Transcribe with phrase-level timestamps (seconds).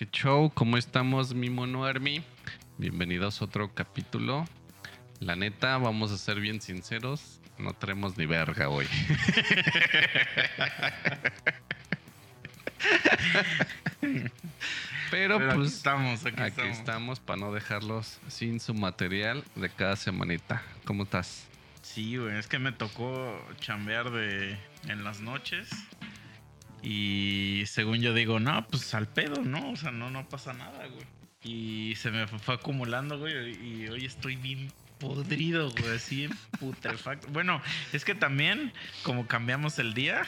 [0.00, 0.50] ¿Qué show?
[0.54, 2.22] ¿Cómo estamos, mi mono Army?
[2.78, 4.46] Bienvenidos a otro capítulo.
[5.18, 8.86] La neta, vamos a ser bien sinceros, no tenemos ni verga hoy.
[15.10, 16.78] Pero, Pero aquí pues estamos, aquí, aquí estamos.
[16.78, 20.62] estamos para no dejarlos sin su material de cada semanita.
[20.86, 21.46] ¿Cómo estás?
[21.82, 24.56] Sí, güey, es que me tocó chambear de
[24.88, 25.68] en las noches.
[26.82, 29.70] Y según yo digo, no, pues al pedo, ¿no?
[29.70, 31.06] O sea, no, no pasa nada, güey.
[31.42, 33.54] Y se me fue acumulando, güey.
[33.54, 37.28] Y hoy estoy bien podrido, güey, así en putrefacto.
[37.32, 37.60] Bueno,
[37.92, 38.72] es que también,
[39.02, 40.22] como cambiamos el día,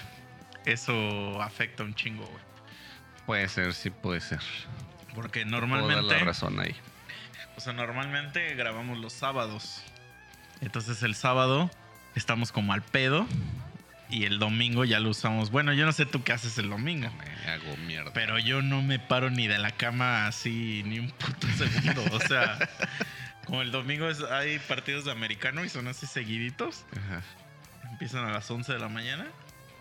[0.64, 2.42] eso afecta un chingo, güey.
[3.26, 4.40] Puede ser, sí puede ser.
[5.14, 6.14] Porque Puedo dar normalmente.
[6.14, 6.74] la razón ahí.
[7.56, 9.82] O sea, normalmente grabamos los sábados.
[10.60, 11.70] Entonces el sábado
[12.14, 13.26] estamos como al pedo.
[14.12, 15.50] Y el domingo ya lo usamos.
[15.50, 17.10] Bueno, yo no sé tú qué haces el domingo.
[17.44, 18.12] Me hago mierda.
[18.12, 22.04] Pero yo no me paro ni de la cama así ni un puto segundo.
[22.12, 22.58] O sea,
[23.46, 26.84] como el domingo es- hay partidos de americano y son así seguiditos.
[26.96, 27.22] Ajá.
[27.90, 29.26] Empiezan a las 11 de la mañana.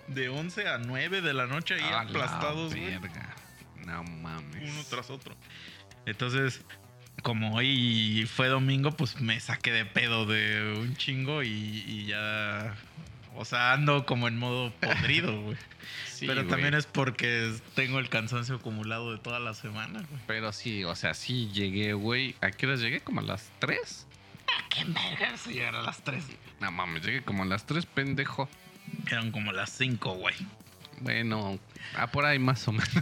[0.07, 3.35] De 11 a 9 de la noche ahí A la aplastados, verga.
[3.85, 4.61] No mames.
[4.71, 5.35] uno tras otro.
[6.05, 6.61] Entonces,
[7.21, 12.75] como hoy fue domingo, pues me saqué de pedo de un chingo y, y ya.
[13.35, 15.57] O sea, ando como en modo podrido, güey.
[16.05, 16.49] Sí, Pero güey.
[16.51, 20.21] también es porque tengo el cansancio acumulado de toda la semana, güey.
[20.27, 22.35] Pero sí, o sea, sí llegué, güey.
[22.41, 22.99] ¿A qué horas llegué?
[23.01, 24.05] ¿Como a las 3?
[24.69, 26.23] ¿Qué vergas llegar a las 3?
[26.59, 28.47] No mames, llegué como a las 3, pendejo.
[29.09, 30.35] Eran como las 5, güey.
[30.99, 31.57] Bueno,
[31.95, 32.88] ah, por ahí más o menos.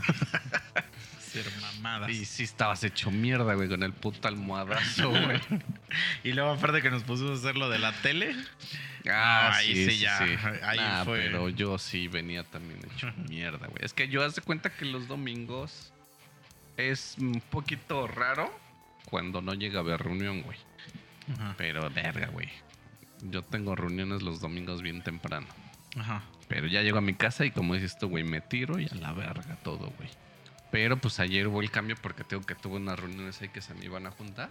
[1.31, 2.09] Ser mamadas.
[2.09, 5.39] Y sí estabas hecho mierda, güey, con el puto almohadazo, güey.
[6.23, 8.35] Y luego, aparte que nos pusimos a hacer lo de la tele.
[9.09, 10.17] Ah, ahí sí, ya.
[10.63, 11.19] Ahí Nah, fue.
[11.19, 13.83] pero yo sí venía también hecho mierda, güey.
[13.85, 15.93] Es que yo hace cuenta que los domingos
[16.77, 18.57] es un poquito raro
[19.05, 20.57] cuando no llega a haber reunión, güey.
[21.33, 21.55] Ajá.
[21.57, 22.49] Pero verga, güey.
[23.21, 25.47] Yo tengo reuniones los domingos bien temprano.
[25.97, 26.23] Ajá.
[26.47, 28.95] Pero ya llego a mi casa y como dices tú, güey, me tiro y a
[28.95, 30.09] la verga todo, güey.
[30.71, 33.73] Pero pues ayer hubo el cambio porque tengo que tuve unas reuniones ahí que se
[33.73, 34.49] me iban a juntar.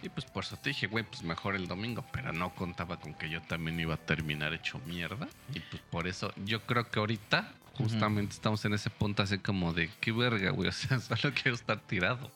[0.00, 2.04] Y pues por eso te dije, güey, pues mejor el domingo.
[2.12, 5.28] Pero no contaba con que yo también iba a terminar hecho mierda.
[5.52, 9.72] Y pues por eso yo creo que ahorita justamente estamos en ese punto así como
[9.72, 10.68] de qué verga, güey.
[10.68, 12.30] O sea, solo quiero estar tirado.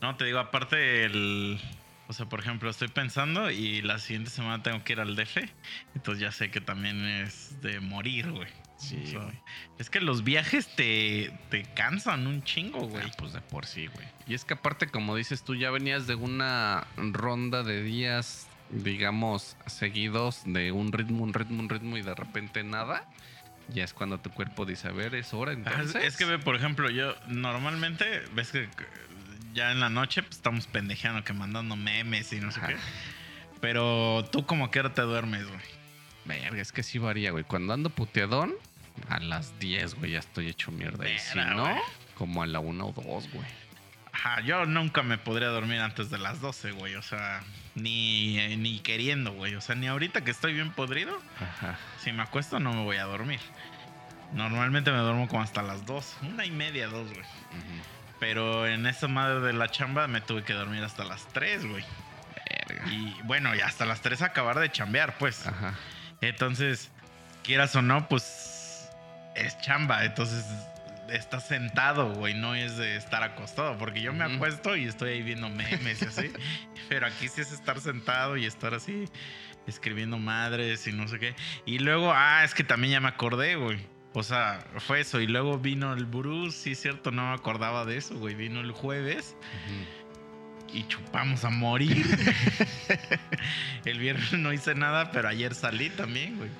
[0.00, 1.58] No, te digo, aparte el...
[2.08, 5.38] O sea, por ejemplo, estoy pensando y la siguiente semana tengo que ir al DF.
[5.94, 8.48] Entonces ya sé que también es de morir, güey.
[8.78, 9.38] Sí, O sea, güey.
[9.78, 13.04] es que los viajes te, te cansan un chingo, güey.
[13.06, 14.06] Ah, pues de por sí, güey.
[14.26, 19.56] Y es que aparte, como dices tú, ya venías de una ronda de días, digamos,
[19.66, 23.04] seguidos de un ritmo, un ritmo, un ritmo y de repente nada.
[23.68, 26.04] Ya es cuando tu cuerpo dice, a ver, es hora Ah, es- entonces.
[26.04, 28.68] Es que, por ejemplo, yo normalmente, ves que
[29.54, 32.76] ya en la noche pues, estamos pendejeando, que mandando memes y no sé qué.
[33.60, 35.60] Pero tú como que ahora te duermes, güey.
[36.26, 37.44] Verga, es que sí varía, güey.
[37.44, 38.54] Cuando ando puteadón,
[39.08, 41.08] a las 10, güey, ya estoy hecho mierda.
[41.08, 41.76] Y si no, güey.
[42.16, 43.46] como a la 1 o 2, güey.
[44.12, 46.94] Ajá, yo nunca me podría dormir antes de las 12, güey.
[46.94, 47.42] O sea,
[47.74, 49.54] ni, eh, ni queriendo, güey.
[49.54, 51.78] O sea, ni ahorita que estoy bien podrido, Ajá.
[52.02, 53.40] si me acuesto no me voy a dormir.
[54.32, 57.20] Normalmente me duermo como hasta las 2, una y media, dos, güey.
[57.20, 57.82] Ujú.
[58.18, 61.84] Pero en esa madre de la chamba me tuve que dormir hasta las 3, güey.
[62.68, 62.90] Verga.
[62.90, 65.46] Y bueno, y hasta las 3 acabar de chambear, pues.
[65.46, 65.74] Ajá.
[66.20, 66.90] Entonces,
[67.42, 68.90] quieras o no, pues
[69.34, 70.04] es chamba.
[70.04, 70.44] Entonces,
[71.10, 73.78] estás sentado, güey, no es de estar acostado.
[73.78, 76.32] Porque yo me acuesto y estoy ahí viendo memes y así.
[76.88, 79.06] pero aquí sí es estar sentado y estar así,
[79.66, 81.34] escribiendo madres y no sé qué.
[81.64, 83.78] Y luego, ah, es que también ya me acordé, güey.
[84.14, 85.20] O sea, fue eso.
[85.20, 88.34] Y luego vino el Bruce, sí cierto, no me acordaba de eso, güey.
[88.34, 89.36] Vino el jueves.
[90.72, 92.04] Y chupamos a morir.
[93.84, 96.50] el viernes no hice nada, pero ayer salí también, güey.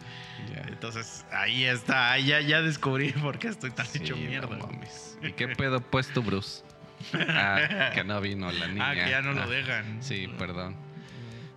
[0.68, 4.56] Entonces, ahí está, ahí ya, ya descubrí por qué estoy tan Sí, hecho mierda.
[4.56, 5.18] mames.
[5.22, 6.62] ¿Y qué pedo pues tú, Bruce?
[7.14, 8.90] Ah, que no vino la niña.
[8.90, 10.02] ah, que ya no Ah, lo dejan.
[10.02, 10.76] Sí, perdón.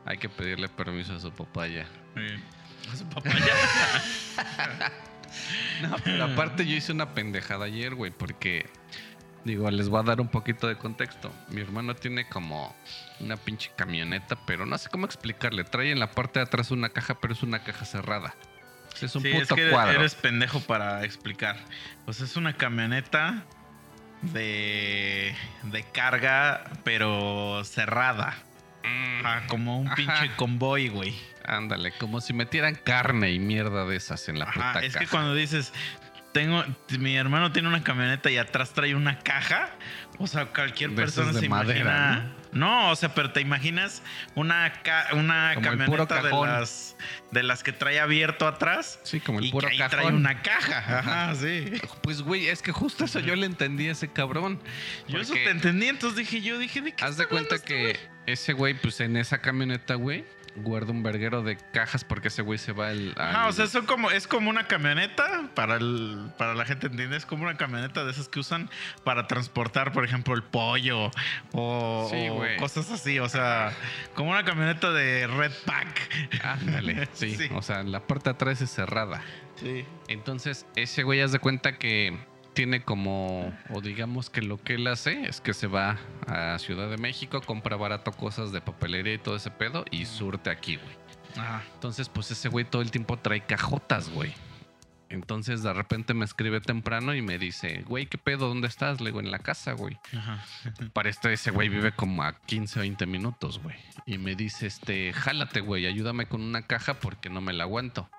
[0.06, 1.86] Hay que pedirle permiso a su papá ya.
[2.16, 2.40] Eh,
[2.92, 4.92] a su papá ya.
[5.84, 8.66] No, pero aparte yo hice una pendejada ayer, güey, porque
[9.46, 11.32] digo, les voy a dar un poquito de contexto.
[11.50, 12.76] Mi hermano tiene como
[13.20, 15.64] una pinche camioneta, pero no sé cómo explicarle.
[15.64, 18.34] Trae en la parte de atrás una caja, pero es una caja cerrada.
[19.02, 20.00] Es un Sí, es puto que cuadro.
[20.00, 21.56] eres pendejo para explicar.
[22.06, 23.46] Pues es una camioneta
[24.22, 25.34] de,
[25.64, 28.36] de carga, pero cerrada.
[28.84, 29.96] Mm, Ah, como un Ajá.
[29.96, 31.16] pinche convoy, güey.
[31.46, 35.08] Ándale, como si metieran carne y mierda de esas en la Ajá, puta es que
[35.08, 35.74] cuando dices
[36.34, 36.64] tengo,
[37.00, 39.70] mi hermano tiene una camioneta y atrás trae una caja.
[40.18, 42.34] O sea, cualquier persona se imagina.
[42.52, 42.90] ¿no?
[42.90, 44.02] o sea, pero te imaginas
[44.36, 46.98] una, ca- una Como camioneta de las,
[47.32, 49.00] de las que trae abierto atrás.
[49.04, 50.00] Sí, como el y puro que ahí cajón.
[50.00, 51.00] trae una caja.
[51.00, 51.72] Ajá, sí.
[52.02, 54.60] Pues, güey, es que justo eso yo le entendí a ese cabrón.
[55.08, 58.00] Yo eso te entendí, entonces dije, yo dije, ¿de qué Haz de cuenta este que
[58.26, 60.26] ese güey, pues en esa camioneta, güey,
[60.64, 63.14] guarda un verguero de cajas porque ese güey se va al.
[63.18, 66.88] Ajá, al- o sea, eso como, es como una camioneta, para, el, para la gente
[66.88, 68.70] entiende, es como una camioneta de esas que usan
[69.04, 71.12] para transportar, por ejemplo, el pollo
[71.54, 72.58] o, Sí, o güey.
[72.58, 73.72] cosas así, o sea,
[74.16, 76.42] como una camioneta de Red Pack.
[76.44, 77.50] Ándale, sí, Sí.
[77.54, 79.22] O sea, la puerta atrás es cerrada.
[79.56, 79.86] Sí.
[80.08, 82.18] Entonces, ese güey, haz de cuenta que
[82.60, 85.98] tiene como, o digamos que lo que él hace es que se va
[86.28, 90.50] a Ciudad de México, compra barato cosas de papelería y todo ese pedo y surte
[90.50, 90.98] aquí, güey.
[91.38, 91.64] Ajá.
[91.76, 94.34] Entonces, pues ese güey todo el tiempo trae cajotas, güey.
[95.08, 98.50] Entonces, de repente me escribe temprano y me dice, güey, ¿qué pedo?
[98.50, 99.00] ¿Dónde estás?
[99.00, 99.98] Le digo, en la casa, güey.
[100.18, 100.44] Ajá.
[100.92, 103.78] Para este, ese güey vive como a 15 o 20 minutos, güey.
[104.06, 108.10] Y me dice, este, jálate, güey, ayúdame con una caja porque no me la aguanto.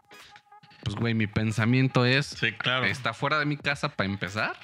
[0.83, 2.87] Pues, güey, mi pensamiento es, Sí, claro.
[2.87, 4.57] está fuera de mi casa para empezar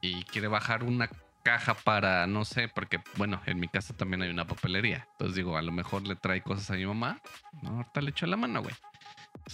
[0.00, 1.08] y quiere bajar una
[1.42, 5.06] caja para, no sé, porque, bueno, en mi casa también hay una papelería.
[5.12, 7.20] Entonces digo, a lo mejor le trae cosas a mi mamá.
[7.62, 8.74] No, ahorita le echo la mano, güey.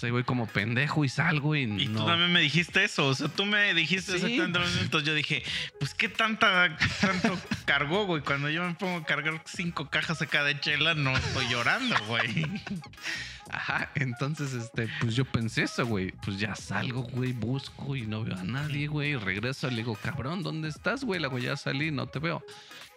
[0.02, 2.00] Ahí voy como pendejo y salgo y, Y no.
[2.00, 4.34] tú también me dijiste eso, o sea, tú me dijiste Sí.
[4.34, 5.42] exactamente entonces yo dije,
[5.78, 10.42] pues qué tanta, tanto cargó, güey, cuando yo me pongo a cargar cinco cajas acá
[10.44, 12.46] de chela, no estoy llorando, güey.
[13.50, 16.12] Ajá, entonces, este, pues yo pensé eso, güey.
[16.24, 19.16] Pues ya salgo, güey, busco y no veo a nadie, güey.
[19.16, 21.20] Regreso, le digo, cabrón, ¿dónde estás, güey?
[21.20, 22.44] Le digo, ya salí, no te veo.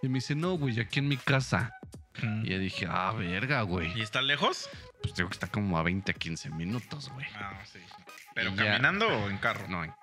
[0.03, 1.73] Y me dice, no, güey, aquí en mi casa.
[2.43, 3.97] Y yo dije, ah, verga, güey.
[3.97, 4.69] ¿Y está lejos?
[5.03, 7.27] Pues digo que está como a 20, 15 minutos, güey.
[7.35, 7.79] Ah, sí.
[8.33, 9.67] ¿Pero Y ya- caminando o en carro?
[9.67, 9.93] No, en-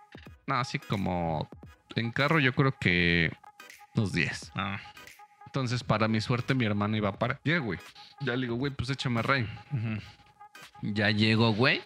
[0.47, 1.49] no, así como
[1.97, 3.32] en carro yo creo que
[3.97, 4.52] unos 10.
[4.55, 4.79] Ah.
[5.47, 7.81] Entonces, para mi suerte, mi hermano iba para allá, güey.
[8.20, 9.49] Ya le digo, güey, pues échame rey.
[9.73, 10.00] Ujú.
[10.82, 11.82] Ya llego, güey.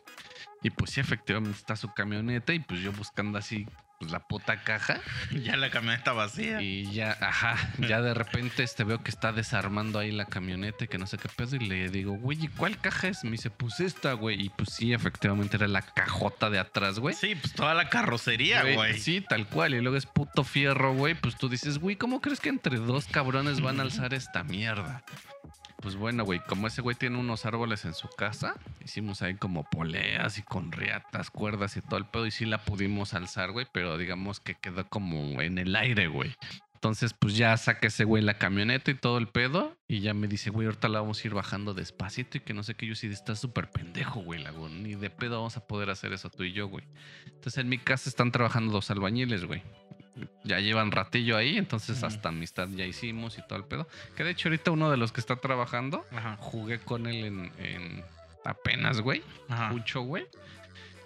[0.63, 2.53] Y pues sí, efectivamente está su camioneta.
[2.53, 3.67] Y pues yo buscando así,
[3.99, 5.01] pues la puta caja.
[5.45, 6.61] Ya la camioneta vacía.
[6.63, 10.89] Y ya, ajá, ya de repente este veo que está desarmando ahí la camioneta y
[10.89, 11.57] que no sé qué pedo.
[11.57, 13.25] Y le digo, güey, ¿y cuál caja es?
[13.25, 14.47] Me dice, pues esta, güey.
[14.47, 17.15] Y pues sí, efectivamente era la cajota de atrás, güey.
[17.15, 18.99] Sí, pues toda la carrocería, güey.
[18.99, 19.75] Sí, tal cual.
[19.75, 21.15] Y luego es puto fierro, güey.
[21.15, 25.05] Pues tú dices, güey, ¿cómo crees que entre dos cabrones van a alzar esta mierda?
[25.85, 29.65] Pues bueno, güey, como ese güey tiene unos árboles en su casa, hicimos ahí como
[29.65, 32.27] poleas y con riatas, cuerdas y todo el pedo.
[32.27, 36.35] Y sí la pudimos alzar, güey, pero digamos que quedó como en el aire, güey.
[36.73, 39.77] Entonces, pues ya saca ese güey la camioneta y todo el pedo.
[39.87, 42.63] Y ya me dice, güey, ahorita la vamos a ir bajando despacito y que no
[42.63, 42.87] sé qué.
[42.87, 44.71] Yo sí, estás súper pendejo, güey, lago.
[44.71, 46.87] Ni de pedo vamos a poder hacer eso tú y yo, güey.
[47.27, 49.63] Entonces, en mi casa están trabajando dos albañiles, güey.
[50.45, 53.89] Ya llevan ratillo ahí, entonces hasta amistad ya hicimos y todo el pedo.
[54.17, 56.37] Que de hecho, ahorita uno de los que está trabajando, Ajá.
[56.39, 58.05] jugué con él en, en
[58.45, 59.23] apenas, güey.
[59.49, 59.71] Ajá.
[59.71, 60.27] Mucho, güey.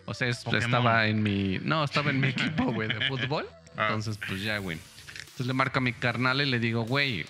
[0.05, 1.59] O sea, es- estaba en mi.
[1.63, 3.47] No, estaba en mi equipo, güey, de fútbol.
[3.77, 3.87] Ah.
[3.87, 4.79] Entonces, pues ya, güey.
[5.21, 7.25] Entonces le marco a mi carnal y le digo, güey,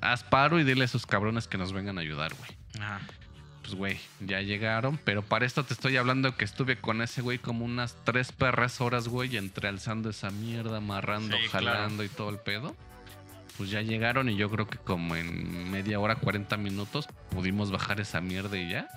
[0.00, 2.50] haz paro y dile a esos cabrones que nos vengan a ayudar, güey.
[2.80, 3.00] Ajá.
[3.70, 7.38] Pues, güey, ya llegaron, pero para esto te estoy hablando que estuve con ese güey
[7.38, 11.66] como unas tres perras horas, güey, entre alzando esa mierda, amarrando, Sí, claro.
[11.66, 12.74] jalando y todo el pedo.
[13.56, 18.00] Pues ya llegaron y yo creo que como en media hora, 40 minutos, pudimos bajar
[18.00, 18.88] esa mierda y ya.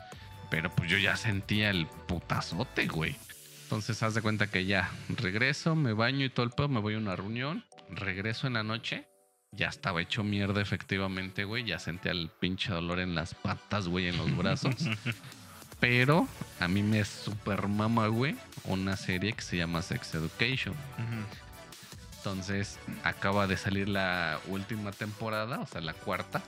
[0.49, 3.15] Pero pues yo ya sentía el putazote, güey.
[3.65, 6.95] Entonces haz de cuenta que ya regreso, me baño y todo el pedo, me voy
[6.95, 9.05] a una reunión, regreso en la noche,
[9.55, 14.07] ya estaba hecho mierda efectivamente, güey, ya sentía el pinche dolor en las patas, güey,
[14.07, 14.75] en los brazos.
[15.79, 16.27] Pero
[16.59, 20.73] a mí me super mama, güey, una serie que se llama Sex Education.
[20.73, 21.25] Ujú.
[22.17, 26.41] Entonces acaba de salir la última temporada, o sea, la cuarta.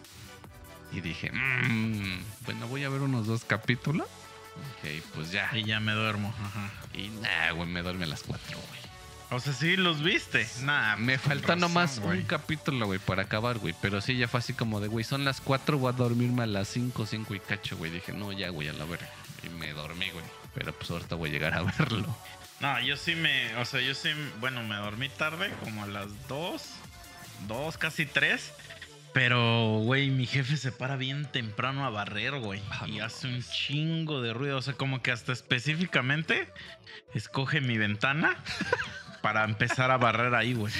[0.94, 4.08] Y dije, "Mm, bueno, voy a ver unos dos capítulos.
[4.56, 5.50] Ok, pues ya.
[5.54, 6.34] Y ya me duermo.
[6.42, 6.72] Ajá.
[6.94, 8.85] Y nada, güey, me duerme a las cuatro, güey.
[9.36, 10.48] O sea, sí los viste.
[10.62, 13.76] Nah, Me falta razón, nomás un capítulo, güey, para acabar, güey.
[13.82, 16.46] Pero sí, ya fue así como de, güey, son las cuatro, voy a dormirme a
[16.46, 17.92] las cinco, cinco y cacho, güey.
[17.92, 19.10] Dije, no, ya, güey, a la verga.
[19.44, 20.24] Y me dormí, güey.
[20.54, 22.16] Pero pues ahorita voy a llegar a verlo.
[22.62, 23.54] No, yo sí me.
[23.58, 24.10] O sea, yo sí.
[24.40, 26.62] Bueno, me dormí tarde, como a las 2.
[27.50, 28.54] 2, casi 3.
[29.12, 32.62] Pero, güey, mi jefe se para bien temprano a barrer, güey.
[32.72, 34.58] Ah, y no hace un chingo de ruido.
[34.58, 36.48] O sea, como que hasta específicamente
[37.14, 38.38] escoge mi ventana
[39.26, 40.72] para empezar a barrer ahí, güey.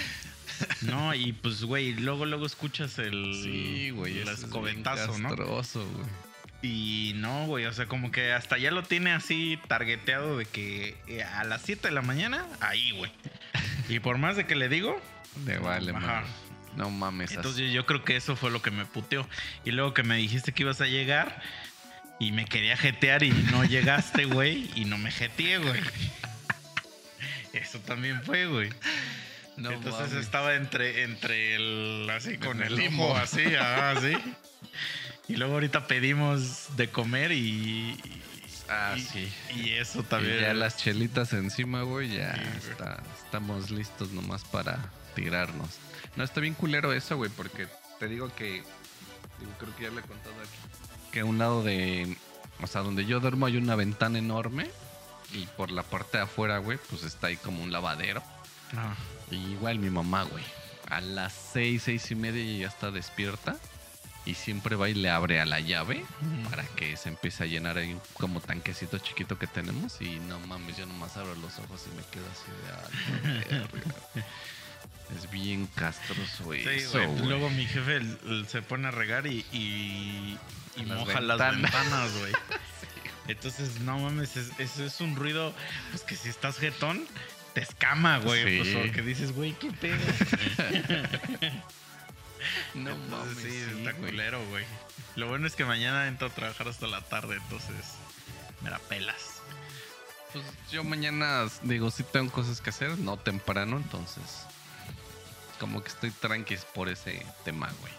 [0.82, 3.16] No, y pues, güey, luego, luego escuchas el.
[4.06, 5.30] el escobetazo, ¿no?
[5.30, 6.06] Castroso, güey.
[6.62, 10.96] Y no, güey, o sea, como que hasta ya lo tiene así targeteado de que
[11.08, 13.12] eh, a las 7 de la mañana, ahí, güey.
[13.90, 15.02] Y por más de que le digo,
[15.38, 16.24] De vale, Ajá.
[16.78, 17.32] No mames.
[17.32, 17.38] así.
[17.38, 19.28] entonces yo creo que eso fue lo que me puteó.
[19.64, 21.42] Y luego que me dijiste que ibas a llegar
[22.20, 25.82] y me quería jetear y no llegaste, güey, y no me jeteé, güey.
[27.56, 28.70] Eso también fue, güey.
[29.58, 30.26] No Entonces mames.
[30.26, 34.14] estaba entre, entre el así con el limbo, así, ajá, así.
[35.28, 37.98] Y luego ahorita pedimos de comer y.
[38.68, 39.34] Ah, y- sí.
[39.56, 40.40] Y eso Y también.
[40.42, 44.78] ya las chelitas encima, güey, ya Sí, está- estamos listos nomás para
[45.16, 45.70] tirarnos.
[46.16, 47.68] No, está bien culero eso, güey, porque
[48.00, 48.64] te digo que,
[49.40, 52.18] digo, creo que ya le he contado aquí, que a un lado de,
[52.62, 54.70] o sea, donde yo duermo hay una ventana enorme
[55.34, 58.24] y por la parte de afuera, güey, pues está ahí como un lavadero.
[58.78, 58.96] Ah,
[59.32, 60.44] Y igual mi mamá, güey,
[60.90, 63.58] a las seis, seis y media ella ya está despierta
[64.26, 66.04] y siempre va y le abre a la llave
[66.50, 70.78] para que se empiece a llenar ahí como tanquecito chiquito que tenemos y no mames,
[70.78, 73.96] yo nomás abro los ojos y me quedo así de "Ah, la verga".
[75.16, 76.98] Es bien castroso Sí, eso.
[77.24, 78.02] Luego mi jefe
[78.48, 80.38] se pone a regar y, y,
[80.78, 81.62] y Las moja las ventanas.
[81.72, 82.34] ventanas, güey.
[83.28, 85.54] Entonces, no mames, es- eso es un ruido,
[85.92, 87.06] pues que si estás jetón,
[87.54, 88.44] te escama, güey.
[88.44, 88.72] Sí.
[88.74, 89.98] Pues porque dices, güey, qué pedo.
[92.76, 94.12] No Entonces, mames, sí, sí, está güey.
[94.12, 94.66] culero, güey.
[95.16, 97.76] Lo bueno es que mañana entro a trabajar hasta la tarde, entonces
[98.62, 99.42] me la pelas.
[100.32, 104.44] Pues yo mañana, digo, sí tengo cosas que hacer, no temprano, entonces
[105.60, 107.94] como que estoy tranqui por ese tema, güey.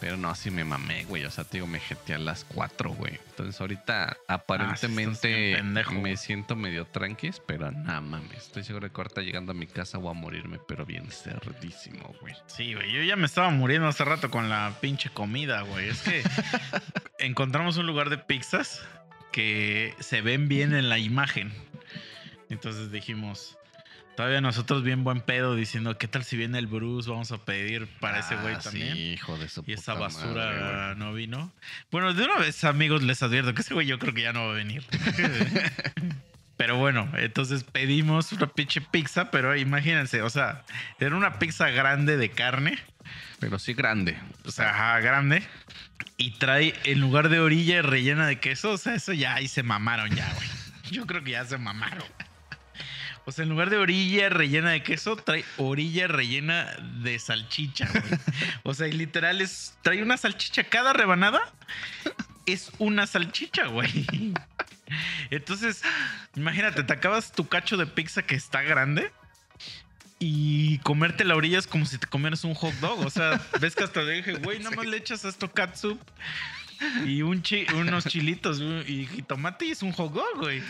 [0.00, 1.24] Pero no, así me mamé, güey.
[1.24, 3.18] O sea, te digo, me jeté a las 4, güey.
[3.30, 8.38] Entonces ahorita aparentemente bien pendejo, me siento medio tranquis, pero no mames.
[8.38, 12.34] Estoy seguro que ahorita llegando a mi casa voy a morirme, pero bien cerdísimo, güey.
[12.46, 15.88] Sí, güey, yo ya me estaba muriendo hace rato con la pinche comida, güey.
[15.88, 16.22] Es que
[17.18, 18.82] encontramos un lugar de pizzas
[19.32, 21.52] que se ven bien en la imagen.
[22.48, 23.58] Entonces dijimos,
[24.16, 27.08] todavía nosotros bien buen pedo diciendo, ¿qué tal si viene el Bruce?
[27.10, 28.92] Vamos a pedir para ese güey Ah, también.
[28.94, 31.52] Sí, hijo de su Y esa puta basura madre, no vino.
[31.90, 34.46] Bueno, de una vez, amigos, les advierto que ese güey yo creo que ya no
[34.46, 34.84] va a venir.
[36.56, 40.64] pero bueno, entonces pedimos una pinche pizza, pero imagínense, o sea,
[40.98, 42.78] era una pizza grande de carne,
[43.38, 44.16] Pero sí grande.
[44.44, 45.42] o sea, ajá, grande,
[46.16, 49.62] y trae en lugar de orilla rellena de queso, o sea, eso ya ahí se
[49.62, 50.48] mamaron ya, güey.
[50.90, 52.04] Yo creo que ya se mamaron.
[53.26, 58.20] O sea, en lugar de orilla rellena de queso, trae orilla rellena de salchicha, güey.
[58.62, 59.76] O sea, y literal es.
[59.82, 60.64] Trae una salchicha.
[60.64, 61.40] Cada rebanada
[62.46, 64.06] es una salchicha, güey.
[65.30, 65.82] Entonces,
[66.36, 69.10] imagínate, te acabas tu cacho de pizza que está grande.
[70.18, 73.00] Y comerte la orilla es como si te comieras un hot dog.
[73.04, 76.00] O sea, ves que hasta dije, güey, nada más le echas esto catsup
[77.04, 80.62] y un chi- unos chilitos un- y jitomate y es un hot dog, güey.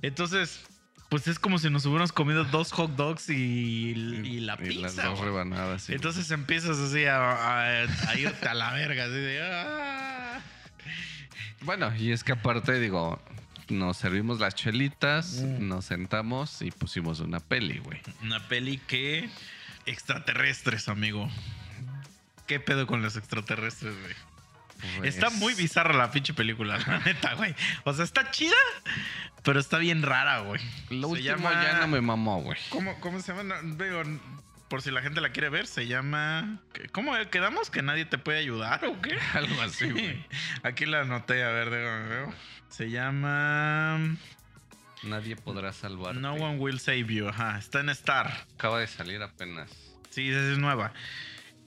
[0.00, 0.60] Entonces,
[1.10, 4.92] pues es como si nos hubiéramos comido dos hot dogs y, y la Y las
[4.92, 5.04] pizza.
[5.08, 5.28] dos güey.
[5.30, 5.82] rebanadas.
[5.82, 5.92] sí.
[5.92, 9.40] Entonces empiezas así a, a- a irte a la verga, así de.
[9.42, 10.40] "Ah".
[11.62, 13.20] Bueno, y es que aparte, digo,
[13.68, 15.68] nos servimos las chelitas, Mm.
[15.68, 18.00] nos sentamos y pusimos una peli, güey.
[18.22, 19.28] Una peli que.
[19.86, 21.28] Extraterrestres, amigo.
[22.46, 24.14] ¿Qué pedo con los extraterrestres, güey?
[24.98, 27.54] Pues, Está muy bizarra la pinche película, la neta, güey.
[27.84, 28.54] O sea, está chida,
[29.42, 30.60] pero está bien rara, güey.
[30.90, 32.58] Lo Se último llama- ya no me mamó, güey.
[32.70, 33.42] ¿Cómo, cómo se llama?
[33.62, 34.02] No, digo,
[34.68, 36.60] por si la gente la quiere ver, se llama.
[36.92, 37.70] ¿Cómo quedamos?
[37.70, 39.18] ¿Que nadie te puede ayudar o qué?
[39.34, 40.24] Algo así, güey.
[40.62, 42.32] Aquí la anoté, a ver, déjame.
[42.68, 44.16] Se llama.
[45.02, 46.20] Nadie podrá salvarte.
[46.20, 47.28] No One Will Save You.
[47.28, 48.46] Ajá, está en Star.
[48.54, 49.70] Acaba de salir apenas.
[50.10, 50.92] Sí, esa es nueva.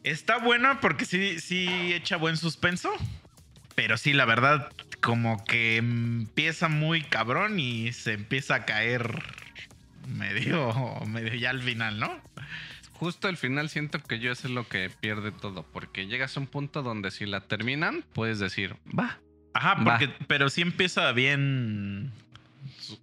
[0.04, 2.92] Está buena porque sí, sí echa buen suspenso.
[3.76, 9.24] Pero sí, la verdad, como que empieza muy cabrón y se empieza a caer
[10.08, 10.74] medio,
[11.08, 12.22] medio ya al final, ¿no?
[12.94, 16.40] Justo al final siento que yo eso es lo que pierde todo, porque llegas a
[16.40, 19.20] un punto donde si la terminan, puedes decir, va.
[19.54, 19.98] Ajá, Va.
[19.98, 22.12] porque, pero sí empieza bien.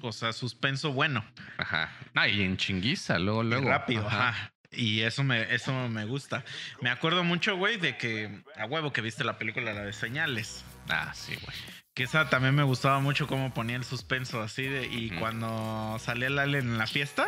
[0.00, 1.25] O sea, suspenso bueno.
[1.59, 1.92] Ajá.
[2.14, 3.69] Ah, y en chinguiza, luego, y luego.
[3.69, 4.52] rápido, ajá.
[4.73, 6.45] Y eso me, eso me gusta.
[6.81, 10.65] Me acuerdo mucho, güey, de que a huevo que viste la película La de Señales.
[10.89, 11.57] Ah, sí, güey.
[11.95, 14.87] Que esa también me gustaba mucho cómo ponía el suspenso así de.
[14.87, 17.27] Y cuando salía el alien en la fiesta,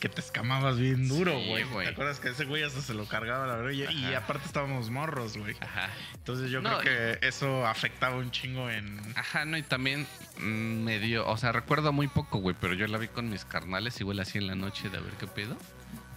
[0.00, 1.64] que te escamabas bien duro, güey.
[1.84, 3.70] ¿Te acuerdas que ese güey hasta se lo cargaba la verdad?
[3.70, 5.54] Y, y aparte estábamos morros, güey.
[5.60, 5.90] Ajá.
[6.14, 9.00] Entonces yo No, creo que eso afectaba un chingo en.
[9.14, 10.08] Ajá, no, y también
[10.38, 13.44] mm, me dio, o sea, recuerdo muy poco, güey, pero yo la vi con mis
[13.44, 15.56] carnales, igual así en la noche de a ver qué pedo.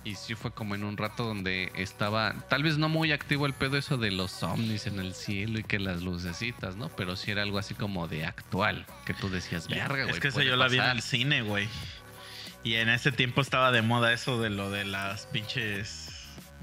[0.05, 3.53] Y sí fue como en un rato donde estaba, tal vez no muy activo el
[3.53, 6.89] pedo eso de los ovnis en el cielo y que las lucecitas, ¿no?
[6.89, 10.11] Pero sí era algo así como de actual, que tú decías, verga, güey.
[10.11, 10.95] Es que puede yo la vi en pasar".
[10.95, 11.67] el cine, güey.
[12.63, 16.09] Y en ese tiempo estaba de moda eso de lo de las pinches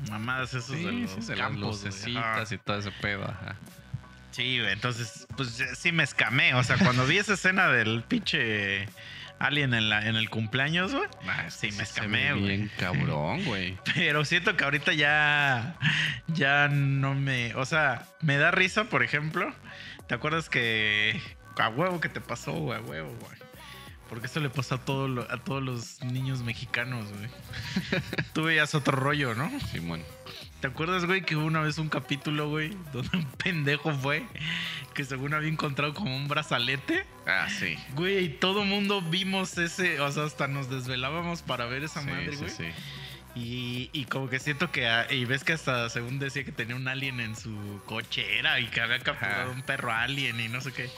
[0.08, 3.56] mamadas esos Sí, de sí, los de las campos, lucecitas y todo ese pedo, ajá.
[4.30, 4.72] Sí, güey.
[4.72, 6.54] Entonces, pues sí me escamé.
[6.54, 8.86] O sea, cuando vi esa escena del pinche
[9.46, 11.08] alien en, la, en el cumpleaños, güey.
[11.28, 12.44] Ah, es Sí, me escamé, güey.
[12.46, 13.76] Bien cabrón, güey.
[13.94, 15.76] Pero siento que ahorita ya.
[16.28, 17.54] Ya no me.
[17.56, 19.54] O sea, me da risa, por ejemplo.
[20.06, 21.20] ¿Te acuerdas que.
[21.58, 23.38] A huevo que te pasó, güey, a huevo, güey.
[24.08, 27.30] Porque eso le pasa a, todo lo- a todos los niños mexicanos, güey.
[28.34, 29.50] Tú veías otro rollo, ¿no?
[29.70, 30.02] Simón.
[30.62, 34.22] ¿Te acuerdas, güey, que hubo una vez un capítulo, güey, donde un pendejo fue
[34.94, 37.04] que según había encontrado como un brazalete?
[37.26, 37.76] Ah, sí.
[37.96, 42.06] Güey, y todo mundo vimos ese, o sea, hasta nos desvelábamos para ver esa Sí,
[42.06, 42.50] madre, sí, güey.
[42.50, 42.64] sí.
[43.34, 46.76] Y, y como que siento que, ah, y ves que hasta según decía que tenía
[46.76, 49.50] un alien en su cochera y que había capturado Ajá.
[49.50, 50.88] un perro alien y no sé qué.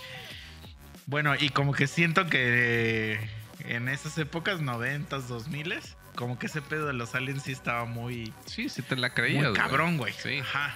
[1.06, 3.18] Bueno, y como que siento que
[3.60, 7.84] en esas épocas, noventas, dos miles, como que ese pedo de los aliens sí estaba
[7.84, 9.60] muy, Sí, sí te la creías, muy güey.
[9.60, 10.12] cabrón, güey.
[10.12, 10.38] Sí.
[10.38, 10.74] Ajá.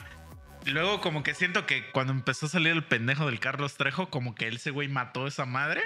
[0.67, 4.35] Luego como que siento que cuando empezó a salir el pendejo del Carlos Trejo, como
[4.35, 5.83] que ese güey mató a esa madre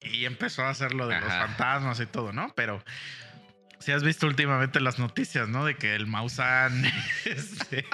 [0.00, 2.52] y empezó a hacer lo de los fantasmas y todo, ¿no?
[2.54, 2.84] Pero
[3.80, 5.64] si has visto últimamente las noticias, ¿no?
[5.64, 6.84] De que el Maussan
[7.24, 7.86] este,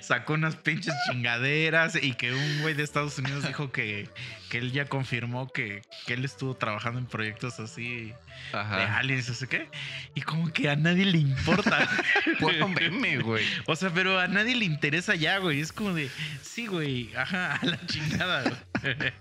[0.00, 4.08] sacó unas pinches chingaderas y que un güey de Estados Unidos dijo que,
[4.48, 8.14] que él ya confirmó que, que él estuvo trabajando en proyectos así
[8.52, 9.68] de aliens, no sé qué.
[10.14, 11.88] Y como que a nadie le importa.
[12.38, 13.44] Puro meme, güey.
[13.66, 15.60] O sea, pero a nadie le interesa ya, güey.
[15.60, 16.10] Es como de,
[16.42, 18.94] sí, güey, ajá, a la chingada, güey.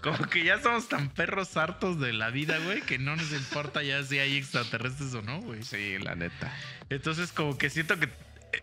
[0.00, 3.82] Como que ya somos tan perros hartos de la vida, güey, que no nos importa
[3.82, 5.62] ya si hay extraterrestres o no, güey.
[5.62, 6.52] Sí, la neta.
[6.88, 8.08] Entonces, como que siento que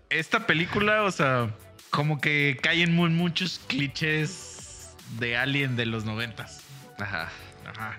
[0.10, 1.50] esta película, o sea,
[1.90, 6.64] como que caen muy muchos clichés de Alien de los noventas.
[6.98, 7.30] Ajá.
[7.66, 7.98] Ajá.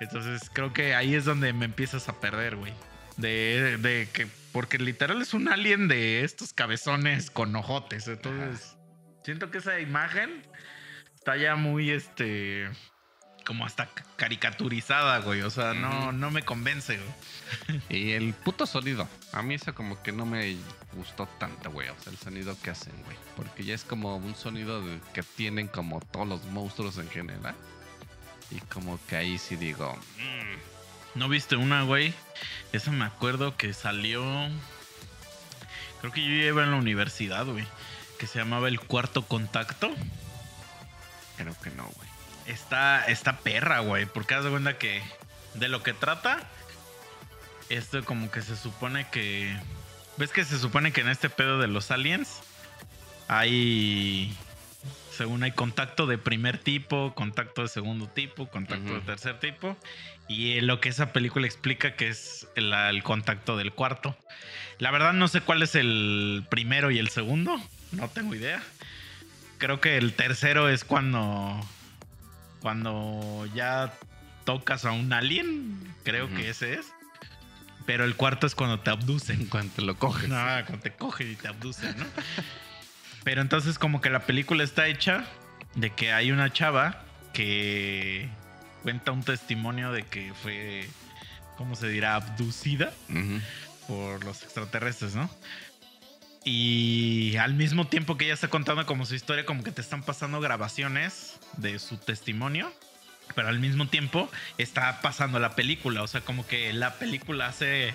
[0.00, 2.72] Entonces creo que ahí es donde me empiezas a perder, güey.
[3.16, 8.06] De, de que, porque literal es un alien de estos cabezones con ojotes.
[8.06, 8.76] Entonces,
[9.24, 10.42] siento que esa imagen
[11.14, 12.68] está ya muy, este,
[13.48, 15.40] como hasta caricaturizada, güey.
[15.40, 17.80] O sea, no, no me convence, güey.
[17.88, 19.08] Y el puto sonido.
[19.32, 20.54] A mí eso como que no me
[20.92, 21.88] gustó tanto, güey.
[21.88, 23.16] O sea, el sonido que hacen, güey.
[23.36, 24.82] Porque ya es como un sonido
[25.14, 27.54] que tienen como todos los monstruos en general.
[28.50, 29.96] Y como que ahí sí digo...
[30.18, 32.12] mm, ¿No viste una, güey?
[32.72, 34.22] Esa me acuerdo que salió.
[36.02, 37.66] Creo que yo iba en la universidad, güey.
[38.18, 39.90] Que se llamaba El Cuarto Contacto.
[41.38, 42.07] creo que no, güey.
[42.48, 44.06] Está, está perra, güey.
[44.06, 45.02] Porque haz de cuenta que
[45.54, 46.42] de lo que trata,
[47.68, 49.56] esto como que se supone que.
[50.16, 52.40] ¿Ves que se supone que en este pedo de los aliens
[53.28, 54.34] hay.
[55.12, 59.76] Según hay contacto de primer tipo, contacto de segundo tipo, contacto de tercer tipo.
[60.28, 64.16] Y lo que esa película explica que es el, el contacto del cuarto.
[64.78, 67.60] La verdad no sé cuál es el primero y el segundo.
[67.92, 68.62] No tengo idea.
[69.58, 71.60] Creo que el tercero es cuando.
[72.60, 73.92] Cuando ya
[74.48, 75.94] tocas a un alien.
[76.04, 76.86] Creo que ese es.
[77.84, 79.40] Pero el cuarto es cuando te abducen.
[79.42, 80.28] En cuanto lo coges.
[80.28, 82.06] No, cuando te cogen y te abducen, ¿no?
[83.24, 85.26] Pero entonces como que la película está hecha
[85.74, 87.02] de que hay una chava
[87.34, 88.30] que
[88.82, 90.88] cuenta un testimonio de que fue,
[91.58, 92.14] ¿cómo se dirá?
[92.14, 92.90] Abducida
[93.86, 95.28] por los extraterrestres, ¿no?
[96.42, 100.02] Y al mismo tiempo que ella está contando como su historia, como que te están
[100.02, 102.72] pasando grabaciones de su testimonio,
[103.34, 107.94] pero al mismo tiempo está pasando la película, o sea, como que la película hace,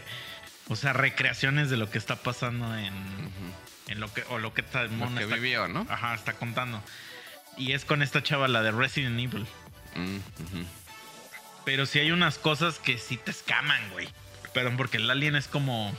[0.68, 2.94] o sea, recreaciones de lo que está pasando en,
[3.88, 5.86] en lo que, o lo que esta Lo que está, vivió, ¿no?
[5.90, 6.82] ajá, está contando.
[7.58, 9.46] Y es con esta chava, la de Resident Evil.
[11.66, 14.10] Pero sí hay unas cosas que sí te escaman, güey.
[14.54, 15.96] Perdón, porque el alien es como,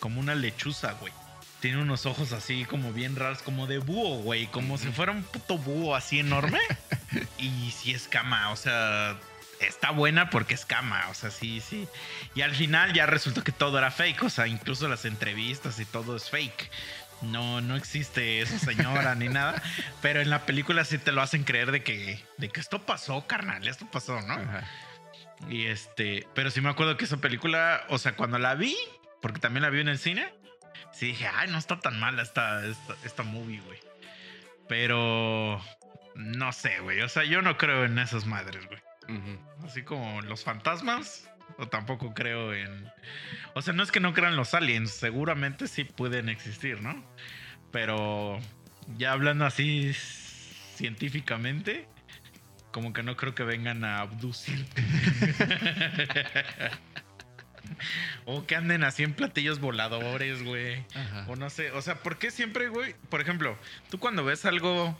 [0.00, 1.12] como una lechuza, güey.
[1.60, 4.46] Tiene unos ojos así como bien raros, como de búho, güey.
[4.46, 6.60] Como si fuera un puto búho así enorme.
[7.38, 9.16] y sí escama, o sea,
[9.60, 11.88] está buena porque escama, o sea, sí, sí.
[12.34, 15.84] Y al final ya resultó que todo era fake, o sea, incluso las entrevistas y
[15.84, 16.70] todo es fake.
[17.22, 19.60] No, no existe esa señora ni nada.
[20.02, 23.26] Pero en la película sí te lo hacen creer de que, de que esto pasó,
[23.26, 24.36] carnal, esto pasó, ¿no?
[25.48, 28.76] Y este, pero sí me acuerdo que esa película, o sea, cuando la vi,
[29.22, 30.32] porque también la vi en el cine,
[30.92, 33.78] sí dije, ay, no está tan mala esta, esta, esta movie, güey.
[34.68, 35.62] Pero
[36.14, 37.00] no sé, güey.
[37.00, 38.80] O sea, yo no creo en esas madres, güey.
[39.64, 42.86] Así como los fantasmas, O tampoco creo en.
[43.54, 47.02] O sea, no es que no crean los aliens, seguramente sí pueden existir, ¿no?
[47.72, 48.38] Pero
[48.96, 51.88] ya hablando así científicamente,
[52.70, 54.84] como que no creo que vengan a abducirte.
[58.24, 60.84] o que anden así en platillos voladores, güey.
[61.26, 62.94] O no sé, o sea, ¿por qué siempre, güey?
[63.08, 63.58] Por ejemplo,
[63.90, 64.96] tú cuando ves algo,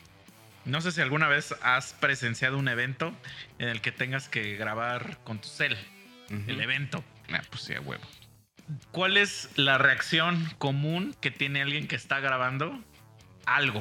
[0.65, 3.15] no sé si alguna vez has presenciado un evento
[3.59, 5.77] en el que tengas que grabar con tu cel,
[6.47, 7.03] el evento.
[7.33, 8.03] Ah, pues sí, huevo.
[8.93, 12.79] ¿Cuál es la reacción común que tiene alguien que está grabando
[13.47, 13.81] algo?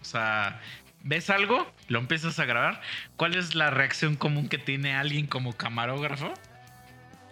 [0.00, 0.60] O sea,
[1.02, 1.72] ¿ves algo?
[1.88, 2.80] Lo empiezas a grabar.
[3.16, 6.32] ¿Cuál es la reacción común que tiene alguien como camarógrafo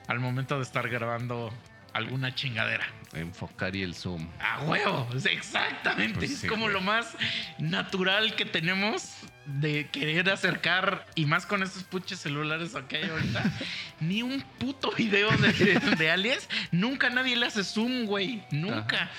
[0.09, 1.53] al momento de estar grabando
[1.93, 2.87] alguna chingadera?
[3.13, 4.29] Enfocar y el zoom.
[4.41, 6.19] A huevo, sí, exactamente.
[6.19, 6.75] Pues es sí, como güey.
[6.75, 7.17] lo más
[7.59, 9.15] natural que tenemos
[9.47, 13.45] de querer acercar, y más con estos puches celulares que hay ahorita.
[14.01, 18.43] Ni un puto video de, de aliens, nunca nadie le hace zoom, güey.
[18.51, 19.11] Nunca,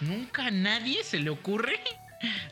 [0.00, 1.80] nunca a nadie se le ocurre.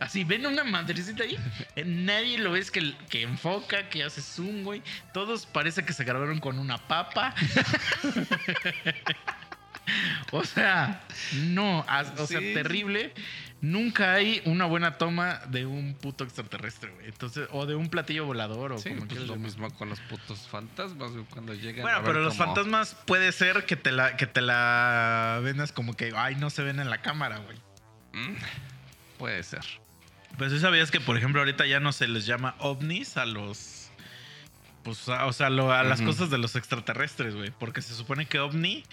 [0.00, 1.36] Así, ven una madrecita ahí,
[1.74, 4.82] eh, nadie lo ves que, que enfoca, que hace zoom, güey.
[5.12, 7.34] Todos parece que se grabaron con una papa.
[10.32, 11.00] O sea,
[11.34, 11.80] no,
[12.18, 12.54] o sea, Sí.
[12.54, 13.12] terrible.
[13.60, 17.06] Nunca hay una buena toma de un puto extraterrestre, güey.
[17.06, 20.46] Entonces, o de un platillo volador, o Sí, como pues lo mismo con los putos
[20.48, 21.82] fantasmas, güey, cuando llegan.
[21.82, 25.72] Bueno, a ver pero los fantasmas puede ser que te la, que te la vendas
[25.72, 27.56] como que, ay, no se ven en la cámara, güey.
[28.12, 28.34] Mm,
[29.18, 29.64] Puede ser.
[30.38, 33.90] Pues sí sabías que, por ejemplo, ahorita ya no se les llama ovnis a los.
[34.82, 37.50] Pues, a- o sea, lo- a las cosas de los extraterrestres, güey.
[37.50, 38.84] Porque se supone que ovni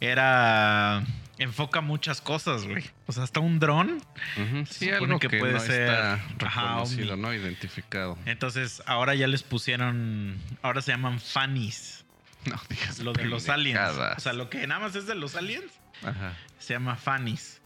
[0.00, 1.02] era.
[1.38, 2.84] enfoca muchas cosas, güey.
[3.06, 4.00] O sea, hasta un dron.
[4.36, 7.22] Se Sí, supone algo que que, puede no ser, está ajá, reconocido, ovni.
[7.22, 7.34] ¿no?
[7.34, 8.18] Identificado.
[8.26, 10.38] Entonces, ahora ya les pusieron.
[10.62, 12.04] Ahora se llaman fannies.
[12.44, 13.80] No digas Lo de los aliens.
[14.16, 15.64] O sea, lo que nada más es de los aliens
[16.04, 16.34] Ajá.
[16.58, 17.61] se llama fannies.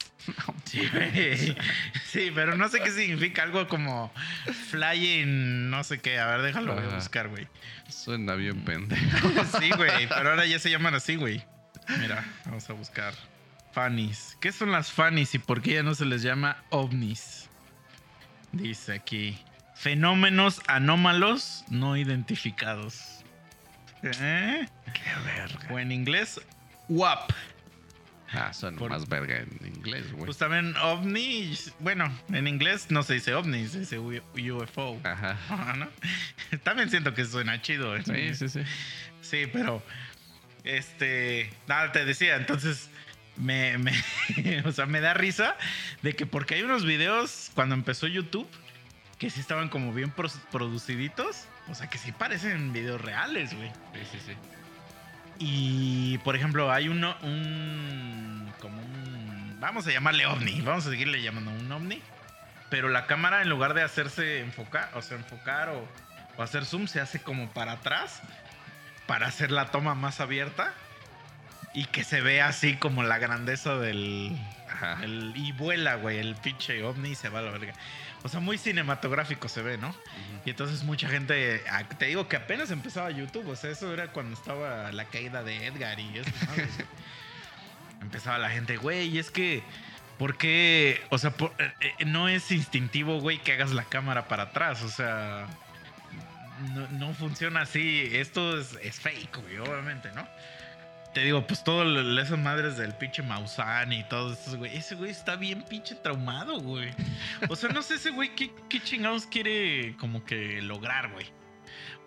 [0.65, 1.55] Sí.
[2.07, 3.43] Sí, pero no sé qué significa.
[3.45, 4.13] Algo como
[4.71, 6.19] flying, no sé qué.
[6.19, 6.97] A ver, déjalo voy a Ajá.
[6.97, 7.47] buscar, güey.
[7.89, 9.29] Suena bien pendejo.
[9.61, 11.45] Sí, güey, pero ahora ya se llaman así, güey.
[12.01, 13.15] Mira, vamos a buscar.
[13.73, 14.37] Fannies.
[14.41, 17.49] ¿Qué son las fannies y por qué ya no se les llama ovnis?
[18.53, 19.39] Dice aquí.
[19.75, 23.23] Fenómenos anómalos no identificados.
[24.03, 24.67] ¿Eh?
[24.95, 25.69] Qué verga.
[25.71, 26.41] O en inglés,
[26.89, 27.31] WAP.
[28.33, 30.25] Ah, Por- más verga en inglés, güey.
[30.27, 35.01] Pues también ovni, bueno, en inglés no se dice ovni, se dice UFO.
[35.05, 35.39] Ajá.
[35.49, 35.89] Ajá, ¿no?
[36.65, 37.97] También siento que suena chido.
[37.97, 38.03] ¿eh?
[38.05, 38.63] Sí, sí, sí.
[39.21, 39.83] Sí, pero.
[40.65, 41.51] Este.
[41.67, 42.91] Nada, te decía, entonces.
[43.37, 43.93] Me, me-
[44.65, 45.57] o sea, me da risa
[46.01, 48.49] de que porque hay unos videos cuando empezó YouTube
[49.19, 51.45] que sí estaban como bien pro- produciditos.
[51.69, 53.69] O sea, que sí parecen videos reales, güey.
[53.93, 54.33] Sí, sí, sí.
[55.39, 58.53] Y, por ejemplo, hay uno, un.
[58.61, 59.57] como un.
[59.61, 60.61] Vamos a llamarle ovni.
[60.63, 62.01] Vamos a seguirle llamando un ovni.
[62.71, 65.87] Pero la cámara, en lugar de hacerse enfocar, o sea, enfocar o,
[66.37, 68.23] o hacer zoom, se hace como para atrás.
[69.07, 70.73] Para hacer la toma más abierta.
[71.75, 74.37] Y que se vea así como la grandeza del.
[74.71, 74.99] Ajá.
[75.05, 77.73] el- y vuela, güey, el pinche ovni y se va a la verga.
[78.27, 79.95] O sea, muy cinematográfico se ve, ¿no?
[80.45, 84.09] Y entonces mucha gente, ah, te digo que apenas empezaba YouTube, o sea, eso era
[84.09, 86.31] cuando estaba la caída de Edgar y eso.
[88.03, 89.63] empezaba la gente, güey, es que,
[90.19, 91.01] ¿por qué?
[91.11, 94.83] O sea, por- eh, eh, no es instintivo, güey, que hagas la cámara para atrás,
[94.83, 95.47] o sea,
[96.75, 100.27] no, no funciona así, esto es, es fake, güey, obviamente, ¿no?
[101.17, 104.77] Te digo, pues todas esas madres del pinche Maussan y todos esos, güey.
[104.77, 106.91] Ese güey está bien pinche traumado, güey.
[107.49, 111.25] O sea, no sé ese güey qué, qué chingados quiere como que lograr, güey.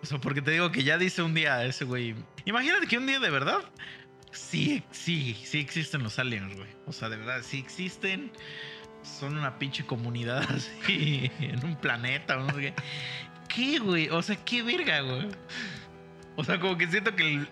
[0.00, 2.14] O sea, porque te digo que ya dice un día ese güey.
[2.44, 3.58] Imagínate que un día de verdad.
[4.30, 6.68] Sí, sí, sí existen los aliens, güey.
[6.86, 8.30] O sea, de verdad, sí existen.
[9.02, 12.46] Son una pinche comunidad así en un planeta no.
[13.48, 14.08] ¿Qué, güey?
[14.10, 15.26] O sea, qué verga, güey.
[16.40, 17.48] O sea, como que siento que el,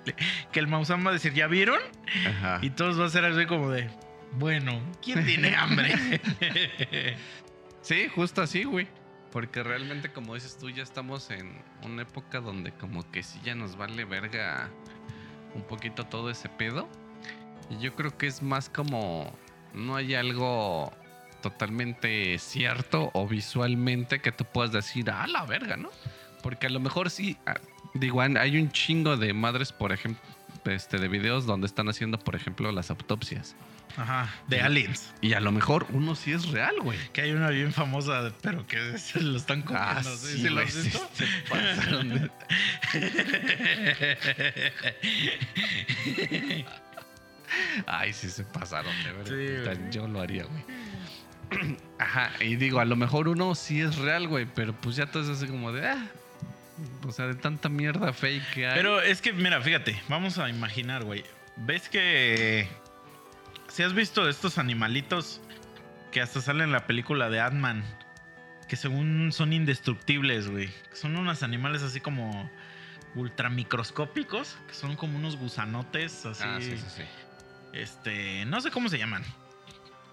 [0.51, 1.79] que el Maussan va a decir, ¿ya vieron?
[2.27, 2.59] Ajá.
[2.62, 3.90] Y todos va a ser así como de,
[4.33, 5.94] bueno, ¿quién tiene hambre?
[7.81, 8.87] Sí, justo así, güey.
[9.33, 13.55] Porque realmente, como dices tú, ya estamos en una época donde como que sí ya
[13.55, 14.68] nos vale verga
[15.55, 16.87] un poquito todo ese pedo.
[17.70, 19.33] Y yo creo que es más como
[19.72, 20.92] no hay algo
[21.40, 25.90] totalmente cierto o visualmente que tú puedas decir, ah, la verga, ¿no?
[26.42, 27.55] Porque a lo mejor sí, ah,
[27.99, 30.23] digo, hay un chingo de madres, por ejemplo,
[30.65, 33.57] este, de videos donde están haciendo, por ejemplo, las autopsias.
[33.97, 35.13] Ajá, de aliens.
[35.21, 36.99] Y a lo mejor uno sí es real, güey.
[37.13, 39.91] Que hay una bien famosa, pero que se lo están comiendo.
[39.91, 40.11] Ah, ¿sí?
[40.37, 42.31] sí, ¿Sí lo sí, se pasaron de-
[47.87, 49.75] Ay, sí se pasaron, de verdad.
[49.75, 49.81] Sí.
[49.91, 50.65] Yo lo haría, güey.
[51.99, 55.23] Ajá, y digo, a lo mejor uno sí es real, güey, pero pues ya todo
[55.23, 56.11] es así como de, ah,
[57.07, 58.75] o sea, de tanta mierda fake que hay.
[58.75, 61.25] Pero es que, mira, fíjate, vamos a imaginar, güey.
[61.57, 62.69] ¿Ves que
[63.69, 65.41] si has visto estos animalitos
[66.12, 67.85] que hasta salen en la película de Ant-Man,
[68.69, 70.71] que según son indestructibles, güey?
[70.93, 72.51] Son unos animales así como
[73.14, 76.45] ultramicroscópicos, que son como unos gusanotes, así.
[76.47, 77.03] Ah, sí, sí, sí.
[77.73, 79.25] Este, no sé cómo se llaman.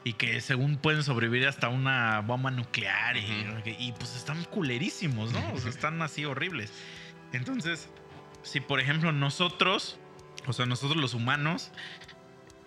[0.05, 3.17] Y que según pueden sobrevivir hasta una bomba nuclear.
[3.17, 5.53] Y, pues están culerísimos, ¿no?
[5.53, 6.71] O sea, están así horribles.
[7.33, 7.89] Entonces,
[8.43, 9.99] si por ejemplo nosotros,
[10.45, 11.71] o sea, nosotros los humanos,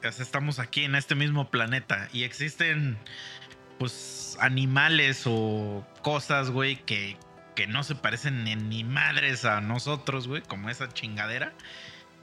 [0.02, 2.98] estamos aquí en este mismo planeta y existen,
[3.78, 7.16] pues, animales o cosas, güey, que,
[7.54, 11.54] que no se parecen ni, ni madres a nosotros, güey, como esa chingadera.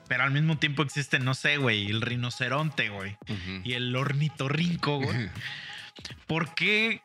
[0.08, 3.18] Pero al mismo tiempo existe, no sé, güey, el rinoceronte, güey.
[3.64, 5.30] Y el ornitorrinco, güey.
[6.28, 7.02] ¿Por qué,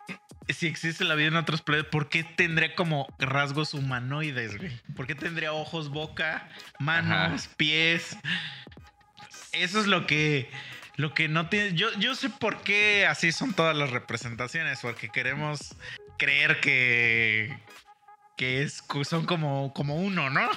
[0.49, 4.71] si existe la vida en otros planetas, por qué tendría como rasgos humanoides, güey?
[4.97, 7.55] ¿Por qué tendría ojos, boca, manos, Ajá.
[7.57, 8.17] pies?
[9.53, 10.51] Eso es lo que,
[10.97, 11.75] lo que no tiene.
[11.75, 15.75] Yo, yo sé por qué así son todas las representaciones, porque queremos
[16.19, 17.57] creer que,
[18.41, 20.49] que es, son como, como uno, ¿no?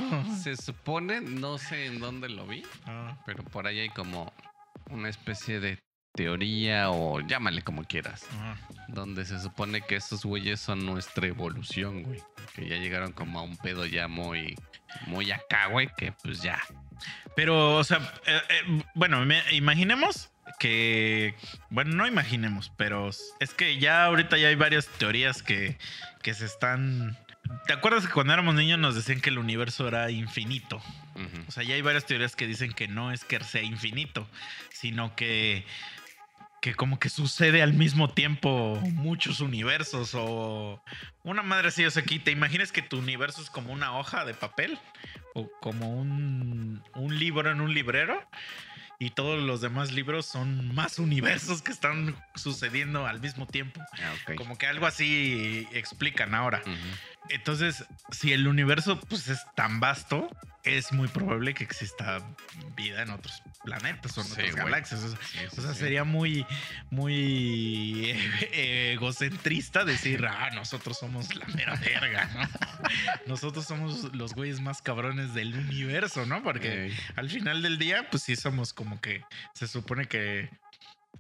[0.42, 4.32] Se supone, no sé en dónde lo vi, Ah, pero por ahí hay como
[4.90, 5.78] una especie de
[6.16, 8.56] teoría o llámale como quieras, ah.
[8.88, 12.22] donde se supone que esos güeyes son nuestra evolución, güey.
[12.56, 14.56] Que ya llegaron como a un pedo ya muy,
[15.06, 16.62] muy acá, güey, que pues ya.
[17.36, 21.36] Pero, o sea, eh, eh, bueno, imaginemos que,
[21.70, 25.78] bueno, no imaginemos, pero es que ya ahorita ya hay varias teorías que,
[26.22, 27.18] que se están...
[27.68, 30.82] ¿Te acuerdas que cuando éramos niños nos decían que el universo era infinito?
[31.48, 34.28] O sea, ya hay varias teorías que dicen que no es que sea infinito,
[34.70, 35.66] sino que,
[36.62, 40.82] que como que sucede al mismo tiempo muchos universos o
[41.24, 41.86] una madre así.
[41.86, 44.78] O sea, que te imaginas que tu universo es como una hoja de papel
[45.34, 48.20] o como un, un libro en un librero
[49.00, 53.82] y todos los demás libros son más universos que están sucediendo al mismo tiempo.
[53.94, 54.34] Ah.
[54.38, 56.62] Como que algo así explican ahora.
[57.30, 60.30] Entonces, si el universo pues, es tan vasto,
[60.64, 62.22] es muy probable que exista
[62.76, 64.64] vida en otros planetas o en Sí, otras güey.
[64.64, 65.04] galaxias.
[65.04, 65.80] O sea, Sí, sí, o sea, sí.
[65.80, 66.46] sería muy,
[66.90, 68.12] muy
[68.52, 72.48] eh, egocentrista decir, ah, nosotros somos la mera verga, ¿no?
[73.28, 76.44] Nosotros somos los güeyes más cabrones del universo, ¿no?
[76.44, 80.50] Porque al final del día, pues sí somos como que se supone que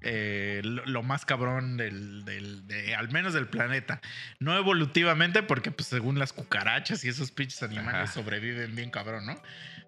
[0.04, 4.02] eh, lo, lo más cabrón del, del- de, al menos del planeta.
[4.40, 8.14] No evolutivamente, porque pues según las cucarachas y esos pinches animales Ajá.
[8.14, 9.42] sobreviven bien cabrón, ¿no?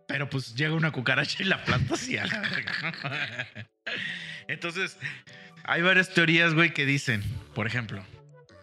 [0.08, 2.26] Pero pues llega una cucaracha y la planta así la.
[4.48, 4.98] Entonces,
[5.64, 7.24] hay varias teorías, güey, que dicen,
[7.54, 8.06] por ejemplo,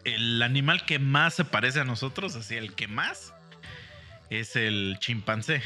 [0.05, 3.35] el animal que más se parece a nosotros, así el que más,
[4.31, 5.63] es el chimpancé.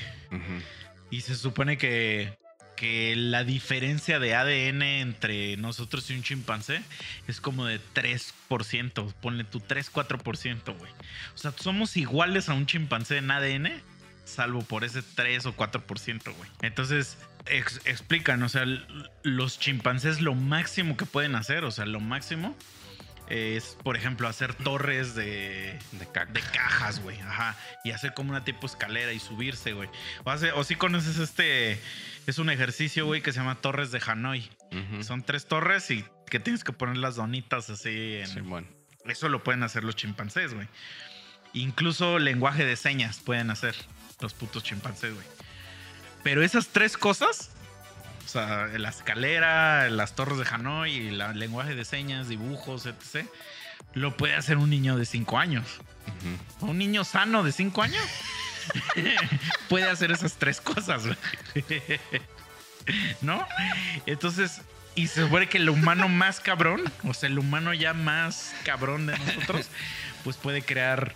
[1.10, 2.36] Y se supone que,
[2.76, 6.82] que la diferencia de ADN entre nosotros y un chimpancé
[7.26, 9.12] es como de 3%.
[9.20, 10.92] Ponle tu 3-4%, güey.
[11.34, 13.72] O sea, somos iguales a un chimpancé en ADN,
[14.24, 16.50] salvo por ese 3 o 4%, güey.
[16.62, 18.64] Entonces, ex- explican, o sea,
[19.22, 22.56] los chimpancés lo máximo que pueden hacer, o sea, lo máximo
[23.28, 27.18] es, por ejemplo, hacer torres de, De cajas, güey.
[27.20, 27.56] Ajá.
[27.84, 29.88] Y hacer como una tipo escalera y subirse, güey.
[30.24, 31.80] O, hace- o si conoces este.
[32.26, 34.48] Es un ejercicio, güey, que se llama Torres de Hanoi.
[35.02, 38.26] Son tres torres y que tienes que poner las donitas así en.
[38.26, 38.66] Simón.
[39.04, 40.66] Eso lo pueden hacer los chimpancés, güey.
[41.52, 43.74] Incluso lenguaje de señas pueden hacer
[44.20, 45.26] los putos chimpancés, güey.
[46.22, 47.50] Pero esas tres cosas.
[48.26, 52.84] O sea, la escalera, las torres de Hanoi, y la- el lenguaje de señas, dibujos,
[52.86, 53.24] etc.
[53.94, 55.64] Lo puede hacer un niño de 5 años.
[56.60, 58.02] Un niño sano de 5 años
[59.68, 61.04] puede hacer esas tres cosas.
[63.20, 63.46] ¿No?
[64.06, 64.60] Entonces,
[64.94, 69.06] y se supone que el humano más cabrón, o sea, el humano ya más cabrón
[69.06, 69.68] de nosotros,
[70.24, 71.14] pues puede crear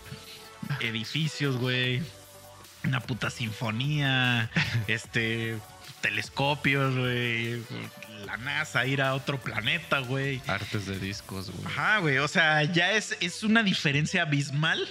[0.81, 2.03] edificios, güey.
[2.85, 4.51] Una puta sinfonía,
[4.87, 5.59] este,
[6.01, 7.63] telescopios, güey.
[8.27, 10.41] La NASA, ir a otro planeta, güey.
[10.47, 11.67] Artes de discos, güey.
[11.67, 12.19] Ajá, güey.
[12.19, 14.87] O sea, ya es, es una diferencia abismal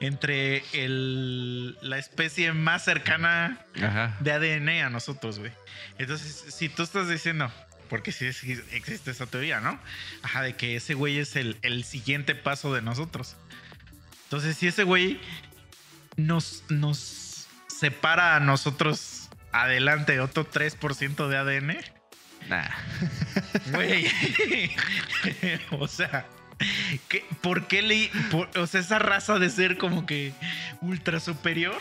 [0.00, 4.16] entre el, la especie más cercana Ajá.
[4.20, 5.52] de ADN a nosotros, güey.
[5.98, 7.52] Entonces, si tú estás diciendo,
[7.90, 9.78] porque sí es- existe esa teoría, ¿no?
[10.22, 13.36] Ajá, de que ese güey es el, el siguiente paso de nosotros.
[14.24, 15.20] Entonces, si ese güey
[16.16, 19.17] nos, nos separa a nosotros
[19.52, 21.76] adelante otro 3% de ADN,
[22.48, 22.68] Nah.
[23.72, 24.06] güey.
[25.72, 26.26] o sea,
[27.08, 28.10] ¿qué- ¿por qué le.
[28.30, 30.32] por- o sea, esa raza de ser como que
[30.80, 31.78] ultra superior,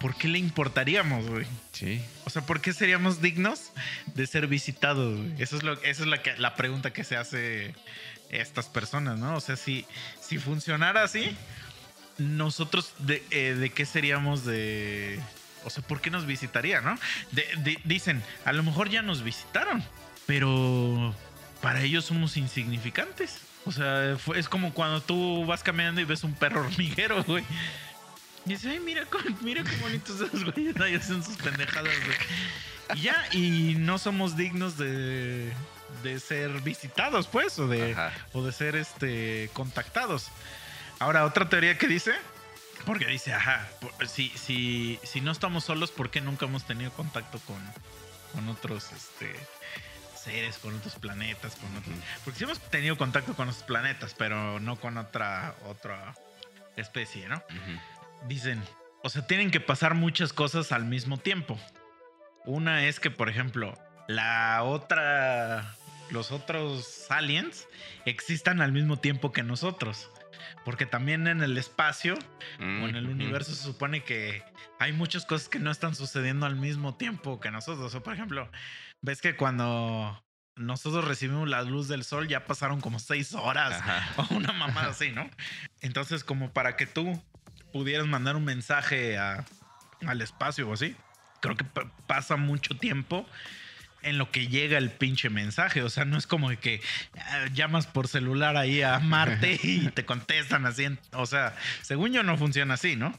[0.00, 1.46] ¿por qué le importaríamos, güey?
[1.72, 2.02] Sí.
[2.24, 3.70] O sea, ¿por qué seríamos dignos
[4.14, 5.16] de ser visitados?
[5.18, 5.40] güey?
[5.42, 7.74] Eso es, lo, esa es la, que- la pregunta que se hace
[8.28, 9.36] estas personas, ¿no?
[9.36, 9.86] O sea, si,
[10.20, 11.34] si funcionara así,
[12.18, 15.18] nosotros de, eh, de qué seríamos de...
[15.64, 16.98] O sea, ¿por qué nos visitaría, no?
[17.30, 19.82] De- de- dicen, a lo mejor ya nos visitaron,
[20.26, 21.14] pero
[21.60, 23.38] para ellos somos insignificantes.
[23.64, 27.44] O sea, fue- es como cuando tú vas caminando y ves un perro hormiguero, güey.
[28.44, 29.04] Y dices, ay, mira,
[29.40, 32.98] mira qué bonitos esos güeyes ahí hacen sus pendejadas, güey.
[32.98, 35.52] Y ya, y no somos dignos de,
[36.02, 38.12] de ser visitados, pues, o de, Ajá.
[38.32, 40.26] o de ser este, contactados.
[40.98, 42.12] Ahora, otra teoría que dice,
[42.84, 43.68] porque dice, ajá,
[44.06, 47.60] si, si, si no estamos solos, ¿por qué nunca hemos tenido contacto con,
[48.32, 49.34] con otros este,
[50.14, 51.56] seres, con otros planetas?
[51.56, 56.14] Con otros, porque sí hemos tenido contacto con otros planetas, pero no con otra, otra
[56.76, 57.42] especie, ¿no?
[58.28, 58.62] Dicen,
[59.02, 61.58] o sea, tienen que pasar muchas cosas al mismo tiempo.
[62.44, 63.76] Una es que, por ejemplo,
[64.08, 65.76] la otra,
[66.10, 67.66] los otros aliens
[68.04, 70.08] existan al mismo tiempo que nosotros.
[70.64, 72.14] Porque también en el espacio
[72.58, 74.42] o en el universo se supone que
[74.78, 77.94] hay muchas cosas que no están sucediendo al mismo tiempo que nosotros.
[77.94, 78.50] O por ejemplo,
[79.00, 80.22] ves que cuando
[80.56, 84.04] nosotros recibimos la luz del sol ya pasaron como seis horas Ajá.
[84.30, 85.28] o una mamada así, ¿no?
[85.80, 87.22] Entonces, como para que tú
[87.72, 89.44] pudieras mandar un mensaje a-
[90.06, 90.94] al espacio o así,
[91.40, 93.26] creo que pa- pasa mucho tiempo
[94.02, 95.82] en lo que llega el pinche mensaje.
[95.82, 96.80] O sea, no es como que
[97.18, 100.86] ah, llamas por celular ahí a Marte y te contestan así.
[101.12, 103.18] O sea, según yo no funciona así, ¿no?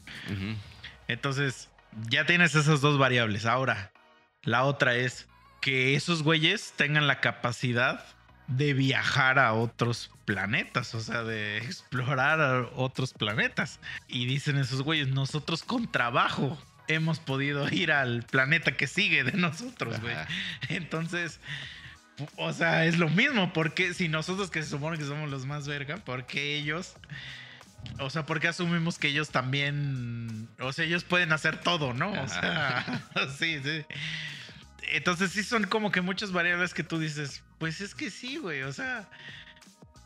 [1.08, 1.70] Entonces,
[2.08, 3.46] ya tienes esas dos variables.
[3.46, 3.92] Ahora,
[4.42, 5.28] la otra es
[5.60, 8.04] que esos güeyes tengan la capacidad
[8.46, 13.80] de viajar a otros planetas, o sea, de explorar a otros planetas.
[14.08, 19.32] Y dicen esos güeyes, nosotros con trabajo hemos podido ir al planeta que sigue de
[19.32, 20.14] nosotros, güey.
[20.68, 21.40] Entonces,
[22.36, 25.66] o sea, es lo mismo, porque si nosotros que se supone que somos los más
[25.66, 26.94] verga, porque ellos,
[27.98, 32.12] o sea, porque asumimos que ellos también, o sea, ellos pueden hacer todo, ¿no?
[32.12, 33.02] O sea,
[33.38, 33.84] sí, sí.
[34.92, 38.62] Entonces sí son como que muchas variables que tú dices, pues es que sí, güey,
[38.62, 39.08] o sea,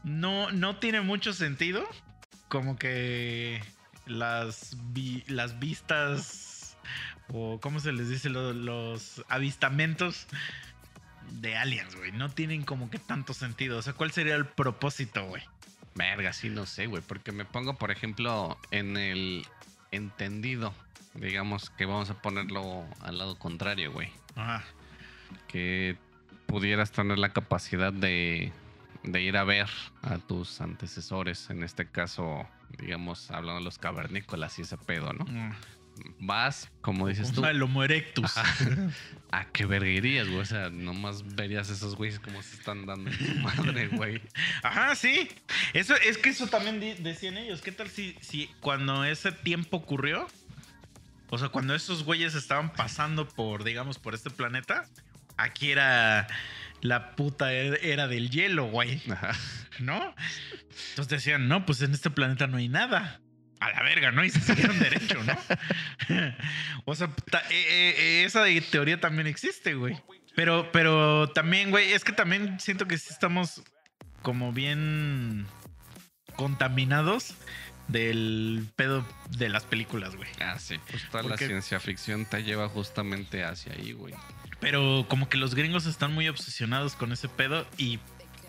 [0.05, 1.87] no, no tiene mucho sentido
[2.47, 3.61] como que
[4.07, 6.48] las, vi- las vistas
[7.33, 10.27] o cómo se les dice Lo- los avistamientos
[11.41, 13.79] de aliens, güey, no tienen como que tanto sentido.
[13.79, 15.43] O sea, ¿cuál sería el propósito, güey?
[15.95, 17.03] Verga, sí, no sé, güey.
[17.07, 19.47] Porque me pongo, por ejemplo, en el
[19.91, 20.73] entendido.
[21.15, 24.09] Digamos que vamos a ponerlo al lado contrario, güey.
[24.37, 24.65] Ajá.
[25.49, 25.97] Que
[26.47, 28.53] pudieras tener la capacidad de,
[29.03, 29.69] de ir a ver
[30.03, 31.51] a tus antecesores.
[31.51, 32.47] En este caso,
[32.79, 35.25] digamos, hablando de los cavernícolas y ese pedo, ¿no?
[35.25, 35.53] Mm.
[36.21, 38.35] Vas, como dices tú, El Homo erectus.
[39.31, 40.41] ¿a qué verguerías, güey?
[40.41, 44.21] O sea, nomás verías esos güeyes como se están dando en su madre, güey.
[44.63, 45.29] Ajá, sí.
[45.75, 47.61] Eso, es que eso también decían ellos.
[47.61, 50.27] ¿Qué tal si, si cuando ese tiempo ocurrió?
[51.31, 54.87] O sea, cuando esos güeyes estaban pasando por, digamos, por este planeta,
[55.37, 56.27] aquí era
[56.81, 59.03] la puta er- era del hielo, güey.
[59.11, 59.33] Ajá.
[59.79, 60.15] ¿No?
[60.91, 63.21] Entonces decían, no, pues en este planeta no hay nada.
[63.61, 64.25] A la verga, ¿no?
[64.25, 65.37] Y se siguieron derecho, ¿no?
[66.85, 69.97] o sea, ta- eh, eh, eh, esa de teoría también existe, güey.
[70.37, 73.63] Pero, pero también, güey, es que también siento que sí estamos
[74.23, 75.47] como bien
[76.37, 77.35] contaminados
[77.89, 80.29] del pedo de las películas, güey.
[80.41, 80.77] Ah, sí.
[80.91, 84.15] Pues toda la ciencia ficción te lleva justamente hacia ahí, güey.
[84.61, 87.99] Pero como que los gringos están muy obsesionados con ese pedo y,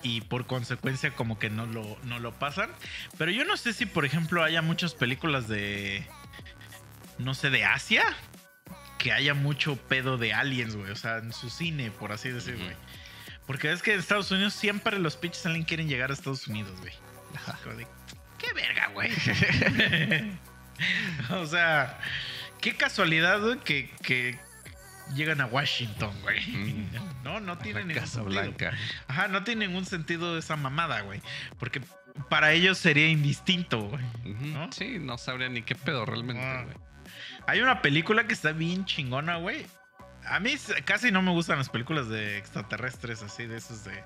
[0.01, 2.69] y por consecuencia como que no lo, no lo pasan.
[3.17, 6.05] Pero yo no sé si, por ejemplo, haya muchas películas de,
[7.17, 8.03] no sé, de Asia,
[8.97, 10.91] que haya mucho pedo de aliens, güey.
[10.91, 12.63] O sea, en su cine, por así decir, Ujú.
[12.65, 12.75] güey.
[13.45, 16.79] Porque es que en Estados Unidos siempre los pinches aliens quieren llegar a Estados Unidos,
[16.79, 16.93] güey.
[18.37, 19.11] ¡Qué verga, güey!
[21.31, 21.99] o sea,
[22.61, 24.39] qué casualidad, güey, que, que
[25.15, 26.39] llegan a Washington, güey.
[26.47, 26.89] Mm.
[27.23, 28.41] No, no tiene ningún Casa sentido.
[28.41, 28.73] Blanca.
[29.07, 31.21] Ajá, no tiene ningún sentido esa mamada, güey.
[31.57, 31.81] Porque
[32.29, 34.03] para ellos sería indistinto, güey.
[34.71, 36.63] Sí, no sabría ni qué pedo realmente, Ah.
[36.63, 36.77] güey.
[37.47, 39.65] Hay una película que está bien chingona, güey.
[40.25, 40.53] A mí
[40.85, 44.03] casi no me gustan las películas de extraterrestres, así de esos de,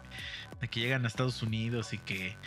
[0.62, 2.38] de que llegan a Estados Unidos y que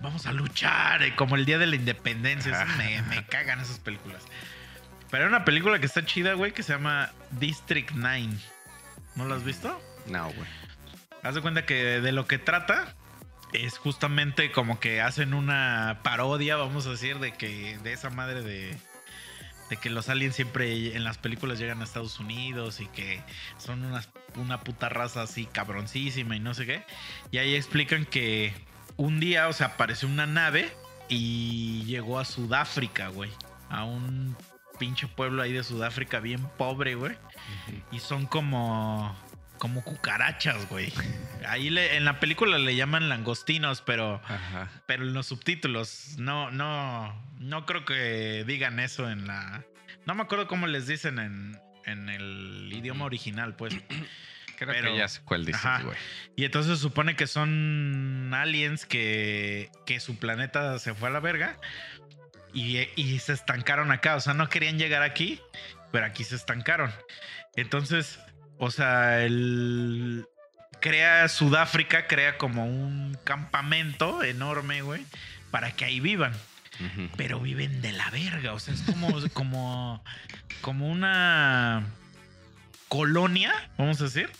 [0.00, 2.64] vamos a luchar, eh, como el día de la independencia.
[3.08, 4.24] Me cagan esas películas.
[5.10, 8.28] Pero hay una película que está chida, güey, que se llama District 9.
[9.16, 9.80] ¿No la has visto?
[10.06, 10.48] No, güey.
[11.22, 12.94] Haz de cuenta que de lo que trata
[13.52, 18.42] es justamente como que hacen una parodia, vamos a decir, de que de esa madre
[18.42, 18.76] de
[19.70, 23.22] de que los aliens siempre en las películas llegan a Estados Unidos y que
[23.56, 26.84] son unas, una puta raza así cabroncísima y no sé qué.
[27.30, 28.52] Y ahí explican que
[28.96, 30.72] un día, o sea, apareció una nave
[31.08, 33.30] y llegó a Sudáfrica, güey.
[33.68, 34.36] A un
[34.80, 37.14] pinche pueblo ahí de Sudáfrica bien pobre, güey.
[37.92, 39.16] Y son como.
[39.58, 40.92] como cucarachas, güey.
[41.46, 44.20] Ahí le- en la película le llaman langostinos, pero.
[44.24, 44.68] Ajá.
[44.86, 47.14] Pero en los subtítulos, no, no.
[47.38, 49.62] No creo que digan eso en la.
[50.06, 53.74] No me acuerdo cómo les dicen en, en el idioma original, pues.
[54.58, 55.82] Creo Pero- que ya sé cuál dices, Ajá.
[55.84, 55.96] güey.
[56.36, 61.20] Y entonces se supone que son aliens que, que su planeta se fue a la
[61.20, 61.56] verga
[62.52, 64.16] y, y se estancaron acá.
[64.16, 65.40] O sea, no querían llegar aquí,
[65.92, 66.92] pero aquí se estancaron.
[67.56, 68.18] Entonces,
[68.58, 70.26] o sea, el
[70.80, 75.04] crea Sudáfrica, crea como un campamento enorme, güey,
[75.50, 76.32] para que ahí vivan.
[77.18, 78.54] Pero viven de la verga.
[78.54, 80.02] O sea, es como, como,
[80.62, 81.86] como una
[82.88, 84.30] colonia, vamos a decir.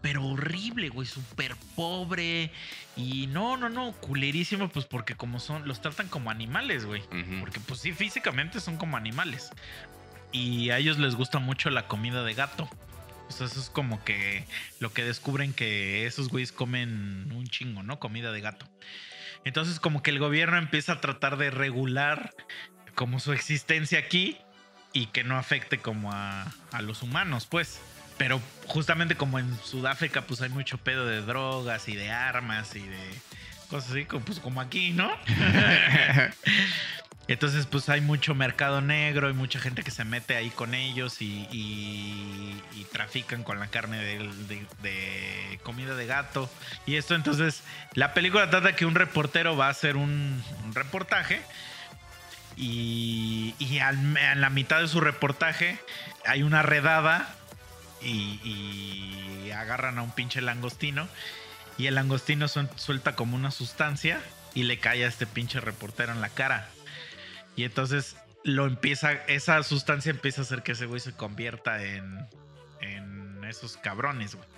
[0.00, 2.52] Pero horrible, güey, súper pobre.
[2.96, 7.02] Y no, no, no, culerísimo, pues porque como son, los tratan como animales, güey.
[7.40, 9.50] Porque pues sí, físicamente son como animales.
[10.32, 12.68] Y a ellos les gusta mucho la comida de gato.
[13.28, 14.46] Sea, eso es como que
[14.80, 17.98] lo que descubren que esos güeyes comen un chingo, ¿no?
[17.98, 18.66] Comida de gato.
[19.44, 22.34] Entonces como que el gobierno empieza a tratar de regular
[22.94, 24.38] como su existencia aquí
[24.92, 27.80] y que no afecte como a, a los humanos, pues.
[28.18, 32.80] Pero justamente como en Sudáfrica pues hay mucho pedo de drogas y de armas y
[32.80, 32.98] de
[33.70, 35.10] cosas así, como- pues como aquí, ¿no?
[37.28, 41.20] Entonces, pues hay mucho mercado negro y mucha gente que se mete ahí con ellos
[41.20, 44.30] y, y- y trafican con la carne de,
[44.82, 46.50] de comida de gato.
[46.86, 47.62] Y esto, entonces,
[47.92, 51.42] la película trata que un reportero va a hacer un, un reportaje
[52.56, 55.78] y, y al- en la mitad de su reportaje
[56.24, 57.28] hay una redada
[58.02, 61.08] y, agarran a un pinche langostino
[61.78, 64.20] y el langostino suel- suelta como una sustancia
[64.54, 66.68] y le cae a este pinche reportero en la cara.
[67.56, 72.26] Y entonces lo empieza, esa sustancia empieza a hacer que ese güey se convierta en,
[72.80, 74.48] en esos cabrones, güey.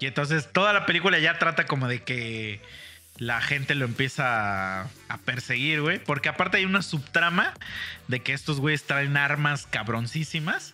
[0.00, 2.60] Y entonces toda la película ya trata como de que
[3.18, 6.00] la gente lo empieza a, a perseguir, güey.
[6.00, 7.54] Porque aparte hay una subtrama
[8.08, 10.72] de que estos güeyes traen armas cabroncísimas.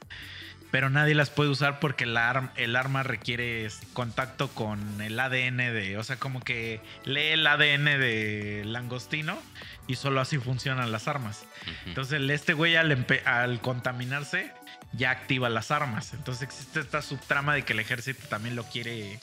[0.71, 5.57] Pero nadie las puede usar porque la arm- el arma requiere contacto con el ADN
[5.73, 5.97] de.
[5.97, 9.41] O sea, como que lee el ADN de langostino
[9.87, 11.47] y solo así funcionan las armas.
[11.87, 14.53] Entonces, el- este güey al contaminarse
[14.93, 16.13] ya activa las armas.
[16.13, 19.19] Entonces, existe esta subtrama de que el ejército también lo quiere.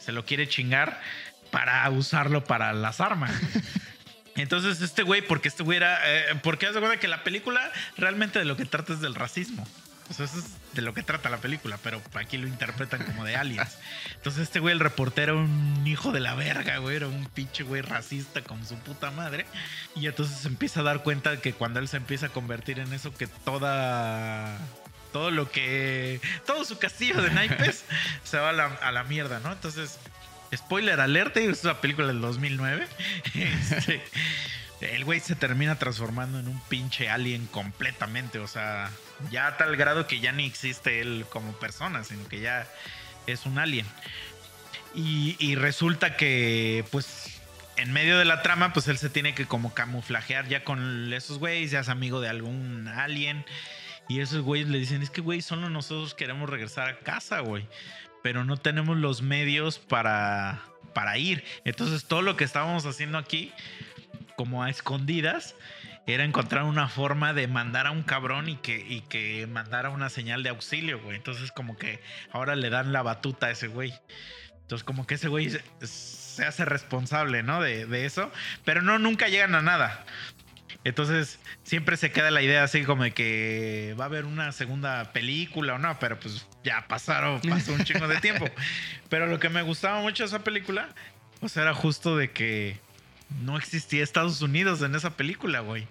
[0.00, 1.00] Se lo quiere chingar
[1.50, 3.30] para usarlo para las armas.
[4.36, 5.98] Entonces, este güey, porque este güey era.
[6.06, 7.60] eh, porque haz de cuenta que la película
[7.98, 9.68] realmente de lo que trata es del racismo.
[10.10, 10.44] O sea, eso es
[10.74, 13.78] de lo que trata la película, pero aquí lo interpretan como de aliens.
[14.14, 16.96] Entonces, este güey, el reportero, era un hijo de la verga, güey.
[16.96, 19.46] Era un pinche güey racista con su puta madre.
[19.94, 22.78] Y entonces se empieza a dar cuenta de que cuando él se empieza a convertir
[22.78, 24.58] en eso, que toda.
[25.12, 26.20] Todo lo que.
[26.46, 27.84] Todo su castillo de naipes
[28.24, 29.52] se va a la, a la mierda, ¿no?
[29.52, 29.98] Entonces.
[30.54, 32.86] Spoiler alert, es una película del 2009.
[33.34, 34.02] Este,
[34.82, 38.38] el güey se termina transformando en un pinche alien completamente.
[38.38, 38.90] O sea,
[39.30, 42.66] ya a tal grado que ya ni existe él como persona, sino que ya
[43.26, 43.86] es un alien.
[44.94, 47.40] Y, resulta que, pues,
[47.76, 51.38] en medio de la trama, pues él se tiene que como camuflajear ya con esos
[51.38, 53.44] güeyes, ya es amigo de algún alien.
[54.08, 57.66] Y esos güeyes le dicen, es que, güey, solo nosotros queremos regresar a casa, güey.
[58.22, 60.62] Pero no tenemos los medios para,
[60.92, 61.42] para ir.
[61.64, 63.50] Entonces todo lo que estábamos haciendo aquí,
[64.36, 65.54] como a escondidas,
[66.06, 70.10] era encontrar una forma de mandar a un cabrón y que, y que mandara una
[70.10, 71.16] señal de auxilio, güey.
[71.16, 72.00] Entonces como que
[72.30, 73.94] ahora le dan la batuta a ese güey.
[74.62, 77.60] Entonces como que ese güey se, se hace responsable, ¿no?
[77.60, 78.30] De, de eso.
[78.64, 80.04] Pero no, nunca llegan a nada.
[80.84, 85.12] Entonces, siempre se queda la idea así como de que va a haber una segunda
[85.12, 88.46] película o no, pero pues ya pasaron, pasó un chingo de tiempo.
[89.08, 90.88] Pero lo que me gustaba mucho de esa película,
[91.38, 92.80] pues era justo de que
[93.42, 95.86] no existía Estados Unidos en esa película, güey.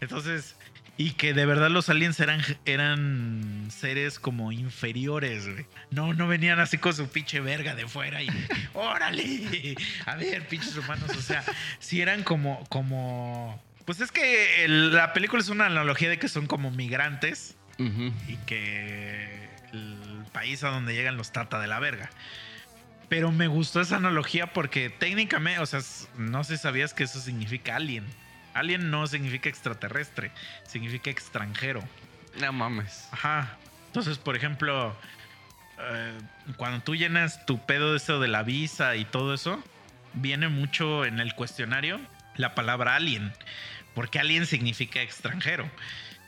[0.00, 0.56] Entonces,
[0.96, 5.66] y que de verdad los aliens eran, eran seres como inferiores, güey.
[5.90, 8.28] No, no venían así con su pinche verga de fuera y
[8.74, 9.74] órale.
[10.06, 11.10] A ver, pinches humanos.
[11.16, 11.44] O sea,
[11.78, 13.60] si eran como, como.
[13.84, 17.56] Pues es que el- la película es una analogía de que son como migrantes
[18.28, 22.08] y que el país a donde llegan los trata de la verga.
[23.08, 25.80] Pero me gustó esa analogía porque técnicamente, o sea,
[26.16, 28.04] no sé si sabías que eso significa alien.
[28.54, 30.30] Alien no significa extraterrestre,
[30.66, 31.82] significa extranjero.
[32.40, 33.08] No mames.
[33.12, 33.56] Ajá.
[33.86, 34.96] Entonces, por ejemplo,
[35.78, 36.18] eh,
[36.56, 39.62] cuando tú llenas tu pedo de eso de la visa y todo eso,
[40.14, 42.00] viene mucho en el cuestionario
[42.36, 43.32] la palabra alien,
[43.94, 45.70] porque alien significa extranjero.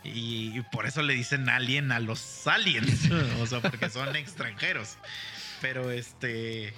[0.05, 3.11] Y por eso le dicen alien a los aliens,
[3.41, 4.97] o sea, porque son extranjeros.
[5.61, 6.69] Pero este...
[6.69, 6.75] eh,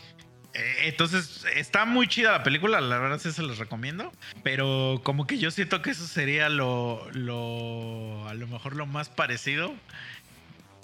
[0.85, 4.13] Entonces, está muy chida la película, la verdad sí se los recomiendo.
[4.43, 9.09] Pero como que yo siento que eso sería lo, lo a lo mejor lo más
[9.09, 9.75] parecido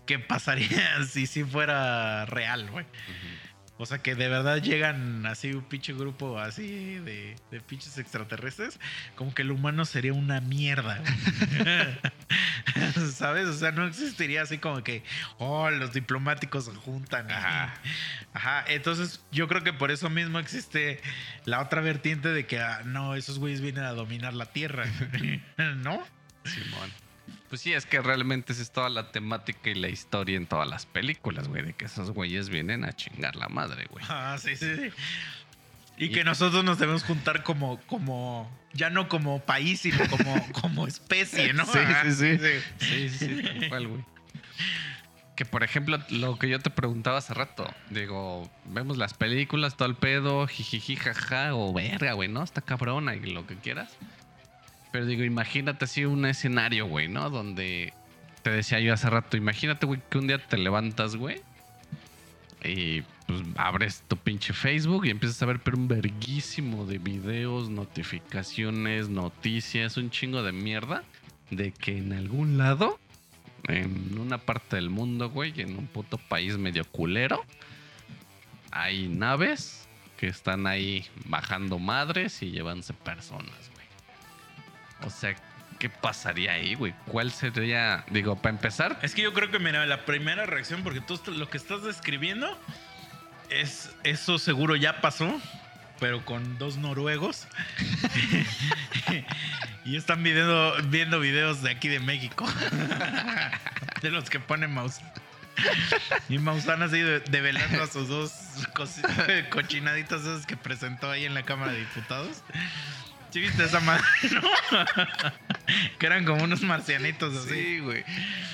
[0.07, 2.87] que pasaría si sí fuera real, güey.
[3.77, 8.79] O sea, que de verdad llegan así un pinche grupo así de, de pinches extraterrestres.
[9.17, 11.03] Como que el humano sería una mierda.
[13.13, 13.49] ¿Sabes?
[13.49, 15.03] O sea, no existiría así como que,
[15.39, 17.29] oh, los diplomáticos se juntan.
[17.31, 17.75] Ajá.
[18.33, 18.65] Ajá.
[18.69, 21.01] Entonces, yo creo que por eso mismo existe
[21.45, 24.85] la otra vertiente de que, ah, no, esos güeyes vienen a dominar la Tierra.
[25.59, 26.01] ¿No?
[26.45, 27.04] Simón.
[27.49, 30.69] Pues sí, es que realmente esa es toda la temática y la historia en todas
[30.69, 34.05] las películas, güey, de que esos güeyes vienen a chingar la madre, güey.
[34.09, 34.91] Ah, sí, sí, sí.
[35.97, 40.35] Y Y- que nosotros nos debemos juntar como, como, ya no como país, sino como,
[40.61, 41.65] como especie, ¿no?
[41.65, 42.39] Sí, sí, sí.
[42.79, 44.05] Sí, sí, sí, tal cual, güey.
[45.37, 49.89] Que por ejemplo, lo que yo te preguntaba hace rato, digo, vemos las películas, todo
[49.89, 52.43] el pedo, jijiji, jaja, o verga, güey, ¿no?
[52.45, 53.97] Está cabrona y lo que quieras.
[54.95, 57.29] Pero digo, imagínate así un escenario, güey, ¿no?
[57.29, 57.93] Donde
[58.45, 61.41] te decía yo hace rato, imagínate, güey, que un día te levantas, güey,
[62.63, 67.71] y pues abres tu pinche Facebook y empiezas a ver pero un verguísimo de videos,
[67.71, 71.03] notificaciones, noticias, un chingo de mierda
[71.51, 73.01] de que en algún lado,
[73.67, 77.45] en una parte del mundo, güey, en un puto país medio culero,
[78.71, 79.89] hay naves
[80.19, 83.74] que están ahí bajando madres y llevándose personas.
[85.07, 85.35] O sea,
[85.79, 86.95] ¿qué pasaría ahí, güey?
[87.07, 88.99] ¿Cuál sería, digo, para empezar?
[89.03, 92.59] Es que yo creo que, mira, la primera reacción, porque tú lo que estás describiendo
[93.51, 95.41] es eso seguro ya pasó,
[96.01, 97.47] pero con dos noruegos.
[99.85, 102.47] y están viendo, viendo videos de aquí de México.
[104.03, 104.97] de los que pone Maus.
[106.29, 108.33] Y Maussan así de- develando a sus dos
[108.75, 112.43] cosi- cochinaditas esas que presentó ahí en la Cámara de Diputados.
[113.35, 114.05] ¿Sí viste esa madre?
[114.33, 114.41] no?
[115.99, 117.53] que eran como unos marcianitos así.
[117.53, 118.05] Sí, güey.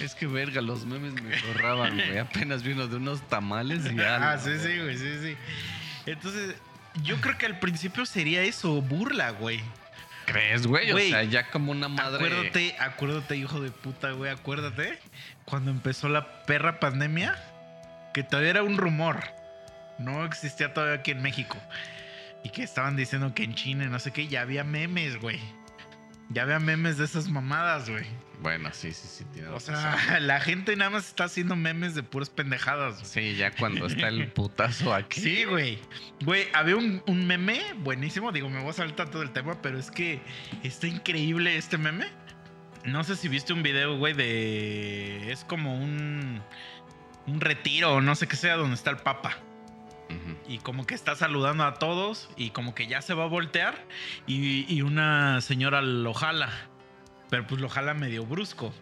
[0.00, 2.16] Es que verga, los memes me borraban, güey.
[2.16, 4.32] Apenas vino de unos tamales y ya.
[4.32, 5.36] Ah, sí, sí, güey, sí, sí.
[6.06, 6.54] Entonces,
[7.02, 9.60] yo creo que al principio sería eso, burla, güey.
[10.24, 10.88] ¿Crees, güey?
[10.88, 12.24] O Güey, sea, ya como una madre.
[12.24, 14.98] Acuérdate, acuérdate, hijo de puta, güey, acuérdate
[15.44, 17.36] cuando empezó la perra pandemia,
[18.14, 19.24] que todavía era un rumor.
[19.98, 21.58] No existía todavía aquí en México.
[22.44, 25.38] Y que estaban diciendo que en China, y no sé qué, ya había memes, güey.
[26.30, 28.06] Ya había memes de esas mamadas, güey.
[28.40, 29.24] Bueno, sí, sí, sí.
[29.34, 29.76] Tiene O razón.
[29.76, 32.94] sea, la gente nada más está haciendo memes de puras pendejadas.
[33.00, 33.04] güey.
[33.06, 35.20] Sí, ya cuando está el putazo aquí.
[35.20, 35.78] Sí, güey.
[36.24, 38.32] Güey, había un, un meme buenísimo.
[38.32, 40.22] Digo, me voy a saltar todo el tema, pero es que
[40.62, 42.06] está increíble este meme.
[42.84, 45.30] No sé si viste un video, güey, de.
[45.32, 46.40] Es como un.
[47.26, 49.36] Un retiro o no sé qué sea, donde está el Papa.
[50.48, 53.86] Y como que está saludando a todos y como que ya se va a voltear.
[54.26, 56.50] Y, y una señora lo jala.
[57.28, 58.72] Pero pues lo jala medio brusco.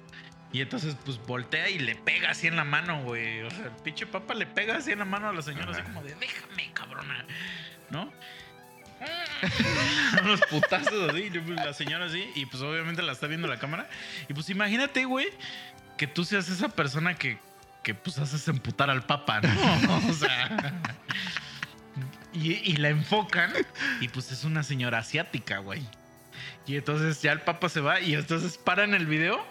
[0.52, 3.42] Y entonces pues voltea y le pega así en la mano, güey.
[3.42, 5.82] O sea, el pinche papa le pega así en la mano a la señora, así
[5.82, 7.24] como de, déjame, cabrona.
[7.90, 8.10] ¿No?
[10.22, 13.58] Unos putazos así, y pues, la señora así, y pues obviamente la está viendo la
[13.58, 13.88] cámara.
[14.28, 15.28] Y pues imagínate, güey,
[15.96, 17.38] que tú seas esa persona que,
[17.82, 19.96] que pues haces emputar al papa, ¿no?
[20.08, 20.80] O sea.
[22.32, 23.52] Y, y la enfocan,
[24.00, 25.82] y pues es una señora asiática, güey.
[26.66, 29.44] Y entonces ya el papa se va, y entonces paran el video,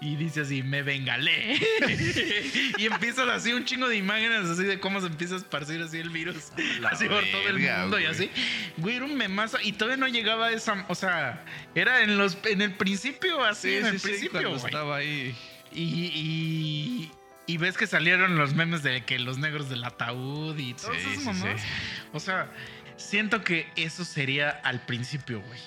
[0.00, 1.56] Y dice así, me vengalé.
[2.78, 5.98] y empieza así un chingo de imágenes así de cómo se empieza a esparcir así
[5.98, 6.52] el virus.
[6.80, 8.30] La así por todo el mundo y así.
[8.78, 9.58] Güey, era un memazo.
[9.62, 10.84] Y todavía no llegaba a esa.
[10.88, 11.44] O sea,
[11.74, 14.64] era en los en el principio, así, en el principio, güey.
[14.64, 15.34] estaba ahí.
[15.72, 17.10] Y, y,
[17.46, 21.08] y ves que salieron los memes de que los negros del ataúd y todas Sí,
[21.10, 21.60] esas sí, mamadas.
[21.60, 21.68] sí.
[22.12, 22.50] O sea,
[22.96, 25.60] siento que eso sería al principio, güey.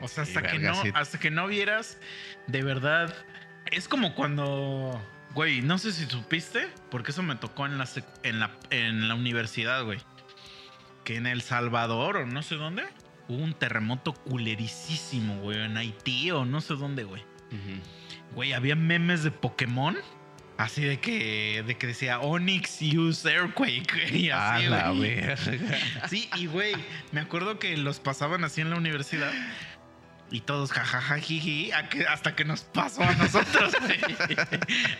[0.00, 1.98] O sea, hasta que verga, no, hasta que no vieras,
[2.46, 3.14] de verdad.
[3.70, 5.02] Es como cuando.
[5.34, 7.88] Güey, no sé si supiste, porque eso me tocó en la,
[8.22, 9.98] en la, en la universidad, güey.
[11.04, 12.84] Que en El Salvador o no sé dónde,
[13.28, 15.60] hubo un terremoto culericísimo, güey.
[15.62, 17.24] En Haití o no sé dónde, güey.
[18.34, 19.96] Güey, había memes de Pokémon.
[20.58, 24.30] Así de que, de que decía Onyx use Earthquake.
[24.32, 25.14] A Así, la güey.
[25.16, 25.78] verga.
[26.08, 26.74] Sí, y güey,
[27.12, 29.30] me acuerdo que los pasaban así en la universidad.
[30.28, 31.70] Y todos jajaja jiji,
[32.08, 33.74] hasta que nos pasó a nosotros.
[33.80, 33.98] güey.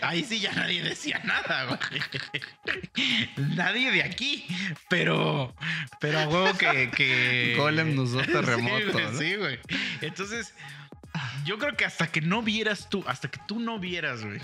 [0.00, 1.78] Ahí sí ya nadie decía nada, güey.
[3.56, 4.46] Nadie de aquí.
[4.88, 5.52] Pero,
[6.00, 6.90] pero a huevo que.
[6.90, 7.54] que...
[7.56, 9.18] Golem nos Sí, terremoto, güey, ¿no?
[9.18, 9.58] Sí, güey.
[10.00, 10.54] Entonces,
[11.44, 14.38] yo creo que hasta que no vieras tú, hasta que tú no vieras, güey,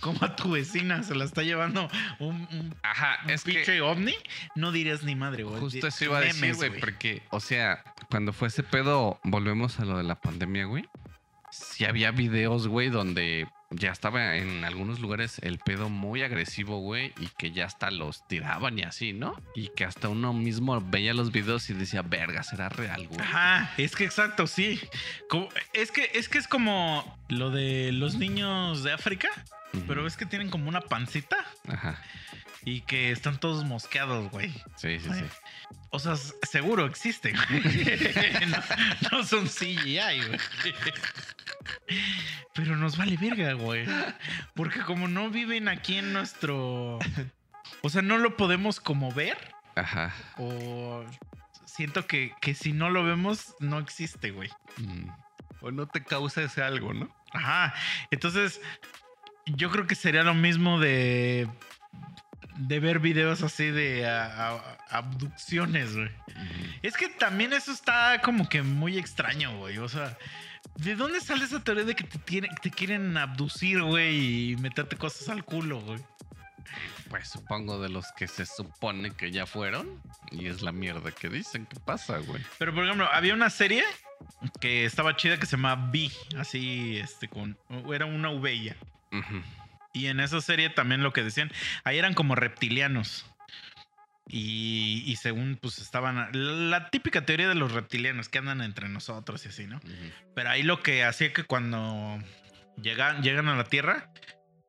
[0.00, 4.14] cómo a tu vecina se la está llevando un, un, Ajá, un es que ovni,
[4.54, 5.60] no dirías ni madre, güey.
[5.60, 9.84] justo eso iba a decir, güey, porque, o sea, cuando fue ese pedo, volvemos a
[9.84, 10.84] lo de la pandemia, güey.
[11.50, 17.12] Sí había videos, güey, donde ya estaba en algunos lugares el pedo muy agresivo, güey,
[17.20, 19.34] y que ya hasta los tiraban y así, ¿no?
[19.54, 23.20] Y que hasta uno mismo veía los videos y decía, verga, será real, güey.
[23.20, 24.78] Ajá, es que exacto, sí.
[25.30, 29.28] Como- es, que, es que es como lo de los niños de África,
[29.86, 31.36] Pero es que tienen como una pancita
[31.68, 32.00] Ajá,
[32.64, 34.50] y que están todos mosqueados, güey.
[34.76, 35.20] sí, sí, Ay.
[35.20, 35.26] sí.
[35.90, 37.36] O sea, seguro existen.
[37.48, 38.46] güey.
[38.46, 38.58] no,
[39.12, 40.40] no son CGI, güey.
[42.54, 43.86] Pero nos vale verga, güey.
[44.54, 46.98] Porque como no viven aquí en nuestro...
[47.82, 49.38] O sea, no lo podemos como ver.
[49.76, 50.14] Ajá.
[50.36, 51.04] O
[51.64, 54.50] siento que, que si no lo vemos, no existe, güey.
[54.78, 55.08] Mm.
[55.60, 57.14] O no te causa ese algo, ¿no?
[57.32, 57.74] Ajá.
[58.10, 58.60] Entonces,
[59.56, 61.48] yo creo que sería lo mismo de...
[62.56, 66.10] De ver videos así de a- a- abducciones, güey.
[66.82, 69.78] Es que también eso está como que muy extraño, güey.
[69.78, 70.18] O sea,
[70.74, 74.96] ¿de dónde sale esa teoría de que te, tiene- te quieren abducir, güey, y meterte
[74.96, 76.00] cosas al culo, güey?
[77.08, 80.02] Pues supongo de los que se supone que ya fueron.
[80.32, 82.42] Y es la mierda que dicen que pasa, güey.
[82.58, 83.84] Pero, por ejemplo, había una serie
[84.60, 87.56] que estaba chida que se llama V, así, este, con...
[87.94, 88.74] Era una V
[89.92, 91.50] Y en esa serie también lo que decían,
[91.84, 93.26] ahí eran como reptilianos.
[94.28, 96.28] Y, y según, pues estaban...
[96.70, 99.80] La típica teoría de los reptilianos que andan entre nosotros y así, ¿no?
[100.34, 102.18] Pero ahí lo que hacía que cuando
[102.82, 104.10] llegan, llegan a la Tierra,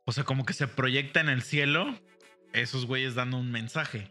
[0.06, 2.00] o sea, como que se proyecta en el cielo
[2.54, 4.10] esos güeyes dando un mensaje.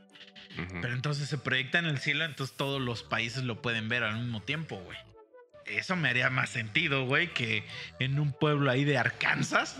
[0.80, 4.18] Pero entonces se proyecta en el cielo, entonces todos los países lo pueden ver al
[4.18, 4.98] mismo tiempo, güey.
[5.70, 7.64] Eso me haría más sentido, güey, que
[7.98, 9.76] en un pueblo ahí de Arkansas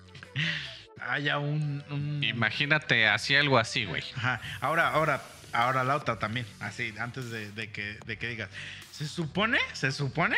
[1.00, 1.82] haya un...
[1.90, 4.02] un- Imagínate así algo así, güey.
[4.16, 4.40] Ajá.
[4.60, 5.22] Ahora, ahora,
[5.52, 6.46] ahora la otra también.
[6.60, 8.50] Así, antes de, de que, de que digas.
[8.92, 10.36] Se supone, se supone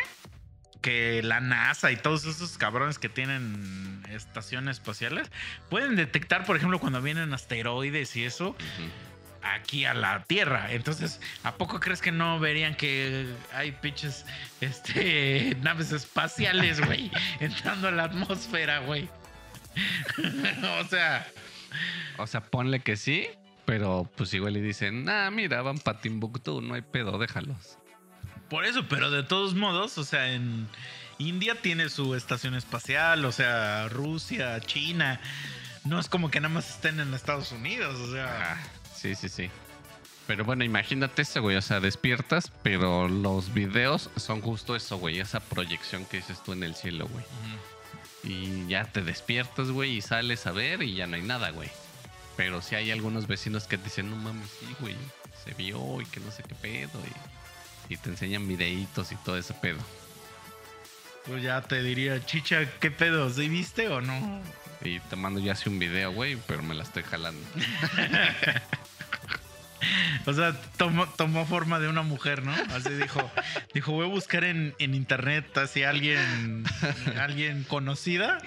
[0.81, 5.31] que la NASA y todos esos cabrones que tienen estaciones espaciales
[5.69, 8.57] pueden detectar, por ejemplo, cuando vienen asteroides y eso Ujú.
[9.43, 10.71] Aquí a la Tierra.
[10.71, 14.25] Entonces, ¿a poco crees que no verían que hay pinches
[14.61, 19.09] este, naves espaciales, güey, entrando a la atmósfera, güey?
[20.81, 21.27] o sea,
[22.17, 23.27] O sea, ponle que sí,
[23.65, 27.77] pero pues igual le dicen, ah, mira, van para Timbuktu, no hay pedo, déjalos.
[28.49, 30.67] Por eso, pero de todos modos, o sea, en
[31.17, 35.19] India tiene su estación espacial, o sea, Rusia, China.
[35.85, 38.51] No es como que nada más estén en Estados Unidos, o sea.
[38.51, 38.82] Ajá.
[39.03, 39.51] Sí, sí, sí.
[40.27, 41.57] Pero bueno, imagínate eso, güey.
[41.57, 45.19] O sea, despiertas, pero los videos son justo eso, güey.
[45.19, 47.25] Esa proyección que dices tú en el cielo, güey.
[48.23, 51.69] Y ya te despiertas, güey, y sales a ver y ya no hay nada, güey.
[52.37, 54.95] Pero sí hay algunos vecinos que te dicen, no mames, sí, güey,
[55.43, 56.97] se vio y que no sé qué pedo.
[57.89, 59.79] Y, y te enseñan videitos y todo ese pedo.
[61.25, 63.29] Pues ya te diría, chicha, ¿qué pedo?
[63.29, 64.41] ¿Sí viste o no?
[64.81, 67.45] Y te mando ya así un video, güey, pero me la estoy jalando.
[70.25, 72.53] O sea, tomó, tomó forma de una mujer, ¿no?
[72.73, 73.29] Así dijo,
[73.73, 76.63] dijo, voy a buscar en, en internet así alguien,
[77.19, 78.37] alguien conocida.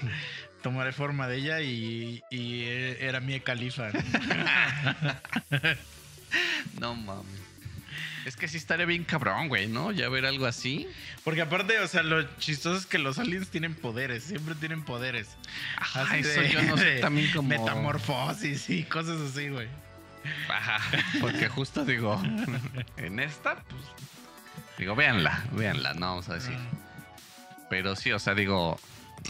[0.63, 3.91] Tomaré forma de ella y, y era Mia Califa.
[3.91, 4.01] ¿no?
[6.81, 7.41] No mames.
[8.25, 9.93] Es que sí estaría bien cabrón, güey, ¿no?
[9.93, 10.89] Ya ver algo así.
[11.23, 15.29] Porque aparte, o sea, lo chistoso es que los aliens tienen poderes, siempre tienen poderes.
[15.77, 17.49] Ajá, Así eso de- yo no sé de también como...
[17.49, 19.69] Metamorfosis y cosas así, güey.
[20.49, 20.81] Ajá,
[21.21, 22.21] porque justo digo,
[22.97, 23.83] en esta, pues...
[24.79, 26.57] Digo, véanla, véanla, no vamos a decir.
[27.71, 28.79] Pero sí, o sea, digo,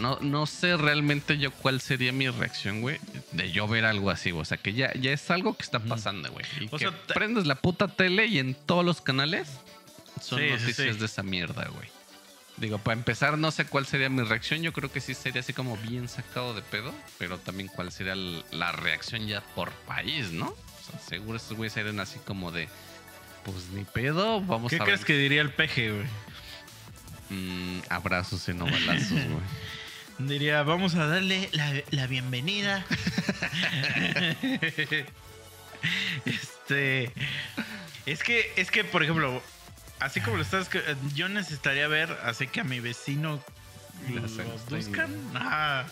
[0.01, 2.99] no, no sé realmente yo cuál sería mi reacción, güey,
[3.33, 4.43] de yo ver algo así, güey.
[4.43, 6.45] O sea, que ya, ya es algo que está pasando, güey.
[6.61, 9.49] Y O que sea, te- prendes la puta tele y en todos los canales
[10.21, 11.01] son Sí, sí, noticias sí.
[11.01, 11.89] de esa mierda, güey.
[12.57, 14.63] Digo, para empezar, no sé cuál sería mi reacción.
[14.63, 18.15] Yo creo que sí sería así como bien sacado de pedo, pero también cuál sería
[18.15, 20.55] l- la reacción ya por país, ¿no?
[20.91, 22.69] Sea, seguro estos güeyes serían así como de,
[23.45, 25.07] pues ni pedo, vamos ¿Qué a crees ver.
[25.07, 26.07] que diría el peje, güey?
[27.31, 29.43] Mm, abrazos y no balazos, güey.
[30.19, 32.85] Diría, vamos a darle la, la bienvenida.
[36.25, 37.13] este.
[38.07, 39.43] Es que, es que, por ejemplo,
[39.99, 40.71] así como lo estás,
[41.15, 43.43] yo necesitaría ver, así que a mi vecino
[44.09, 45.85] Ya los buscan ah,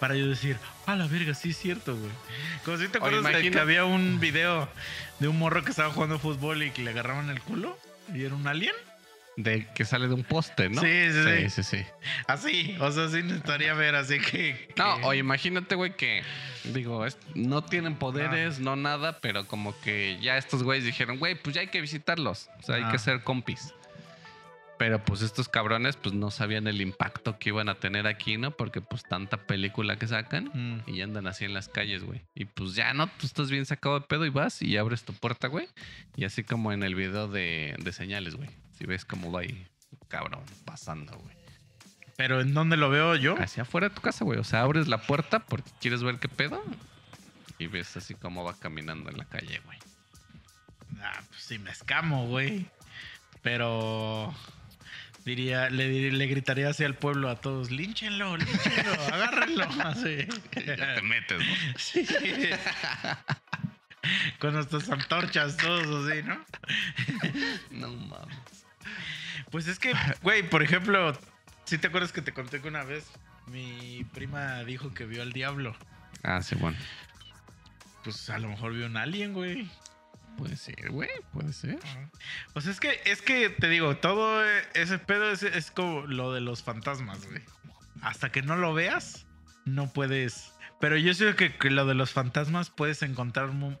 [0.00, 2.10] para yo decir, a la verga, sí es cierto, güey.
[2.64, 4.68] Como si te acuerdas de que había un video
[5.20, 7.78] de un morro que estaba jugando fútbol y que le agarraban el culo
[8.12, 8.74] y era un alien.
[9.36, 10.82] De que sale de un poste, ¿no?
[10.82, 11.50] Sí, sí, sí.
[11.50, 11.86] sí, sí.
[12.26, 14.68] Así, o sea, sí necesitaría ver, así que.
[14.76, 16.22] No, o imagínate, güey, que,
[16.64, 18.60] digo, es- no tienen poderes, Ah.
[18.62, 22.50] no nada, pero como que ya estos güeyes dijeron, güey, pues ya hay que visitarlos.
[22.58, 23.72] O sea, hay que ser compis.
[24.82, 28.50] Pero pues estos cabrones, pues no sabían el impacto que iban a tener aquí, ¿no?
[28.50, 30.90] Porque pues tanta película que sacan Mm.
[30.90, 32.22] y andan así en las calles, güey.
[32.34, 33.06] Y pues ya, ¿no?
[33.06, 35.68] Tú estás bien sacado de pedo y vas y abres tu puerta, güey.
[36.16, 38.50] Y así como en el video de, de señales, güey.
[38.76, 39.68] Si ves cómo va ahí,
[40.08, 41.36] cabrón, pasando, güey.
[42.16, 43.36] Pero ¿en dónde lo veo yo?
[43.40, 44.40] Hacia afuera de tu casa, güey.
[44.40, 46.60] O sea, abres la puerta porque quieres ver qué pedo.
[47.56, 49.78] Y ves así cómo va caminando en la calle, güey.
[51.00, 52.66] Ah, pues sí, me escamo, güey.
[53.42, 54.34] Pero
[55.24, 59.64] diría, le, le gritaría así al pueblo a todos, línchenlo, línchenlo, agárrenlo.
[59.84, 60.26] Así.
[60.66, 61.54] Ya te metes, ¿no?
[61.78, 62.06] Sí.
[64.40, 66.44] Con nuestras antorchas, todos así, ¿no?
[67.70, 68.66] No mames.
[69.50, 69.92] Pues es que,
[70.22, 71.16] güey, por ejemplo,
[71.64, 73.04] si te acuerdas que te conté que una vez
[73.46, 75.76] mi prima dijo que vio al diablo.
[76.22, 76.76] Ah, sí, bueno.
[78.02, 79.70] Pues a lo mejor vio un alien, güey.
[80.36, 81.10] Puede ser, güey.
[81.32, 81.78] Puede ser.
[82.54, 86.32] O sea, es que, es que te digo, todo ese pedo es, es como lo
[86.32, 87.42] de los fantasmas, güey.
[88.02, 89.26] Hasta que no lo veas,
[89.64, 90.52] no puedes.
[90.80, 93.76] Pero yo sé que, que lo de los fantasmas puedes encontrar mu-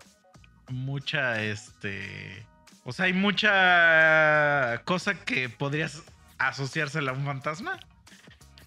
[0.68, 2.46] mucha, este.
[2.84, 6.02] O sea, hay mucha cosa que podrías
[6.38, 7.78] asociársela a un fantasma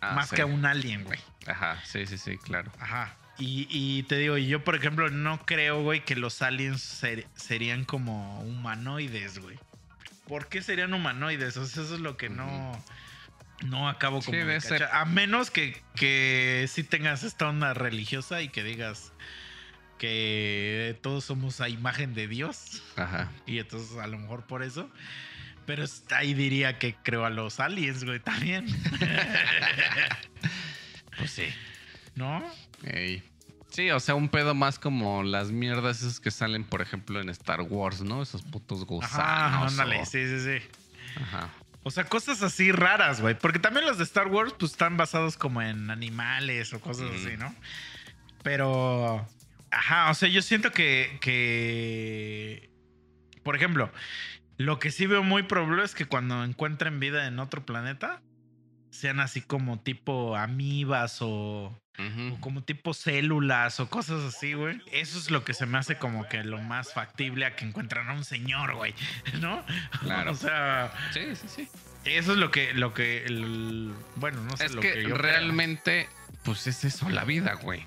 [0.01, 0.35] Ah, más sí.
[0.35, 1.19] que a un alien, güey.
[1.47, 2.71] Ajá, sí, sí, sí, claro.
[2.79, 3.13] Ajá.
[3.37, 7.83] Y, y te digo, yo por ejemplo no creo, güey, que los aliens ser- serían
[7.83, 9.57] como humanoides, güey.
[10.27, 11.57] ¿Por qué serían humanoides?
[11.57, 12.71] O sea, eso es lo que no,
[13.65, 14.83] no acabo Sí, como de debe ser.
[14.85, 19.11] A menos que, que sí tengas esta onda religiosa y que digas
[19.99, 22.83] que todos somos a imagen de Dios.
[22.95, 23.31] Ajá.
[23.45, 24.89] Y entonces a lo mejor por eso.
[25.65, 25.83] Pero
[26.15, 28.65] ahí diría que creo a los aliens, güey, también.
[31.17, 31.45] Pues sí.
[32.15, 32.43] ¿No?
[32.85, 33.23] Ey.
[33.69, 37.27] Sí, o sea, un pedo más como las mierdas esas que salen, por ejemplo, en
[37.29, 38.21] Star Wars, ¿no?
[38.21, 39.17] Esos putos gusanos.
[39.19, 40.65] Ajá, ándale, o- sí, sí, sí.
[41.21, 41.49] Ajá.
[41.83, 43.37] O sea, cosas así raras, güey.
[43.37, 47.35] Porque también los de Star Wars, pues están basados como en animales o cosas así,
[47.37, 47.53] ¿no?
[48.43, 49.27] Pero.
[49.71, 51.17] Ajá, o sea, yo siento que.
[51.21, 52.69] que.
[53.43, 53.91] Por ejemplo,
[54.57, 58.21] lo que sí veo muy probable es que cuando encuentren vida en otro planeta,
[58.95, 61.79] sean así como tipo amibas o.
[62.41, 64.81] Como tipo células o cosas así, güey.
[64.91, 68.09] Eso es lo que se me hace como que lo más factible a que encuentran
[68.09, 68.93] a un señor, güey.
[69.39, 69.63] ¿No?
[70.01, 70.31] Claro.
[70.33, 70.91] o sea.
[71.13, 71.69] Sí, sí, sí.
[72.03, 75.15] Eso es lo que, lo que, el- bueno, no sé Es lo que, que, yo
[75.15, 75.17] creo.
[75.17, 76.09] realmente,
[76.43, 77.83] pues es eso, la vida, güey.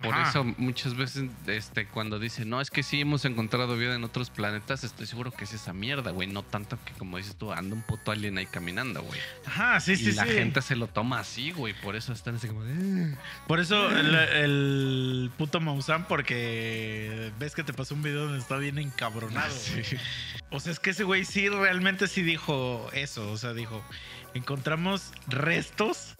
[0.00, 0.30] Por Ajá.
[0.30, 4.30] eso muchas veces, este, cuando dicen, no, es que sí hemos encontrado vida en otros
[4.30, 6.28] planetas, estoy seguro que es esa mierda, güey.
[6.28, 9.18] No tanto que, como dices tú, anda un puto alien ahí caminando, güey.
[9.44, 10.30] Ajá, sí, y sí, la sí.
[10.30, 11.74] gente se lo toma así, güey.
[11.74, 13.16] Por eso están así como, "Eh".
[13.48, 18.56] Por eso el, el puto Maussan, porque ves que te pasó un video donde está
[18.56, 19.52] bien encabronado.
[19.58, 19.96] Sí.
[20.50, 23.30] O sea, es que ese güey sí, realmente sí dijo eso.
[23.32, 23.82] O sea, dijo,
[24.34, 26.14] encontramos restos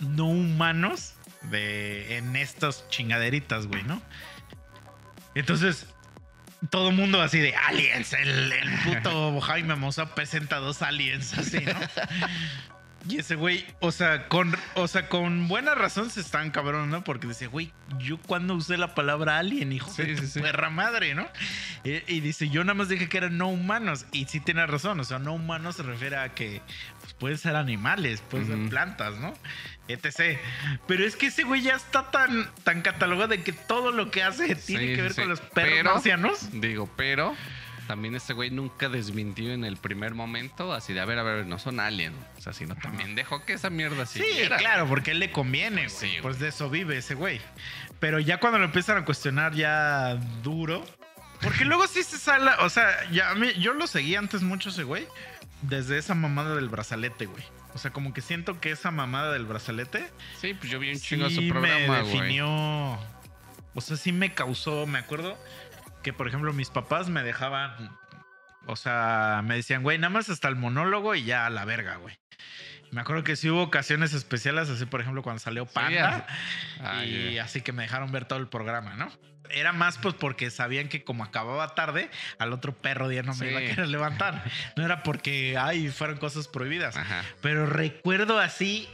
[0.00, 4.02] no humanos de, en estas chingaderitas, güey, ¿no?
[5.34, 5.86] Entonces,
[6.70, 8.12] todo mundo así de aliens.
[8.12, 11.74] El, el puto Jaime Moza presenta dos aliens, así, ¿no?
[13.08, 17.04] Y ese güey, o sea, con, o sea, con buena razón se están cabrón, ¿no?
[17.04, 20.40] Porque dice, güey, yo cuando usé la palabra alien, hijo Sí, de sí, sí.
[20.40, 21.26] perra madre, ¿no?
[21.84, 24.04] Y, y dice, yo nada más dije que eran no humanos.
[24.12, 26.60] Y sí tiene razón, o sea, no humanos se refiere a que
[27.00, 29.32] pues, pueden ser animales, pueden ser plantas, ¿no?
[29.88, 30.38] Etc.
[30.86, 34.22] Pero es que ese güey ya está tan, tan catalogado de que todo lo que
[34.22, 36.48] hace tiene Sí, que ver sí, con los perros Pero- marcianos.
[36.52, 37.34] Digo, pero
[37.88, 41.46] también este güey nunca desmintió en el primer momento, así de, a ver, a ver,
[41.46, 42.12] no son alien.
[42.36, 44.58] O sea, sino también dejó que esa mierda Sí, siguiera.
[44.58, 45.88] claro, porque a él le conviene, güey.
[45.90, 47.40] Sí, pues de eso vive ese güey.
[47.98, 50.14] Pero ya cuando lo empiezan a cuestionar ya
[50.44, 50.84] duro.
[51.40, 54.68] Porque luego sí se sale, o sea, ya a mí, yo lo seguí antes mucho
[54.68, 55.06] ese güey.
[55.62, 57.42] Desde esa mamada del brazalete, güey.
[57.74, 60.08] O sea, como que siento que esa mamada del brazalete
[60.40, 62.12] Sí, pues yo vi un sí chingo su me programa, güey.
[62.12, 62.98] definió.
[63.74, 65.38] O sea, sí me causó, me acuerdo
[66.02, 67.96] que, por ejemplo, mis papás me dejaban.
[68.66, 71.96] O sea, me decían, güey, nada más hasta el monólogo y ya a la verga,
[71.96, 72.18] güey.
[72.90, 76.26] Me acuerdo que sí hubo ocasiones especiales, así por ejemplo cuando salió Panda,
[76.80, 77.44] Ah, y ya.
[77.44, 79.10] así que me dejaron ver todo el programa, ¿no?
[79.50, 83.38] Era más pues porque sabían que como acababa tarde, al otro perro día no me
[83.40, 83.44] Sí.
[83.46, 84.42] iba a querer levantar.
[84.76, 86.96] No era porque, ay, fueron cosas prohibidas.
[86.96, 87.22] Ajá.
[87.42, 88.88] Pero recuerdo así,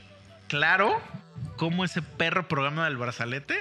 [0.49, 1.01] claro,
[1.57, 3.57] cómo ese perro programa del brazalete,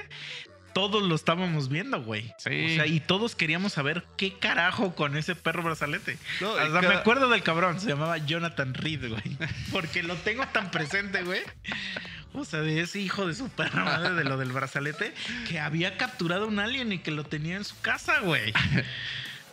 [0.74, 2.34] todos lo estábamos viendo, güey.
[2.38, 2.66] Sí.
[2.66, 6.18] O sea, y todos queríamos saber qué carajo con ese perro brazalete.
[6.40, 9.38] No, y Hasta me acuerdo del cabrón, se llamaba Jonathan Reed, güey.
[9.72, 11.40] Porque lo tengo tan presente, güey.
[12.34, 15.14] O sea, de ese hijo de su perra madre de lo del brazalete,
[15.48, 18.52] que había capturado un alien y que lo tenía en su casa, güey.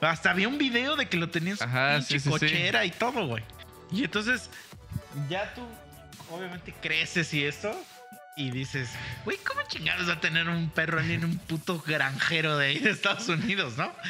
[0.02, 2.28] Hasta había un video de que lo tenía en su Ajá, sí, sí.
[2.28, 3.44] cochera y todo, güey.
[3.92, 4.50] Y entonces,
[5.30, 5.62] ya tú,
[6.32, 7.80] obviamente, creces y esto.
[8.36, 8.90] Y dices,
[9.26, 12.92] güey, ¿cómo chingados va a tener un perro alien un puto granjero de ahí de
[12.92, 13.94] Estados Unidos, no?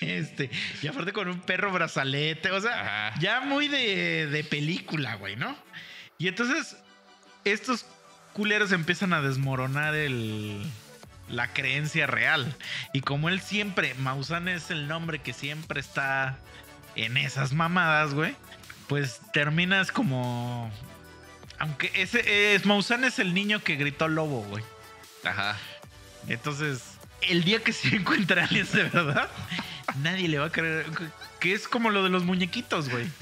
[0.00, 0.50] Este,
[0.82, 3.20] y aparte con un perro brazalete, o sea, Ajá.
[3.20, 5.56] ya muy de, de película, güey, ¿no?
[6.18, 6.76] Y entonces,
[7.44, 7.86] estos
[8.32, 10.60] culeros empiezan a desmoronar el,
[11.28, 12.54] la creencia real.
[12.92, 16.36] Y como él siempre, Maussan es el nombre que siempre está
[16.94, 18.34] en esas mamadas, güey,
[18.88, 20.70] pues terminas como...
[21.62, 24.64] Aunque ese es Maussan es el niño que gritó lobo, güey.
[25.24, 25.56] Ajá.
[26.26, 26.82] Entonces,
[27.20, 29.30] el día que se encuentra aliens de verdad,
[30.00, 30.86] nadie le va a creer.
[31.38, 33.06] Que es como lo de los muñequitos, güey.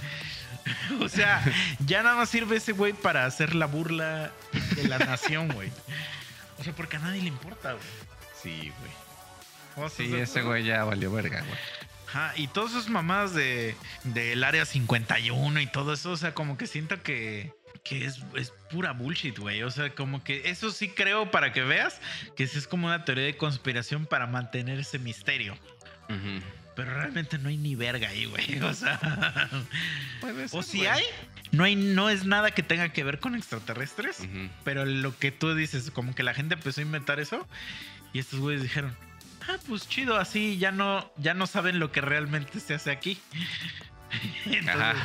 [1.00, 1.42] O sea,
[1.86, 4.30] ya nada más sirve ese güey para hacer la burla
[4.76, 5.70] de la nación, güey.
[6.58, 7.84] O sea, porque a nadie le importa, güey.
[8.40, 9.84] Sí, güey.
[9.86, 11.58] O sea, Sí, se- ese güey ya valió verga, güey.
[12.08, 13.74] Ajá, y todas esas mamadas de,
[14.04, 17.52] del área 51 y todo eso, o sea, como que siento que,
[17.84, 19.62] que es, es pura bullshit, güey.
[19.62, 22.00] O sea, como que eso sí creo para que veas
[22.36, 25.56] que es como una teoría de conspiración para mantener ese misterio.
[26.76, 28.58] Pero realmente no hay ni verga ahí, güey.
[28.62, 28.98] O sea,
[30.20, 30.88] Puede o si güey.
[30.88, 31.04] hay,
[31.52, 34.18] no hay, no es nada que tenga que ver con extraterrestres.
[34.64, 37.46] Pero lo que tú dices, como que la gente empezó a inventar eso
[38.12, 38.96] y estos güeyes dijeron,
[39.48, 43.18] ah, pues chido, así ya no, ya no saben lo que realmente se hace aquí.
[44.46, 45.02] Entonces,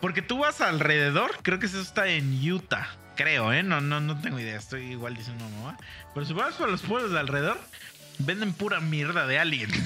[0.00, 3.62] porque tú vas alrededor, creo que eso está en Utah, creo, ¿eh?
[3.62, 5.76] No, no, no tengo idea, estoy igual diciendo mamá.
[6.14, 7.60] Pero si vas a los pueblos de alrededor,
[8.18, 9.70] venden pura mierda de alien.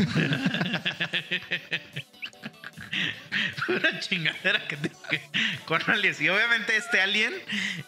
[3.66, 5.22] Pura chingadera que, te- que-
[5.64, 6.20] con aliens.
[6.20, 7.32] Y obviamente este alien,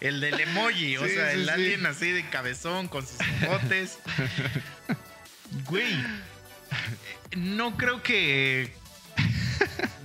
[0.01, 1.51] el del emoji, o sea, sí, el sí.
[1.51, 3.99] alien así de cabezón con sus botes.
[5.69, 5.95] Güey,
[7.37, 8.75] no creo que.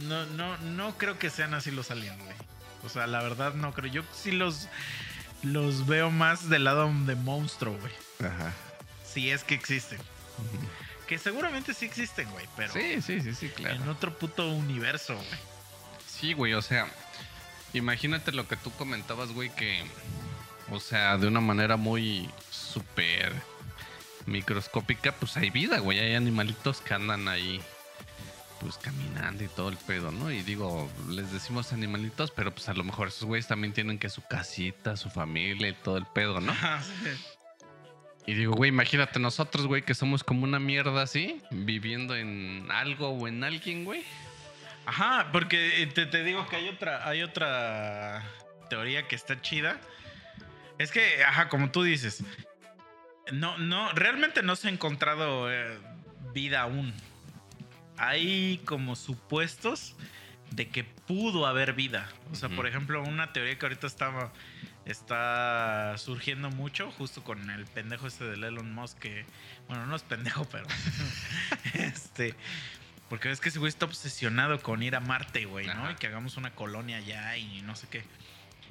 [0.04, 2.36] No, no, no creo que sean así los aliens, güey.
[2.84, 3.92] O sea, la verdad no creo.
[3.92, 4.68] Yo sí los,
[5.44, 7.94] los veo más del lado de monstruo, güey.
[8.32, 8.54] Ajá.
[9.04, 10.00] Si es que existen.
[11.08, 13.92] Que seguramente sí existen, güey, pero Sí, sí, sí, sí, en claro.
[13.92, 15.28] otro puto universo, güey.
[16.08, 16.88] Sí, güey, o sea,
[17.74, 19.84] imagínate lo que tú comentabas, güey, que,
[20.72, 23.34] o sea, de una manera muy súper
[24.26, 27.62] microscópica, pues hay vida, güey, hay animalitos que andan ahí,
[28.60, 30.32] pues caminando y todo el pedo, ¿no?
[30.32, 34.10] Y digo, les decimos animalitos, pero pues a lo mejor esos güeyes también tienen que
[34.10, 36.54] su casita, su familia y todo el pedo, ¿no?
[38.26, 43.10] Y digo, güey, imagínate nosotros, güey, que somos como una mierda así, viviendo en algo
[43.10, 44.04] o en alguien, güey.
[44.86, 48.24] Ajá, porque eh, te, te digo que hay otra, hay otra
[48.70, 49.80] teoría que está chida.
[50.78, 52.24] Es que, ajá, como tú dices,
[53.32, 55.80] no, no, realmente no se ha encontrado eh,
[56.34, 56.94] vida aún.
[58.00, 59.96] Hay como supuestos
[60.52, 62.10] de que pudo haber vida.
[62.32, 64.32] O sea, por ejemplo, una teoría que ahorita está,
[64.86, 69.26] está surgiendo mucho, justo con el pendejo ese del Elon Musk, que,
[69.68, 70.66] bueno, no es pendejo, pero,
[71.74, 72.36] este,
[73.10, 75.74] porque ves que ese güey está obsesionado con ir a Marte, güey, ¿no?
[75.74, 75.92] Ajá.
[75.92, 78.04] Y que hagamos una colonia allá y no sé qué.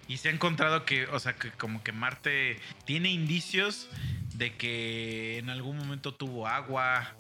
[0.09, 3.89] Y se ha encontrado que, o sea, que como que Marte tiene indicios
[4.35, 7.13] de que en algún momento tuvo agua,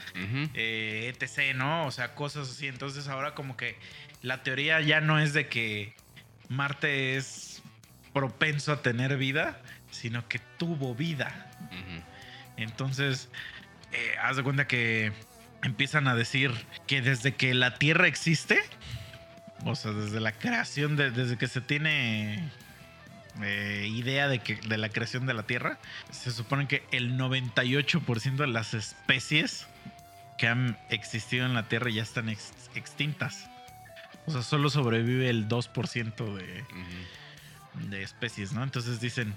[0.54, 1.86] eh, etc., ¿no?
[1.86, 2.66] O sea, cosas así.
[2.66, 3.76] Entonces ahora como que
[4.22, 5.94] la teoría ya no es de que
[6.48, 7.62] Marte es
[8.14, 9.60] propenso a tener vida,
[9.90, 11.50] sino que tuvo vida.
[12.56, 13.28] Entonces,
[13.92, 15.12] eh, haz de cuenta que
[15.62, 16.52] empiezan a decir
[16.86, 18.60] que desde que la Tierra existe,
[19.64, 22.48] o sea, desde la creación, de- desde que se tiene
[23.42, 25.78] eh, idea de, que, de la creación de la Tierra,
[26.10, 29.66] se supone que el 98% de las especies
[30.38, 33.48] que han existido en la Tierra ya están ex- extintas.
[34.26, 36.64] O sea, solo sobrevive el 2% de,
[37.88, 38.62] de especies, ¿no?
[38.62, 39.34] Entonces dicen,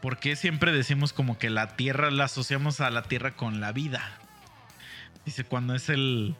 [0.00, 3.72] ¿por qué siempre decimos como que la tierra la asociamos a la tierra con la
[3.72, 4.18] vida?
[5.24, 6.34] Dice, cuando es el,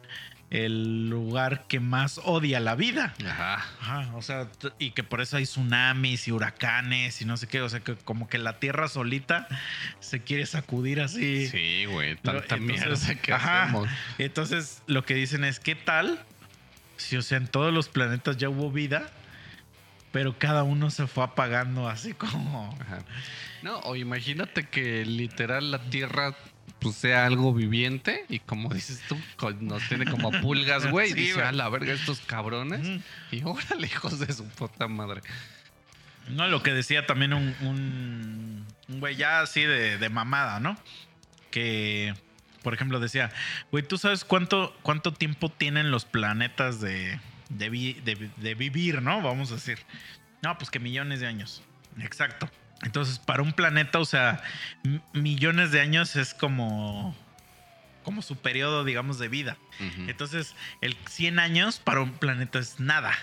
[0.53, 3.15] el lugar que más odia la vida.
[3.25, 3.65] Ajá.
[3.81, 4.47] Ajá, o sea,
[4.77, 7.95] y que por eso hay tsunamis y huracanes y no sé qué, o sea, que
[7.95, 9.47] como que la tierra solita
[9.99, 11.47] se quiere sacudir así.
[11.47, 12.15] Sí, güey.
[12.17, 13.63] Tanta Entonces, mierda que ajá.
[13.63, 13.89] hacemos.
[14.19, 16.23] Entonces, lo que dicen es, ¿qué tal
[16.97, 19.09] si, o sea, en todos los planetas ya hubo vida,
[20.11, 22.77] pero cada uno se fue apagando así como...
[22.79, 22.99] Ajá.
[23.63, 26.35] No, o imagínate que literal la Tierra
[26.83, 29.17] pues sea algo viviente y como dices tú,
[29.61, 31.11] nos tiene como pulgas, güey.
[31.11, 33.01] Sí, y dice, a la verga estos cabrones.
[33.31, 35.21] Y órale, hijos de su puta madre.
[36.29, 40.77] No, lo que decía también un, un, un güey ya así de, de mamada, ¿no?
[41.51, 42.13] Que,
[42.61, 43.31] por ejemplo, decía,
[43.71, 47.19] güey, ¿tú sabes cuánto, cuánto tiempo tienen los planetas de,
[47.49, 49.21] de, vi- de- de vivir, ¿no?
[49.21, 49.79] Vamos a decir.
[50.41, 51.61] No, pues que millones de años.
[51.99, 52.49] Exacto.
[52.83, 54.41] Entonces, para un planeta, o sea,
[55.13, 57.15] millones de años es como,
[58.03, 59.57] como su periodo, digamos, de vida.
[60.07, 63.13] Entonces, el 100 años para un planeta es nada,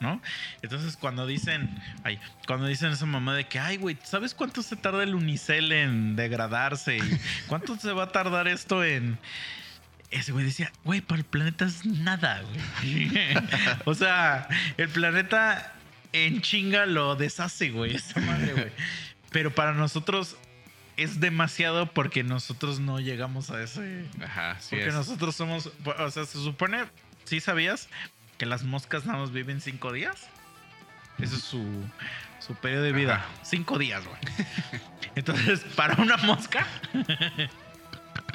[0.00, 0.20] ¿no?
[0.62, 4.76] Entonces, cuando dicen, ay, cuando dicen esa mamá de que, ay, güey, ¿sabes cuánto se
[4.76, 6.96] tarda el unicel en degradarse?
[6.98, 9.18] ¿Y cuánto se va a tardar esto en...?
[10.10, 13.10] Ese güey decía, güey, para el planeta es nada, güey.
[13.84, 15.77] o sea, el planeta
[16.12, 18.72] en chinga lo deshace, güey, esa madre, güey.
[19.30, 20.36] Pero para nosotros
[20.96, 24.06] es demasiado porque nosotros no llegamos a ese...
[24.22, 24.94] Ajá, sí Porque es.
[24.94, 26.84] nosotros somos, o sea, se supone,
[27.24, 27.88] ¿sí sabías
[28.36, 30.28] que las moscas nada más viven cinco días?
[31.18, 31.64] Ese es su,
[32.40, 33.16] su periodo de vida.
[33.16, 33.28] Ajá.
[33.42, 34.18] Cinco días, güey.
[35.14, 36.66] Entonces, para una mosca,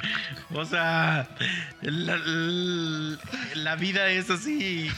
[0.54, 1.28] o sea,
[1.82, 3.18] la, la-
[3.54, 4.90] la vida es así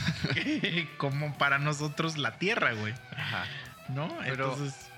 [0.98, 2.94] como para nosotros la tierra, güey.
[3.16, 3.44] Ajá.
[3.88, 4.08] ¿No?
[4.20, 4.88] Pero- Entonces,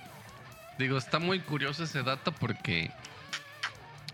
[0.79, 2.93] Digo, está muy curioso ese dato porque.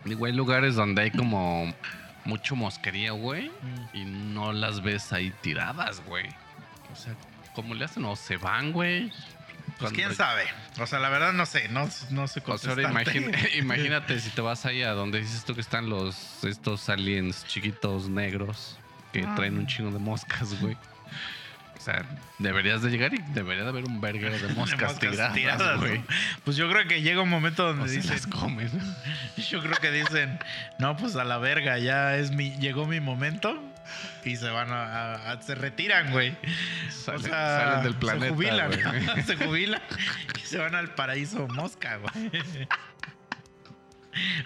[0.06, 1.74] Digo, hay lugares donde hay como
[2.24, 3.50] mucho mosquería, güey.
[3.50, 6.26] mm, Y no las ves ahí tiradas, güey.
[6.90, 7.14] O sea,
[7.54, 8.04] ¿cómo le hacen?
[8.06, 9.12] O se van, güey.
[9.78, 10.44] Pues quién sabe.
[10.78, 12.90] O sea, la verdad no sé, no, no sé O sea, ahora
[13.56, 18.08] imagínate si te vas ahí a donde dices tú que están los estos aliens chiquitos
[18.08, 18.78] negros
[19.12, 19.34] que Ah.
[19.36, 20.76] traen un chingo de moscas, güey.
[21.76, 22.02] O sea,
[22.38, 26.02] deberías de llegar y debería de haber un verguero de moscas, moscas tiradas, güey.
[26.44, 28.70] Pues yo creo que llega un momento donde O se dicen, las comen.
[29.50, 30.38] yo creo que dicen,
[30.78, 33.62] no, pues a la verga, ya es mi, llegó mi momento
[34.24, 36.36] y se van a, a- a- se retiran, güey.
[36.90, 39.22] Salen, o sea, salen del planeta, se jubilan, güey.
[39.26, 39.82] se jubilan
[40.36, 42.30] y se van al paraíso mosca, güey.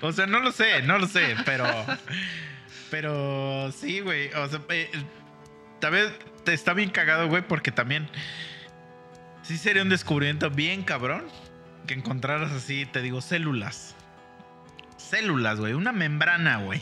[0.00, 1.66] O sea, no lo sé, no lo sé, pero,
[2.90, 4.32] pero sí, güey.
[4.32, 4.90] O sea, eh,
[5.80, 6.06] también
[6.44, 8.08] te está bien cagado, güey, porque también
[9.42, 11.26] sí sería un descubrimiento bien cabrón
[11.86, 13.94] que encontraras así, te digo, células.
[14.96, 15.74] Células, güey.
[15.74, 16.80] Una membrana, güey.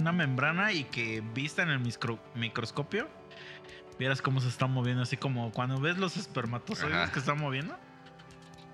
[0.00, 3.08] Una membrana y que vista en el micro- microscopio,
[3.98, 7.12] vieras cómo se está moviendo, así como cuando ves los espermatozoides Ajá.
[7.12, 7.78] que están moviendo.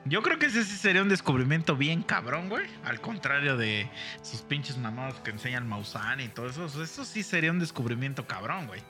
[0.04, 2.66] Yo creo que ese sí sería un descubrimiento bien cabrón, güey.
[2.84, 3.90] Al contrario de
[4.22, 6.64] sus pinches mamadas que enseñan Maussan y todo eso.
[6.82, 8.82] Eso sí sería un descubrimiento cabrón, güey.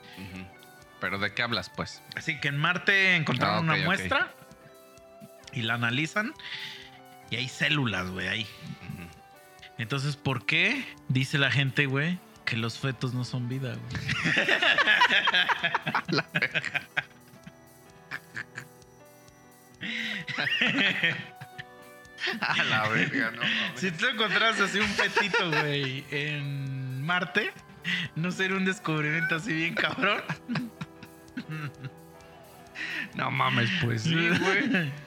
[1.00, 2.02] Pero ¿de qué hablas, pues?
[2.14, 4.32] Así que en Marte encontraron Ah, una muestra
[5.52, 6.32] y la analizan
[7.30, 8.46] y hay células, güey, ahí.
[9.78, 13.88] Entonces, ¿por qué dice la gente, güey, que los fetos no son vida, güey?
[22.40, 23.80] A la verga, no mames.
[23.80, 27.52] Si tú encontraras así un fetito, güey, en Marte,
[28.16, 30.22] ¿no sería un descubrimiento así bien cabrón?
[33.14, 34.92] No mames, pues sí, güey.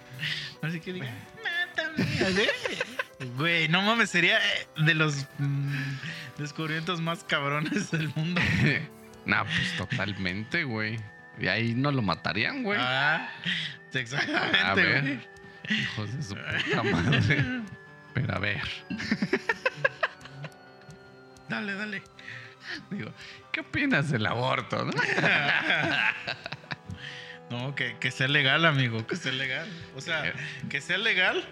[0.61, 1.11] Así que diga,
[1.43, 2.49] mátame, güey.
[3.37, 5.73] Güey, no mames, sería eh, de los mm,
[6.37, 8.41] descubrimientos más cabrones del mundo.
[9.25, 10.97] nah, pues totalmente, güey.
[11.39, 12.79] Y ahí no lo matarían, güey.
[12.81, 13.29] Ah,
[13.93, 15.01] A exactamente, ver.
[15.01, 15.19] güey.
[15.79, 17.61] Hijos de su puta madre.
[18.13, 18.61] Pero a ver,
[21.49, 22.01] Dale, dale.
[22.89, 23.13] digo,
[23.51, 24.85] ¿qué opinas del aborto?
[24.85, 24.91] no?
[27.49, 29.67] No, que, que sea legal, amigo, que sea legal.
[29.97, 30.33] O sea,
[30.69, 31.45] que sea legal,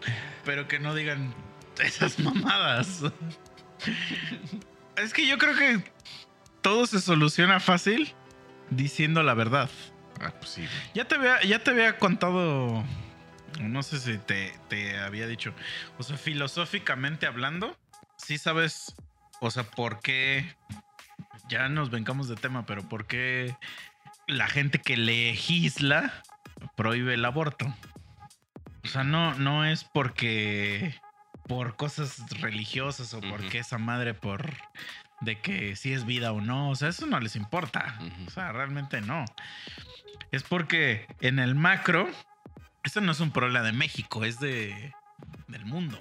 [0.45, 1.33] pero que no digan
[1.83, 3.03] esas mamadas.
[4.97, 5.83] Es que yo creo que
[6.61, 8.13] todo se soluciona fácil
[8.69, 9.69] diciendo la verdad.
[10.21, 10.67] Ah, pues sí.
[10.93, 12.83] Ya te había, ya te había contado,
[13.61, 15.53] no sé si te, te había dicho,
[15.97, 17.77] o sea, filosóficamente hablando,
[18.17, 18.95] sí sabes,
[19.39, 20.55] o sea, por qué,
[21.47, 23.55] ya nos vengamos de tema, pero por qué
[24.27, 26.21] la gente que legisla
[26.75, 27.65] prohíbe el aborto.
[28.83, 30.99] O sea, no, no es porque
[31.49, 34.53] por cosas religiosas o porque esa madre por
[35.19, 37.99] de que si es vida o no, o sea, eso no les importa.
[38.27, 39.25] O sea, realmente no.
[40.31, 42.07] Es porque en el macro,
[42.83, 44.93] esto no es un problema de México, es de
[45.47, 45.97] del mundo.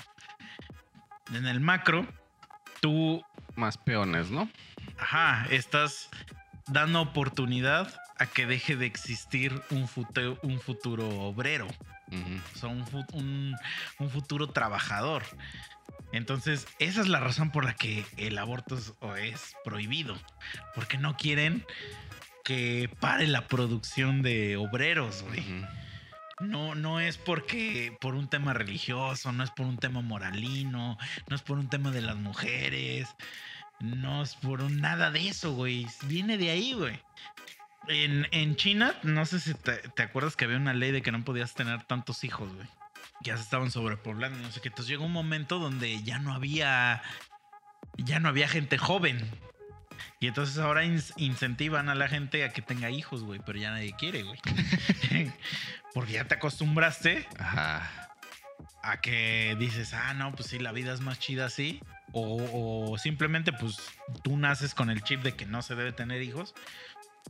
[1.33, 2.07] En el macro,
[2.81, 3.25] tú,
[3.57, 4.51] Más peones, ¿no?
[4.99, 6.11] ajá, estás
[6.67, 9.89] dando oportunidad a que deje de existir un
[10.43, 11.67] un futuro obrero,
[12.55, 13.57] Sea, un, fu- un-
[13.99, 15.23] un futuro trabajador.
[16.13, 20.17] Entonces, esa es la razón por la que el aborto es, o es prohibido,
[20.75, 21.65] porque no quieren
[22.45, 25.45] que pare la producción de obreros, güey.
[26.41, 30.97] No, no es porque por un tema religioso, no es por un tema moralino,
[31.29, 33.09] no es por un tema de las mujeres,
[33.81, 35.87] no es por un- nada de eso, güey.
[36.05, 36.99] Viene de ahí, güey.
[37.89, 41.11] En, en China, no sé si te, te acuerdas que había una ley de que
[41.11, 42.69] no podías tener tantos hijos, güey.
[43.23, 44.69] Ya se estaban sobrepoblando, no sé qué.
[44.69, 47.03] Entonces llegó un momento donde ya no había.
[47.97, 49.29] Ya no había gente joven.
[50.21, 53.41] Y entonces ahora incentivan a la gente a que tenga hijos, güey.
[53.45, 54.39] Pero ya nadie quiere, güey.
[55.95, 58.11] Porque ya te acostumbraste Ajá.
[58.83, 61.81] a que dices, ah, no, pues sí, la vida es más chida así.
[62.13, 63.77] O, o simplemente, pues
[64.23, 66.55] tú naces con el chip de que no se debe tener hijos.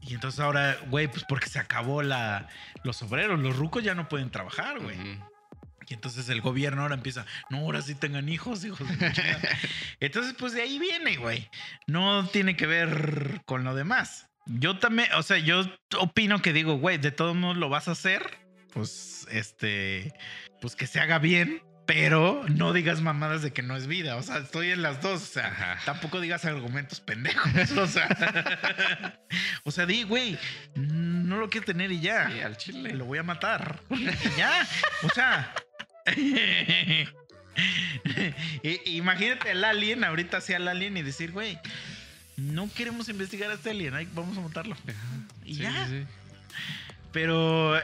[0.01, 2.49] Y entonces ahora, güey, pues porque se acabó la,
[2.85, 4.99] los obreros, los rucos ya no pueden trabajar, güey.
[4.99, 5.25] Ujú.
[5.89, 9.59] Y entonces el gobierno ahora empieza, no, ahora sí tengan hijos, hijos de la chingada".
[10.01, 11.49] Entonces, pues de ahí viene, güey.
[11.87, 14.29] No tiene que ver con lo demás.
[14.47, 15.63] Yo también, o sea, yo
[15.99, 18.39] opino que digo, güey, de todos modos lo vas a hacer,
[18.73, 20.15] pues, este,
[20.61, 24.17] pues que se haga bien, pero no digas mamadas de que no es vida.
[24.17, 25.79] O sea, estoy en las dos, o sea, Ajá.
[25.87, 29.17] tampoco digas argumentos pendejos, o sea,
[29.65, 30.39] o sea, di, güey,
[30.75, 32.93] no lo quiero tener y ya Sí, al chile.
[32.95, 33.81] lo voy a matar.
[34.37, 34.69] ya,
[35.03, 35.55] o sea.
[38.85, 41.59] Imagínate al alien, ahorita hacia el alien y decir, güey,
[42.37, 44.77] no queremos investigar a este alien, ay, vamos a matarlo.
[45.45, 45.87] Y Sí, ya.
[45.89, 46.05] sí.
[47.13, 47.81] Pero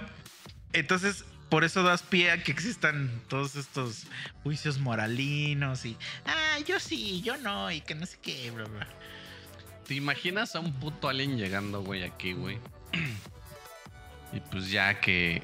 [0.74, 4.04] entonces, por eso das pie a que existan todos estos
[4.42, 8.86] juicios moralinos y, ah, yo sí, yo no, y que no sé qué, bla, bla.
[9.86, 12.58] ¿Te imaginas a un puto alien llegando, güey, aquí, güey?
[14.32, 15.42] Y pues ya que,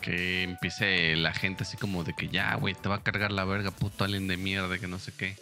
[0.00, 3.44] que empiece la gente así como de que ya, güey, te va a cargar la
[3.44, 5.36] verga, puto alien de mierda, que no sé qué.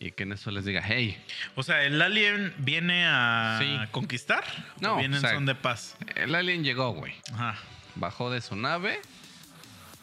[0.00, 1.16] Y que en eso les diga, hey,
[1.54, 3.78] O sea, el alien viene a Sí.
[3.92, 4.42] conquistar.
[4.80, 5.94] No, o viene o sea- en son de paz.
[6.16, 7.14] el alien llegó, güey.
[7.32, 7.56] Ajá.
[7.94, 9.00] Bajó de su nave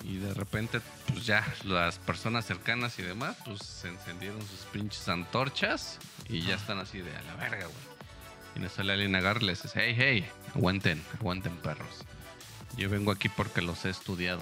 [0.03, 5.07] y de repente, pues ya, las personas cercanas y demás, pues se encendieron sus pinches
[5.09, 7.89] antorchas y ya están así de a la verga, güey.
[8.55, 12.05] Y en eso el alien agarra y les dice, hey, hey, aguanten, aguanten perros.
[12.77, 14.41] Yo vengo aquí porque los he estudiado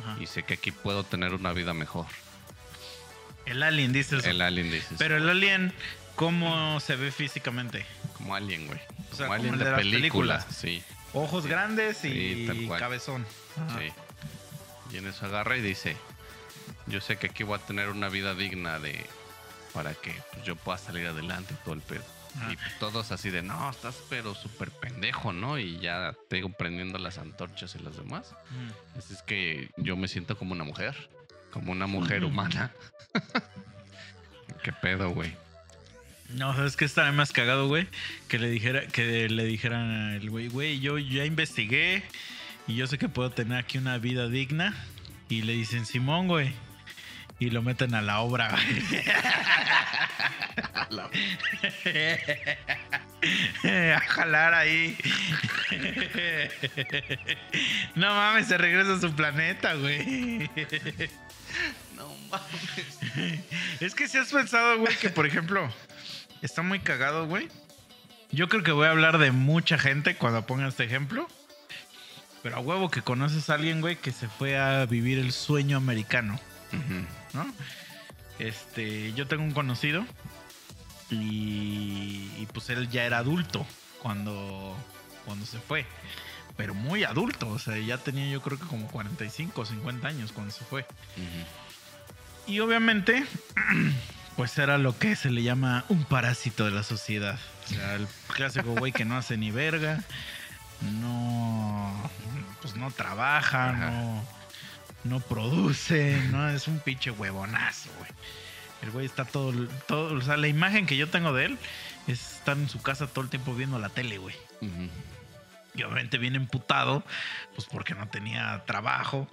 [0.00, 0.16] ajá.
[0.20, 2.06] y sé que aquí puedo tener una vida mejor.
[3.46, 4.28] El alien, dice eso.
[4.28, 5.72] El alien dice, Pero el alien,
[6.16, 7.84] ¿cómo se ve físicamente?
[8.16, 8.80] como alien, güey.
[9.12, 9.78] O Como alien el de, película,
[10.38, 10.46] películas.
[10.54, 10.82] sí,
[11.14, 12.80] Ojos grandes Sí, y cual.
[12.80, 13.26] cabezón.
[13.56, 13.78] Ajá.
[13.80, 13.92] sí.
[14.92, 15.96] Y en eso agarra y dice,
[16.86, 19.04] yo sé que aquí voy a tener una vida digna de
[19.74, 22.04] para que pues, yo pueda salir adelante y todo el pedo.
[22.36, 22.52] Ajá.
[22.52, 25.58] Y todos así de, no, estás pero súper pendejo, ¿no?
[25.58, 28.32] Y ya te digo prendiendo las antorchas y las demás.
[28.50, 28.98] Mm.
[28.98, 31.08] Así es que yo me siento como una mujer,
[31.52, 32.72] como una mujer humana.
[34.62, 35.34] ¿Qué pedo, güey?
[36.30, 37.86] No, ¿sabes qué estaría más cagado, güey?
[38.28, 42.02] Que le dijera, que le dijeran al güey, güey, yo ya investigué
[42.66, 44.74] y yo sé que puedo tener aquí una vida digna.
[45.30, 46.52] Y le dicen, Simón, güey.
[47.38, 48.64] Y lo meten a la obra, güey.
[53.94, 54.96] a jalar ahí.
[57.94, 60.50] no mames, se regresa a su planeta, güey.
[61.96, 62.98] No mames.
[63.80, 65.72] Es que si has pensado, güey, que por ejemplo,
[66.42, 67.48] está muy cagado, güey.
[68.30, 71.26] Yo creo que voy a hablar de mucha gente cuando ponga este ejemplo.
[72.42, 75.76] Pero a huevo que conoces a alguien, güey, que se fue a vivir el sueño
[75.76, 76.38] americano.
[77.32, 77.46] ¿no?
[78.38, 80.06] Este, yo tengo un conocido
[81.10, 83.66] y, y pues él ya era adulto
[84.02, 84.76] cuando,
[85.24, 85.86] cuando se fue.
[86.56, 90.32] Pero muy adulto, o sea, ya tenía yo creo que como 45 o 50 años
[90.32, 90.86] cuando se fue.
[92.46, 93.24] Y obviamente,
[94.38, 97.40] pues era lo que se le llama un parásito de la sociedad.
[97.64, 100.04] O sea, el clásico güey que no hace ni verga,
[100.80, 101.92] no,
[102.62, 103.90] pues no trabaja, Ajá.
[103.90, 104.24] no,
[105.02, 108.10] no produce, no es un pinche huevonazo, güey.
[108.82, 109.52] El güey está todo,
[109.88, 111.58] todo, o sea, la imagen que yo tengo de él
[112.06, 114.36] es estar en su casa todo el tiempo viendo la tele, güey.
[114.60, 114.88] Ujú.
[115.74, 117.02] Y obviamente bien emputado,
[117.56, 119.28] pues porque no tenía trabajo.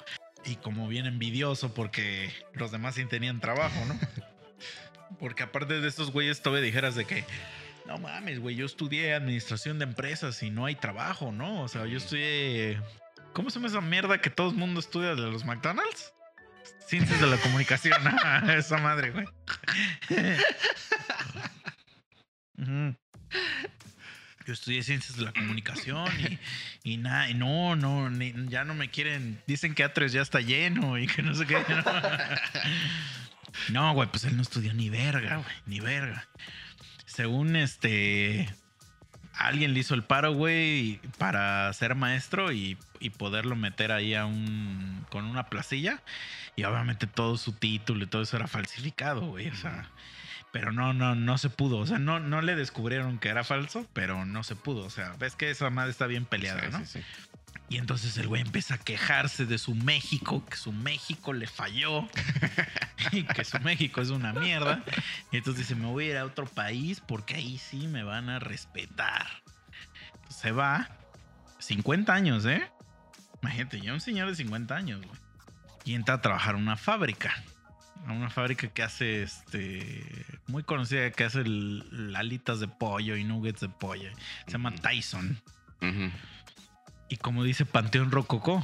[0.45, 3.99] Y como bien envidioso porque los demás sí tenían trabajo, ¿no?
[5.20, 7.24] Porque aparte de estos güeyes, todavía dijeras de que,
[7.86, 11.62] no mames, güey, yo estudié administración de empresas y no hay trabajo, ¿no?
[11.62, 12.80] O sea, yo estudié...
[13.34, 16.14] ¿Cómo se llama esa mierda que todo el mundo estudia de los McDonald's?
[16.88, 18.00] Ciencias de la comunicación.
[18.24, 19.26] Ah, esa madre, güey.
[24.46, 26.08] Yo estudié ciencias de la comunicación
[26.84, 29.42] y, y nada, no, no, ni- ya no me quieren.
[29.48, 31.56] Dicen que A3 ya está lleno y que no sé qué.
[31.56, 31.84] No,
[33.94, 36.27] güey, pues él no estudió ni verga, güey, ni verga.
[37.06, 38.49] Según este.
[39.38, 44.26] Alguien le hizo el paro, güey, para ser maestro y, y poderlo meter ahí a
[44.26, 45.06] un.
[45.10, 46.02] con una placilla.
[46.56, 49.49] Y obviamente todo su título y todo eso era falsificado, güey.
[49.49, 49.90] O sea.
[50.52, 51.80] Pero no, no, no se pudo.
[51.80, 54.86] O sea, no, no le descubrieron que era falso, pero no se pudo.
[54.86, 56.80] O sea, ves que esa madre está bien peleada, Sí, ¿no?
[56.80, 56.99] sí, sí.
[57.68, 62.08] Y entonces el güey empieza a quejarse de su México, que su México le falló
[63.12, 64.84] y que su México es una mierda.
[65.32, 68.30] Y entonces dice, me voy a ir a otro país porque ahí sí me van
[68.30, 69.26] a respetar.
[70.14, 70.90] Entonces se va,
[71.60, 72.70] 50 años, ¿eh?
[73.42, 75.20] Imagínate, ya un señor de 50 años, güey.
[75.86, 77.34] Y entra a trabajar en una fábrica.
[78.08, 83.24] A una fábrica que hace, este, muy conocida, que hace el- alitas de pollo y
[83.24, 84.12] nuggets de pollo.
[84.46, 84.72] Se llama.
[84.76, 85.42] Tyson.
[85.82, 86.12] Ujú.
[87.10, 88.64] Y como dice Panteón Rococó,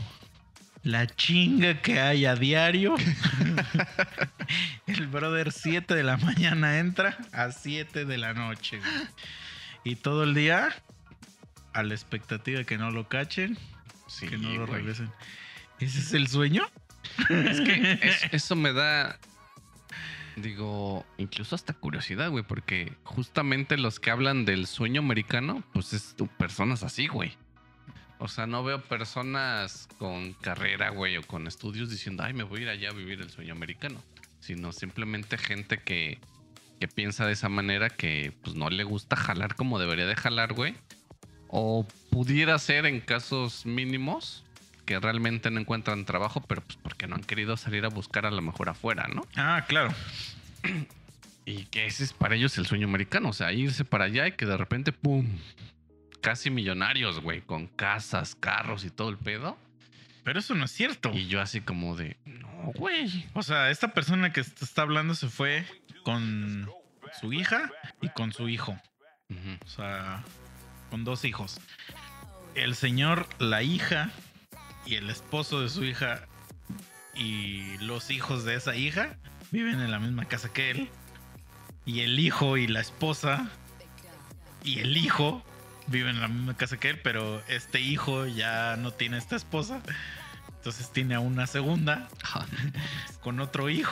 [0.84, 2.96] la chinga que hay a diario.
[4.88, 8.80] el brother 7 de la mañana entra a 7 de la noche.
[8.80, 8.92] güey.
[9.84, 10.70] Y todo el día
[11.74, 13.58] a la expectativa de que no lo cachen,
[14.08, 14.80] Sí, que no lo güey.
[14.82, 15.10] regresen.
[15.80, 16.64] ¿Ese es el sueño?
[17.30, 19.18] Es que es- eso me da,
[20.36, 26.16] digo, incluso hasta curiosidad, güey, porque justamente los que hablan del sueño americano, pues es
[26.38, 27.38] personas así, güey.
[28.22, 32.60] O sea, no veo personas con carrera, güey, o con estudios diciendo, ay, me voy
[32.60, 34.00] a ir allá a vivir el sueño americano.
[34.40, 36.20] Sino simplemente gente que,
[36.80, 40.54] que piensa de esa manera que pues no le gusta jalar como debería de jalar,
[40.54, 40.76] güey.
[41.48, 44.44] O pudiera ser en casos mínimos
[44.86, 48.32] que realmente no encuentran trabajo, pero pues porque no han querido salir a buscar a
[48.32, 49.26] lo mejor afuera, ¿no?
[49.36, 49.94] Ah, claro.
[51.44, 54.34] Y que ese es para ellos el sueño americano, o sea, irse para allá y
[54.34, 55.28] que de repente, ¡pum!
[56.22, 59.58] Casi millonarios, güey, con casas, carros y todo el pedo.
[60.24, 61.12] Pero eso no es cierto.
[61.14, 63.26] Y yo así como de, no, güey.
[63.34, 65.66] O sea, esta persona que está hablando se fue
[66.04, 66.70] con
[67.20, 67.72] su hija
[68.02, 68.80] y con su hijo.
[69.66, 70.24] O sea,
[70.90, 71.60] con dos hijos.
[72.54, 74.12] El señor, la hija
[74.86, 76.28] y el esposo de su hija
[77.16, 79.18] y los hijos de esa hija
[79.52, 80.90] viven en la misma casa que él.
[81.86, 83.50] Y el hijo y la esposa
[84.64, 85.44] y el hijo
[85.88, 89.82] viven en la misma casa que él, pero este hijo ya no tiene esta esposa.
[90.58, 92.08] Entonces tiene a una segunda
[93.22, 93.92] con otro hijo.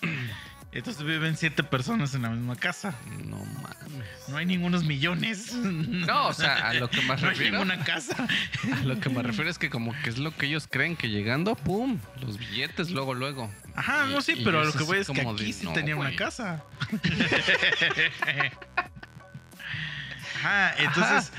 [0.72, 2.94] Entonces viven siete personas en la misma casa.
[3.26, 4.08] No mames.
[4.28, 5.52] No hay ningunos millones.
[6.00, 7.52] No, o sea, a lo que me No hay refiero.
[7.58, 8.14] ninguna casa.
[8.72, 11.08] A lo que me refiero es que como que es lo que ellos creen que
[11.08, 11.98] llegando, ¡pum!
[12.20, 13.50] Los billetes luego, luego.
[13.74, 15.64] Ajá, Y- no, sí, pero a lo que voy es que como de, aquí sí
[15.66, 16.62] no, tenía una casa.
[20.40, 21.32] Ajá, entonces,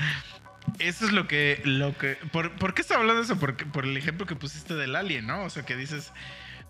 [0.78, 3.38] eso es lo que, lo que, ¿por, ¿por qué estaba hablando eso?
[3.38, 5.42] Por el ejemplo que pusiste del alien, ¿no?
[5.44, 6.12] O sea, que dices,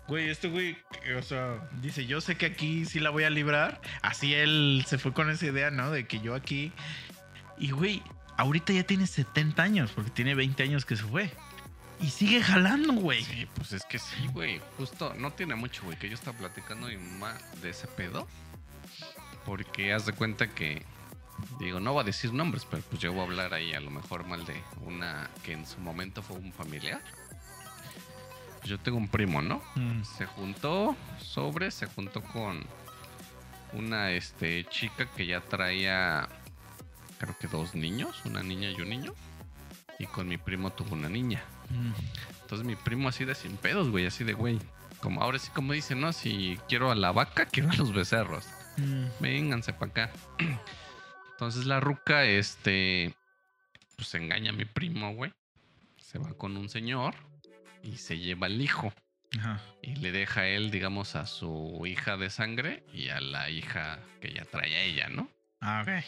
[0.07, 0.77] güey, este güey,
[1.17, 3.81] o sea, dice, yo sé que aquí sí la voy a librar.
[4.01, 5.91] Así él se fue con esa idea, ¿no?
[5.91, 6.71] De que yo aquí,
[7.57, 8.01] y güey,
[8.37, 11.31] ahorita ya tiene 70 años, porque tiene 20 años que se fue.
[12.01, 13.23] Y sigue jalando, güey.
[13.23, 14.59] Sí, pues es que sí, güey.
[14.77, 18.27] Justo, no tiene mucho, güey, que yo estaba platicando y más de ese pedo.
[19.45, 20.83] Porque haz de cuenta que,
[21.59, 23.89] digo, no voy a decir nombres, pero pues yo voy a hablar ahí a lo
[23.89, 27.01] mejor mal de una que en su momento fue un familiar.
[28.63, 29.61] Yo tengo un primo, ¿no?
[29.75, 30.03] Mm.
[30.03, 32.63] Se juntó sobre, se juntó con
[33.73, 36.29] una este, chica que ya traía
[37.23, 39.13] creo que dos niños, una niña y un niño.
[39.99, 41.43] Y con mi primo tuvo una niña.
[41.69, 41.91] Mm.
[42.41, 44.59] Entonces mi primo así de sin pedos, güey, así de, güey.
[44.99, 46.13] Como ahora sí, como dicen, ¿no?
[46.13, 48.45] Si quiero a la vaca, quiero a los becerros.
[48.77, 49.05] Mm.
[49.19, 50.11] Vénganse para acá.
[51.33, 53.13] Entonces la ruca, este,
[53.97, 55.31] pues engaña a mi primo, güey.
[55.97, 57.15] Se va con un señor
[57.81, 58.93] y se lleva al hijo.
[59.39, 59.59] Ajá.
[59.81, 63.99] Y le deja a él, digamos, a su hija de sangre y a la hija
[64.21, 65.27] que ya trae a ella, ¿no?
[65.59, 66.03] Ah, ok.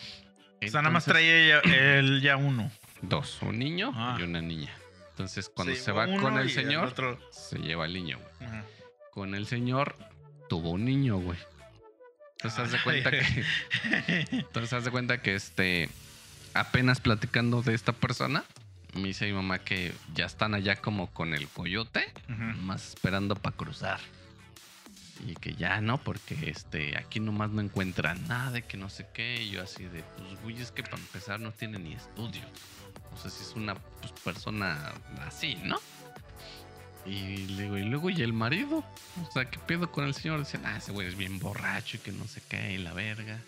[0.63, 2.71] O sea, nada más Entonces, traía ella- él ya uno.
[3.01, 4.15] Dos, un niño Ah.
[4.19, 4.73] y una niña.
[5.09, 6.93] Entonces, cuando se, va con el señor,
[7.31, 8.49] se lleva al niño, güey.
[8.49, 8.65] Ajá.
[9.11, 9.95] Con el señor
[10.49, 11.39] tuvo un niño, güey.
[12.37, 13.45] Entonces, haz de cuenta que.
[14.31, 15.89] Entonces, haz de cuenta que este.
[16.53, 18.45] Apenas platicando de esta persona,
[18.93, 22.61] me dice mi mamá que ya están allá como con el coyote, Ujú.
[22.61, 23.99] más esperando para cruzar.
[25.27, 29.05] Y que ya no, porque este, aquí nomás no encuentran nada, de que no sé
[29.13, 29.41] qué.
[29.43, 32.43] Y yo así de, pues, güey, es que para empezar no tiene ni estudio.
[33.13, 34.93] O sea, si es una pues, persona
[35.27, 35.77] así, ¿no?
[37.05, 38.83] Y le digo, y luego, ¿y el marido?
[39.21, 40.39] O sea, ¿qué pedo con el señor?
[40.39, 43.39] Dicen, ah, ese güey es bien borracho y que no sé qué, y la verga.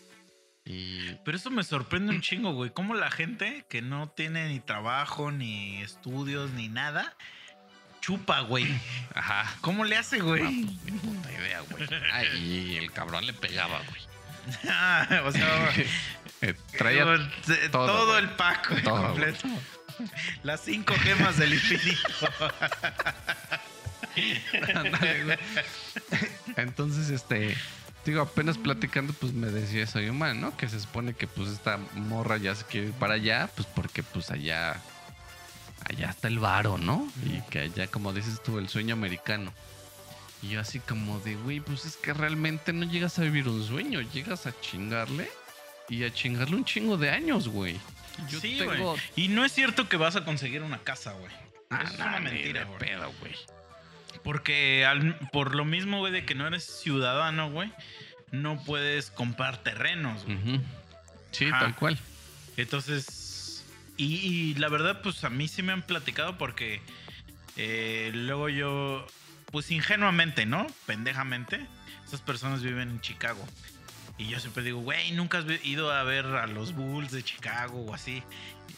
[0.64, 2.70] Y Pero eso me sorprende un chingo, güey.
[2.72, 7.16] Cómo la gente que no tiene ni trabajo, ni estudios, ni nada,
[8.02, 8.68] chupa, güey.
[9.16, 9.56] Ajá.
[9.62, 10.42] ¿Cómo le hace, Ah, güey?
[10.44, 11.88] pues, ni puta idea, güey.
[12.12, 14.02] Ah, y el cabrón le pegaba, güey.
[14.70, 15.74] Ah, o sea,
[16.42, 17.18] Eh, Traía todo,
[17.72, 18.20] todo, todo güey.
[18.24, 19.48] el pack, güey, completo.
[20.44, 22.00] Las cinco gemas del infinito.
[26.58, 27.56] Entonces, este,
[28.06, 30.56] digo, apenas platicando, pues me decía eso yo, man, ¿no?
[30.58, 34.04] Que se supone que pues esta morra ya se quiere ir para allá, pues porque
[34.04, 34.82] pues allá,
[35.86, 37.08] allá está el varo, ¿no?
[37.26, 39.54] Y que allá, como dices tú, el sueño americano.
[40.42, 43.66] Y yo así como de, güey, pues es que realmente no llegas a vivir un
[43.66, 45.30] sueño, llegas a chingarle
[45.90, 47.80] y a chingarle un chingo de años, güey.
[48.30, 48.92] Yo sí, tengo...
[48.94, 49.02] güey.
[49.16, 51.32] Y no es cierto que vas a conseguir una casa, güey.
[51.70, 52.80] Ah, es una mentira, güey.
[52.80, 53.36] pedo, güey.
[54.24, 57.72] Porque al- por lo mismo, güey, de que no eres ciudadano, güey,
[58.32, 60.62] no puedes comprar terrenos, güey.
[61.32, 61.60] Sí, Ajá.
[61.60, 61.98] tal cual.
[62.58, 63.64] Entonces,
[63.98, 66.82] y, y la verdad, pues a mí sí me han platicado porque
[67.56, 69.06] eh, luego yo,
[69.52, 70.68] pues ingenuamente, ¿no?
[70.86, 71.66] Pendejamente,
[72.06, 73.46] esas personas viven en Chicago.
[74.18, 77.82] Y yo siempre digo, güey, nunca has ido a ver a los Bulls de Chicago
[77.86, 78.24] o así.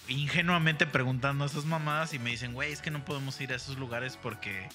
[0.08, 3.56] Ingenuamente preguntando a esas mamadas y me dicen, güey, es que no podemos ir a
[3.56, 4.68] esos lugares porque,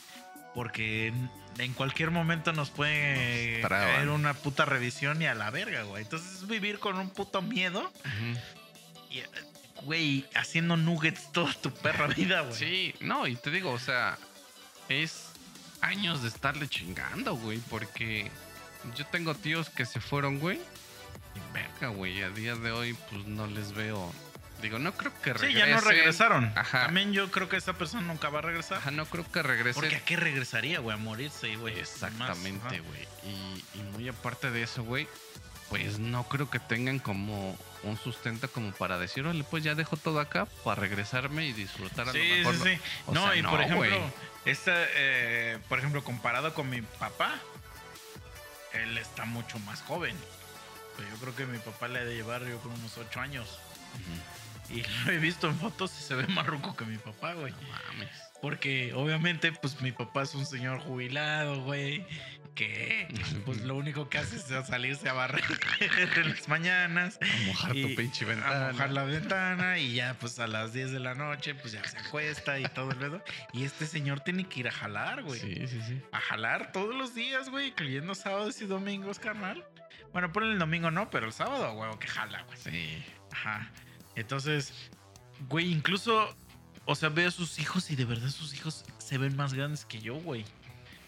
[0.55, 1.13] porque
[1.59, 6.03] en- cualquier momento nos puede Nos caer una puta revisión y a la verga, güey.
[6.05, 7.93] Entonces es vivir con un puto miedo
[9.11, 9.27] y, eh,
[9.83, 12.55] Güey, haciendo nuggets toda tu perra vida, güey.
[12.55, 14.17] Sí, no, y te digo, o sea,
[14.89, 15.27] es
[15.83, 18.31] años de estarle chingando, güey, porque
[18.97, 20.59] yo tengo tíos que se fueron, güey,
[21.35, 24.13] y verga, güey, a día de hoy, pues no les veo.
[24.63, 25.59] Digo, no creo que Sí, regresen.
[25.69, 26.53] ya no regresaron.
[26.57, 26.87] Ajá.
[26.87, 28.79] También yo creo que esa persona nunca va a regresar.
[28.79, 29.75] Ajá, no creo que regresen.
[29.81, 31.79] Porque a qué regresaría, güey, a morirse, güey.
[31.79, 33.09] Exactamente, güey.
[33.25, 35.07] Y, y muy aparte de eso, güey,
[35.69, 39.97] pues no creo que tengan como un sustento como para decir, órale, pues ya dejo
[39.99, 42.55] todo acá para regresarme y disfrutar a Sí, lo mejor.
[42.55, 42.81] sí, sí.
[43.13, 44.13] No, sea, y por ejemplo,
[44.47, 47.35] esta, eh, por ejemplo, comparado con mi papá,
[48.75, 50.17] él está mucho más joven.
[50.97, 53.59] Pues yo creo que mi papá le ha de llevar, yo creo, unos ocho años.
[53.95, 54.79] Ujú.
[54.79, 57.53] Y lo he visto en fotos y se ve más ruco que mi papá, güey.
[57.53, 58.11] No mames.
[58.41, 62.07] Porque obviamente, pues mi papá es un señor jubilado, güey.
[62.55, 63.09] Que
[63.45, 65.43] pues lo único que hace es salirse a barrer
[66.17, 67.19] en las mañanas.
[67.21, 68.73] A mojar y tu pinche A ventana.
[68.73, 71.99] mojar la ventana y ya pues a las 10 de la noche pues ya se
[71.99, 73.23] acuesta y todo el pedo.
[73.53, 75.41] Y este señor tiene que ir a jalar, güey.
[75.41, 76.01] Sí, sí, sí.
[76.13, 79.65] A jalar todos los días, güey, incluyendo sábados y domingos, carnal.
[80.13, 82.59] Bueno, por el domingo no, pero el sábado, güey, que jala, güey.
[82.59, 83.05] Sí.
[83.33, 83.73] Ajá.
[84.15, 84.73] Entonces,
[85.49, 86.33] güey, incluso,
[86.85, 89.85] o sea, veo a sus hijos y de verdad sus hijos se ven más grandes
[89.85, 90.45] que yo, güey.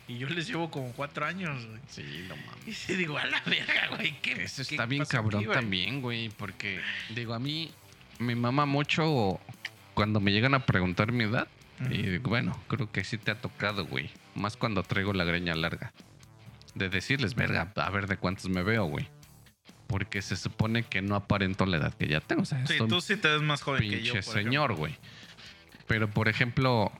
[0.08, 1.80] Y yo les llevo como cuatro años, güey.
[1.88, 2.68] Sí, no mames.
[2.68, 4.12] Y sí digo, a la verga, güey.
[4.22, 6.80] ¿qué, Eso qué está bien aquí, cabrón güey?" también, güey, porque
[7.14, 7.72] digo, a mí
[8.18, 9.40] me mama mucho
[9.94, 11.48] cuando me llegan a preguntar mi edad.
[11.90, 14.10] Y digo, bueno, creo que sí te ha tocado, güey.
[14.34, 15.92] Más cuando traigo la greña larga.
[16.74, 19.08] De decirles, verga, a ver de cuántos me veo, güey.
[19.86, 22.42] Porque se supone que no aparento la edad que ya tengo.
[22.42, 24.14] O sea, Sí, tú sí te ves más joven que yo.
[24.14, 24.96] pinche por señor, güey.
[25.86, 26.90] Pero, por ejemplo,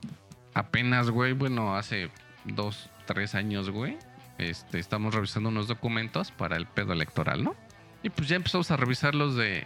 [0.53, 2.09] apenas, güey, bueno, hace
[2.45, 3.97] dos, tres años, güey,
[4.37, 7.55] este, estamos revisando unos documentos para el pedo electoral, ¿no?
[8.03, 9.65] Y pues ya empezamos a revisar los de,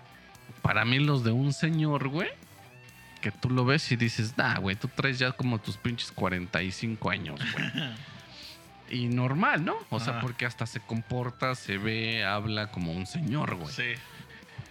[0.61, 2.29] para mí los de un señor, güey,
[3.19, 7.09] que tú lo ves y dices, nah, güey, tú traes ya como tus pinches 45
[7.09, 7.65] años, güey.
[8.91, 9.75] Y normal, ¿no?
[9.89, 10.21] O sea, Ajá.
[10.21, 13.73] porque hasta se comporta, se ve, habla como un señor, güey.
[13.73, 13.93] Sí.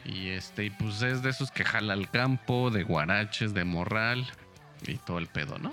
[0.04, 4.26] Y este, y pues es de esos que jala al campo, de guaraches, de morral
[4.86, 5.72] y todo el pedo, ¿no?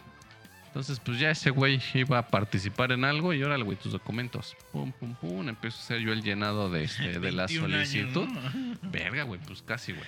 [0.77, 4.55] Entonces, pues ya ese güey iba a participar en algo y órale, güey, tus documentos.
[4.71, 5.49] Pum, pum, pum.
[5.49, 8.27] Empiezo a hacer yo el llenado de, este, de la 21 años, solicitud.
[8.27, 8.77] ¿no?
[8.91, 10.05] Verga, güey, pues casi, güey.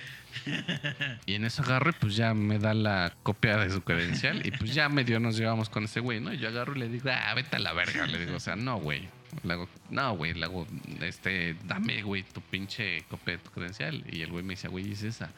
[1.26, 4.52] Y en eso agarro y pues ya me da la copia de su credencial y
[4.52, 6.32] pues ya medio nos llevamos con ese güey, ¿no?
[6.32, 8.06] Y yo agarro y le digo, ah, vete a la verga.
[8.06, 9.08] Le digo, o sea, no, güey.
[9.42, 10.68] Le hago, no, güey, le hago,
[11.00, 14.04] este, dame, güey, tu pinche copia de tu credencial.
[14.08, 15.32] Y el güey me dice, güey, es esa.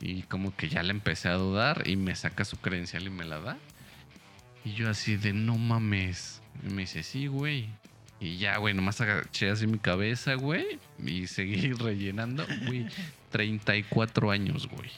[0.00, 3.24] Y como que ya le empecé a dudar y me saca su credencial y me
[3.24, 3.58] la da.
[4.64, 6.40] Y yo así de, no mames.
[6.66, 7.68] Y me dice, sí, güey.
[8.20, 10.78] Y ya, güey, nomás agaché así mi cabeza, güey.
[11.04, 12.86] Y seguí rellenando, güey.
[13.30, 14.90] 34 años, güey.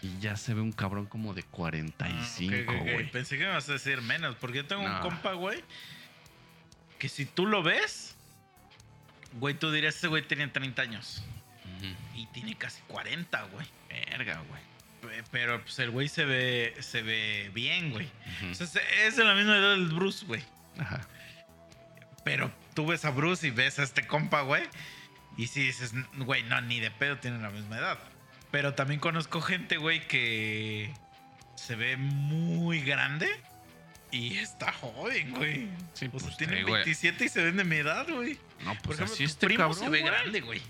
[0.00, 2.92] Y ya se ve un cabrón como de 45, Ah, ok, ok, ok.
[2.94, 3.10] güey.
[3.10, 5.62] Pensé que me ibas a decir menos, porque yo tengo un compa, güey,
[6.98, 8.16] que si tú lo ves,
[9.34, 11.22] güey, tú dirías, ese güey tenía 30 años.
[12.14, 13.66] Y tiene casi 40, güey.
[13.88, 14.60] Verga, güey.
[15.02, 18.08] Pe- Pero pues el güey se ve, se ve bien, güey.
[18.50, 18.66] O sea,
[19.04, 20.42] es de la misma edad del Bruce, güey.
[20.78, 21.00] Ajá.
[22.24, 24.62] Pero tú ves a Bruce y ves a este compa, güey.
[25.36, 27.98] Y si dices, güey, no, ni de pedo tienen la misma edad.
[28.50, 30.92] Pero también conozco gente, güey, que
[31.56, 33.28] se ve muy grande
[34.10, 35.68] y está joven, güey.
[35.94, 38.38] Sí, O sea, pues, digo, 27 y se ven de mi edad, güey.
[38.62, 40.12] No, Por pues ejemplo, así tu este primo cabrón, se ve güey.
[40.12, 40.62] grande, güey.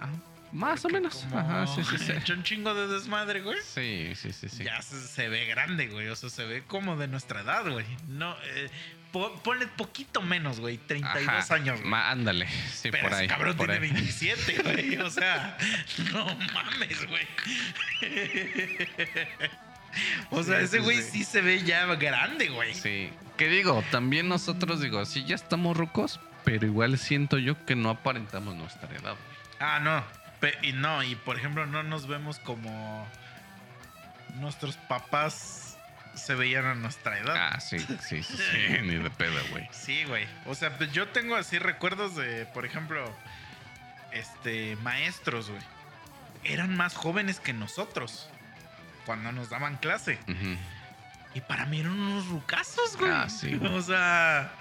[0.00, 0.10] Ah,
[0.54, 1.26] más o menos.
[1.28, 2.12] como Ajá, sí, sí, sí.
[2.16, 3.58] hecho un chingo de desmadre, güey.
[3.62, 4.64] Sí, sí, sí, sí.
[4.64, 6.08] Ya se, se ve grande, güey.
[6.08, 7.84] O sea, se ve como de nuestra edad, güey.
[8.08, 8.70] No, eh,
[9.12, 10.78] po- ponle poquito menos, güey.
[10.78, 11.54] 32 Ajá.
[11.54, 11.90] años, güey.
[11.90, 13.28] Ma- ándale, sí, Pero por ese ahí.
[13.28, 13.92] cabrón por tiene ahí.
[13.92, 14.96] 27, güey.
[14.98, 15.58] O sea,
[16.12, 16.24] no
[16.54, 17.26] mames, güey.
[20.30, 21.10] O sea, Sí, ese güey sí.
[21.18, 22.74] sí se ve ya grande, güey.
[22.74, 23.10] Sí.
[23.36, 27.90] Que digo, también nosotros, digo, sí, ya estamos rucos, pero igual siento yo que no
[27.90, 29.34] aparentamos nuestra edad, güey.
[29.60, 30.04] Ah, no.
[30.62, 33.06] Y no, y por ejemplo, no nos vemos como
[34.36, 35.78] nuestros papás
[36.14, 37.36] se veían a nuestra edad.
[37.36, 39.68] Ah, sí, sí, sí, sí, ni de pedo, güey.
[39.72, 40.26] Sí, güey.
[40.46, 43.04] O sea, pues yo tengo así recuerdos de, por ejemplo,
[44.12, 45.62] este, maestros, güey.
[46.44, 48.28] Eran más jóvenes que nosotros
[49.06, 50.18] cuando nos daban clase.
[51.34, 53.10] Y para mí eran unos rucazos, güey.
[53.10, 53.74] Ah, sí, güey.
[53.74, 54.52] O sea,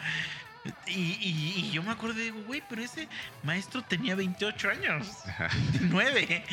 [0.87, 3.07] y, y- y yo me acuerdo de, güey, pero ese
[3.43, 5.49] maestro tenía 28 años, Ajá.
[5.81, 6.43] 9.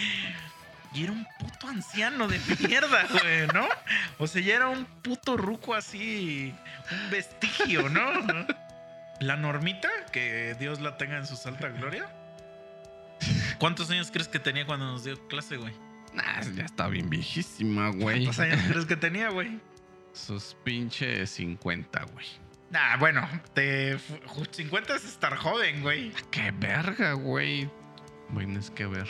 [0.92, 3.68] Y era un puto anciano de mierda, güey, ¿no?
[4.18, 6.52] O sea, ya era un puto ruco así,
[6.90, 8.02] un vestigio, ¿no?
[9.20, 12.10] La normita, que Dios la tenga en su alta gloria.
[13.58, 15.74] ¿Cuántos años crees que tenía cuando nos dio clase, güey?
[16.14, 18.24] Nah, ya está bien viejísima, güey.
[18.24, 19.60] ¿Cuántos años crees que tenía, güey?
[20.12, 22.26] Sus pinches 50, güey.
[22.70, 23.98] Nah, bueno, te,
[24.52, 26.12] 50 es estar joven, güey.
[26.30, 27.68] Qué verga, güey.
[28.28, 29.08] Bueno, es que ver.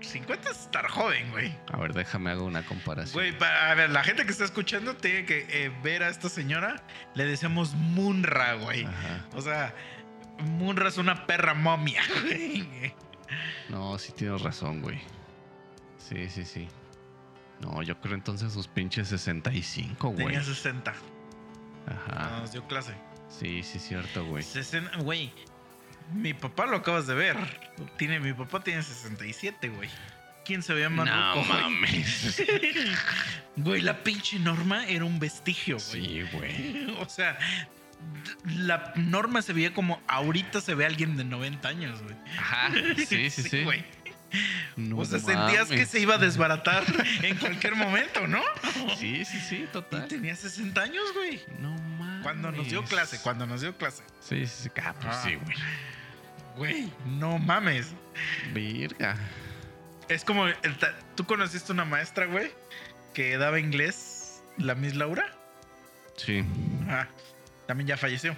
[0.00, 1.52] 50 es estar joven, güey.
[1.72, 3.12] A ver, déjame hago una comparación.
[3.12, 6.28] Güey, para, a ver, la gente que está escuchando tiene que eh, ver a esta
[6.28, 6.84] señora.
[7.14, 8.84] Le decimos Munra, güey.
[8.84, 9.26] Ajá.
[9.34, 9.74] O sea,
[10.38, 12.94] Munra es una perra momia, güey.
[13.68, 15.00] No, sí tienes razón, güey.
[15.98, 16.68] Sí, sí, sí.
[17.60, 20.26] No, yo creo entonces sus pinches 65, güey.
[20.26, 21.15] Tenía 60 cuando
[21.86, 22.40] Ajá.
[22.40, 22.94] nos dio clase.
[23.28, 24.42] Sí, sí, cierto, güey.
[24.42, 25.32] 60, güey.
[26.12, 27.36] Mi papá lo acabas de ver.
[27.96, 29.88] Tiene, mi papá tiene 67, güey.
[30.44, 32.40] ¿Quién se veía más No ruco, mames.
[33.56, 36.04] Güey, la pinche norma era un vestigio, güey.
[36.06, 36.86] Sí, güey.
[37.00, 37.36] O sea,
[38.44, 42.14] la norma se veía como ahorita se ve alguien de 90 años, güey.
[42.38, 42.70] Ajá.
[42.96, 43.64] Sí, sí, sí.
[43.64, 43.84] güey.
[44.76, 46.84] No o sea, sentías que se iba a desbaratar
[47.22, 48.42] en cualquier momento, ¿no?
[48.98, 50.08] Sí, sí, sí, Y total.
[50.08, 51.42] tenía 60 años, güey.
[51.60, 52.22] No mames.
[52.22, 54.02] Cuando nos dio clase, cuando nos dio clase.
[54.20, 54.70] Sí, sí, sí.
[54.82, 55.22] Ah, pues Ah.
[55.24, 55.56] sí, güey.
[56.56, 57.88] Güey, no mames.
[58.52, 59.16] Virga.
[60.08, 60.46] Es como,
[61.14, 62.50] ¿tú conociste una maestra, güey?
[63.14, 65.26] Que daba inglés, la Miss Laura.
[66.16, 66.44] Sí.
[66.86, 67.08] Ajá.
[67.66, 68.36] También ya falleció.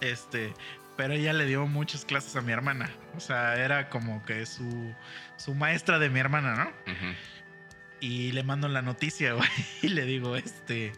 [0.00, 0.52] Este,
[0.96, 2.90] pero ella le dio muchas clases a mi hermana.
[3.16, 4.94] O sea, era como que su,
[5.36, 6.92] su maestra de mi hermana, ¿no?
[8.00, 9.48] Y le mando la noticia, güey.
[9.82, 10.92] Y le digo, este.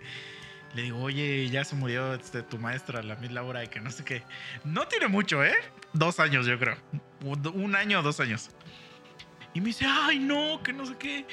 [0.74, 3.90] Le digo, oye, ya se murió este, tu maestra, la Miss Laura, y que no
[3.90, 4.22] sé qué.
[4.64, 5.54] No tiene mucho, ¿eh?
[5.94, 6.76] Dos años, yo creo.
[7.24, 8.50] Un un año o dos años.
[9.54, 11.26] Y me dice, ay, no, que no sé qué.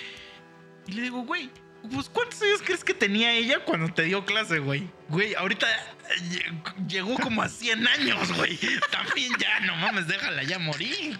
[0.87, 1.51] Y le digo, güey,
[1.91, 4.89] pues ¿cuántos años crees que tenía ella cuando te dio clase, güey?
[5.09, 8.57] Güey, ahorita eh, lle- llegó como a 100 años, güey.
[8.91, 11.17] También ya, no mames, déjala ya morir.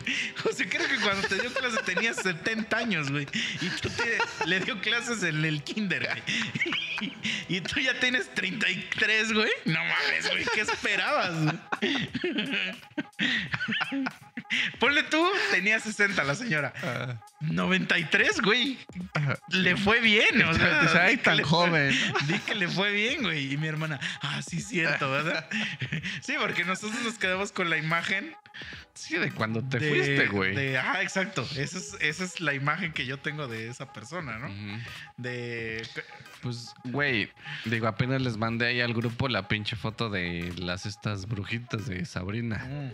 [0.49, 3.27] O sea, creo que cuando te dio clase tenía 70 años, güey.
[3.61, 3.89] Y tú
[4.45, 7.13] le dio clases en el kinder, güey.
[7.49, 9.51] Y tú ya tienes 33, güey.
[9.65, 11.33] No mames, güey, ¿qué esperabas?
[11.43, 12.09] güey?
[14.79, 16.73] Ponle tú, tenía 60 la señora.
[17.41, 18.77] 93, güey.
[19.49, 20.41] Le fue bien.
[20.43, 21.95] O sea, "Ay, tan fue- joven.
[22.27, 23.53] Di que le fue bien, güey.
[23.53, 25.47] Y mi hermana, ah, sí, siento, ¿verdad?
[26.21, 28.35] Sí, porque nosotros nos quedamos con la imagen.
[28.93, 30.55] Sí, de cuando te de- fuiste, güey.
[30.55, 31.41] de- Ah, exacto.
[31.57, 34.47] Esa es, esa es la imagen que yo tengo de esa persona, ¿no?
[34.47, 34.79] Ujú.
[35.17, 35.85] De.
[36.41, 37.29] Pues, güey,
[37.65, 42.05] digo, apenas les mandé ahí al grupo la pinche foto de las estas brujitas de
[42.05, 42.91] Sabrina.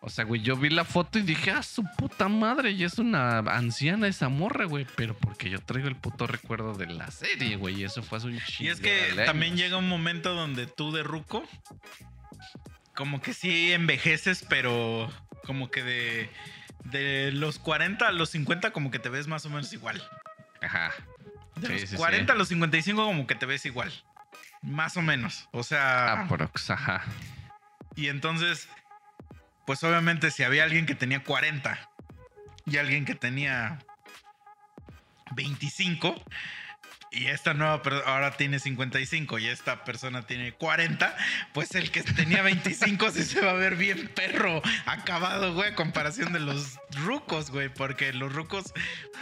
[0.00, 2.98] O sea, güey, yo vi la foto y dije, ah, su puta madre, y es
[2.98, 4.86] una anciana esa morra, güey.
[4.94, 8.28] Pero porque yo traigo el puto recuerdo de la serie, güey, y eso fue hace
[8.28, 8.68] un chingo.
[8.68, 11.44] Y es que también llega un momento donde tú de ruco,
[12.94, 15.10] como que sí envejeces, pero
[15.44, 16.30] como que de,
[16.84, 20.02] de los 40 a los 50 como que te ves más o menos igual.
[20.62, 20.92] Ajá.
[21.56, 21.96] De Sí, los sí, sí.
[21.96, 23.92] 40 a los 55 como que te ves igual.
[24.62, 25.48] Más o menos.
[25.52, 26.22] O sea...
[26.22, 27.04] Aprox, ajá.
[27.94, 28.68] Y entonces,
[29.66, 31.90] pues obviamente si había alguien que tenía 40
[32.66, 33.78] y alguien que tenía
[35.34, 36.22] 25
[37.12, 41.16] y esta nueva ahora tiene 55 y esta persona tiene 40,
[41.54, 45.74] pues el que tenía 25 sí se va a ver bien perro acabado, güey, a
[45.74, 48.72] comparación de los rucos, güey, porque los rucos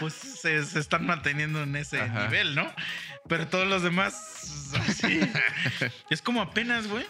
[0.00, 2.24] pues se, se están manteniendo en ese Ajá.
[2.24, 2.70] nivel, ¿no?
[3.28, 5.20] Pero todos los demás, así.
[6.10, 7.06] es como apenas, güey.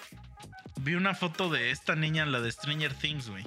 [0.81, 3.45] Vi una foto de esta niña, la de Stranger Things, güey.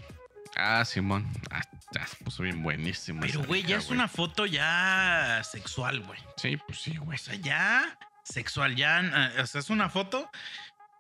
[0.56, 1.28] Ah, Simón.
[1.52, 1.62] Ah,
[1.94, 3.22] ya se puso bien buenísimo.
[3.22, 6.20] Pero, güey, ya es una foto ya sexual, güey.
[6.38, 7.16] Sí, pues sí, güey.
[7.16, 9.02] O sea, ya sexual, ya.
[9.36, 10.30] eh, O sea, es una foto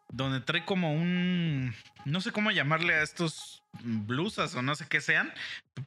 [0.09, 1.73] donde trae como un.
[2.05, 5.33] No sé cómo llamarle a estos blusas o no sé qué sean,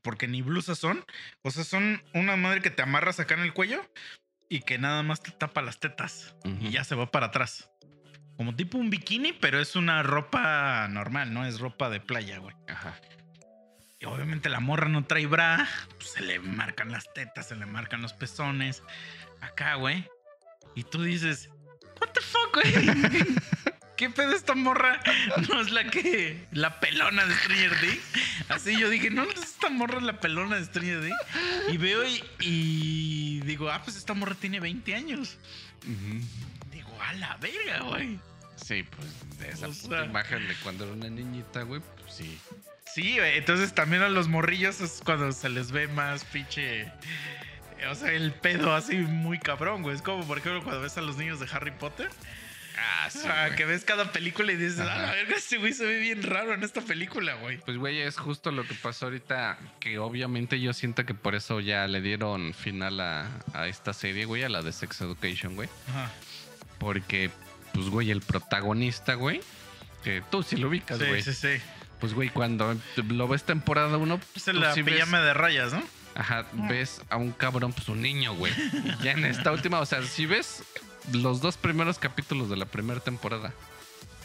[0.03, 1.05] porque ni blusas son.
[1.43, 3.89] O sea, son una madre que te amarras acá en el cuello
[4.49, 7.71] y que nada más te tapa las tetas y ya se va para atrás.
[8.41, 12.57] Como tipo un bikini, pero es una ropa normal, no es ropa de playa, güey.
[12.69, 12.99] Ajá.
[13.99, 15.69] Y obviamente la morra no trae bra,
[15.99, 18.83] pues se le marcan las tetas, se le marcan los pezones.
[19.43, 20.09] Acá, güey.
[20.75, 21.51] Y tú dices,
[22.01, 22.73] ¿What the fuck, güey?
[23.99, 25.03] ¿Qué pedo esta morra?
[25.51, 26.47] No es la que.
[26.53, 28.03] La pelona de Stranger Things.
[28.49, 31.21] Así yo dije, no, esta morra es la pelona de Stranger Things.
[31.69, 35.37] Y veo y, y digo, ah, pues esta morra tiene 20 años.
[35.83, 36.25] Ujú.
[36.73, 38.19] Digo, a la verga, güey.
[38.65, 42.15] Sí, pues de esa O puta sea- imagen de cuando era una niñita, güey, pues
[42.15, 42.39] sí.
[42.93, 46.91] Sí, entonces también a los morrillos es cuando se les ve más pinche.
[47.91, 49.95] O sea, el pedo así muy cabrón, güey.
[49.97, 52.11] Es como, por ejemplo, cuando ves a los niños de Harry Potter.
[52.79, 53.21] Ah, sí.
[53.27, 53.57] ah, güey.
[53.57, 54.95] que ves cada película y dices, Ajá.
[54.95, 57.59] ah, la verga, este güey se ve bien raro en esta película, güey.
[57.59, 61.61] Pues, güey, es justo lo que pasó ahorita, que obviamente yo siento que por eso
[61.61, 65.69] ya le dieron final a, a esta serie, güey, a la de Sex Education, güey.
[65.89, 66.11] Ajá.
[66.79, 67.31] Porque,
[67.73, 69.41] pues, güey, el protagonista, güey,
[70.05, 71.23] que tú sí lo ubicas, Sí, güey.
[71.23, 71.49] sí, sí.
[72.01, 75.35] Pues, güey, cuando lo ves temporada uno, Es pues, en la sí ves- pijama de
[75.35, 75.83] rayas, ¿no?
[76.15, 78.53] Ajá, ves a un cabrón, pues un niño, güey.
[78.53, 80.63] Y ya en esta última, o sea, si ves
[81.13, 83.53] los dos primeros capítulos de la primera temporada,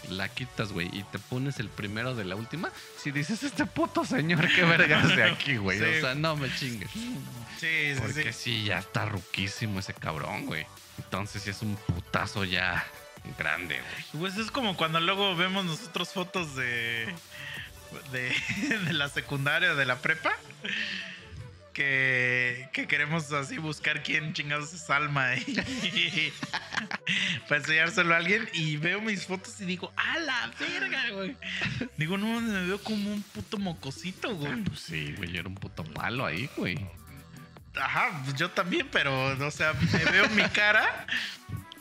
[0.09, 4.05] la quitas, güey, y te pones el primero de la última, si dices, este puto
[4.05, 5.77] señor, qué vergas de aquí, güey.
[5.79, 5.85] Sí.
[5.85, 6.89] O sea, no me chingues.
[6.91, 8.39] Sí, sí, Porque sí.
[8.59, 10.65] sí, ya está ruquísimo ese cabrón, güey.
[10.97, 12.85] Entonces sí es un putazo ya
[13.37, 14.21] grande, güey.
[14.21, 17.13] Pues es como cuando luego vemos nosotros fotos de.
[18.11, 18.35] de,
[18.85, 20.31] de la secundaria, de la prepa.
[21.73, 26.31] Que, que queremos así buscar quién chingados es Alma y,
[27.49, 31.35] para enseñárselo a alguien y veo mis fotos y digo, ¡a la verga, güey!
[31.97, 34.63] Digo, no, me veo como un puto mocosito, Ah, güey.
[34.63, 36.79] pues sí, güey, yo era un puto palo ahí, güey.
[37.75, 41.05] Ajá, yo también, pero, o sea, me veo mi cara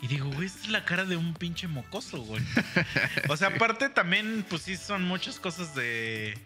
[0.04, 2.42] y digo, güey, esta es la cara de un pinche mocoso, güey.
[3.30, 6.38] O sea, aparte también, pues sí, son muchas cosas de.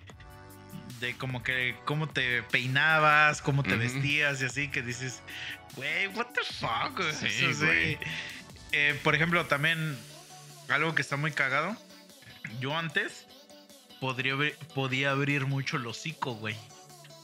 [1.00, 5.22] De como que cómo te peinabas, cómo te vestías y así, que dices,
[5.74, 7.12] güey, what the fuck, güey.
[7.12, 7.98] Sí, güey.
[8.70, 9.98] eh, por ejemplo, también
[10.68, 11.76] algo que está muy cagado.
[12.60, 13.26] Yo antes
[14.00, 14.36] podría
[14.72, 16.54] podía abrir mucho el hocico, güey.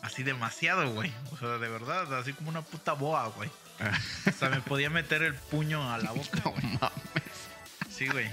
[0.02, 1.12] Así demasiado, güey.
[1.31, 3.51] O sea, de verdad, así como una puta boa, güey.
[4.28, 6.40] O sea, me podía meter el puño a la boca.
[6.44, 6.62] No güey.
[6.80, 7.48] mames.
[7.90, 8.30] Sí, güey.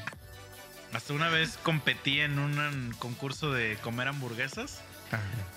[0.93, 4.81] Hasta una vez competí en un concurso de comer hamburguesas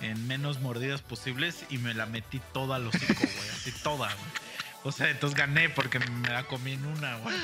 [0.01, 3.49] en menos mordidas posibles y me la metí toda al hocico, güey.
[3.55, 4.31] Así toda, güey.
[4.85, 7.37] O sea, entonces gané porque me la comí en una, güey.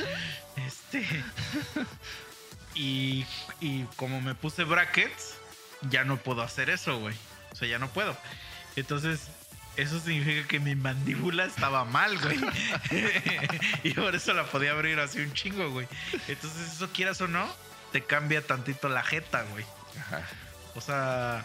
[0.67, 1.07] Este.
[2.75, 3.27] Y,
[3.61, 5.35] y como me puse brackets,
[5.91, 7.17] ya no puedo hacer eso, güey.
[7.53, 8.17] O sea, ya no puedo.
[8.77, 9.29] Entonces,
[9.81, 12.39] eso significa que mi mandíbula estaba mal, güey.
[13.85, 15.87] y por eso la podía abrir así un chingo, güey.
[16.29, 17.49] Entonces, eso quieras o no,
[17.93, 19.65] te cambia tantito la jeta, güey.
[20.01, 20.23] Ajá.
[20.75, 21.45] O sea,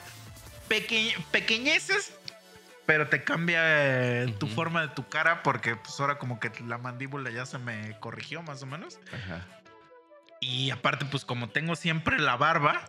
[0.68, 2.14] peque- pequeñeces,
[2.86, 6.78] pero te cambia eh, tu forma de tu cara porque pues ahora como que la
[6.78, 9.00] mandíbula ya se me corrigió más o menos.
[9.12, 9.46] Ajá.
[10.40, 12.88] Y aparte, pues como tengo siempre la barba,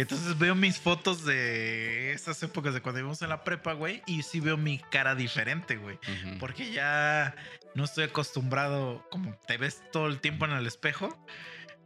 [0.00, 4.22] entonces veo mis fotos de esas épocas de cuando íbamos en la prepa, güey, y
[4.22, 5.96] sí veo mi cara diferente, güey.
[5.96, 6.38] Ujú.
[6.38, 7.34] Porque ya
[7.74, 11.24] no estoy acostumbrado, como te ves todo el tiempo en el espejo,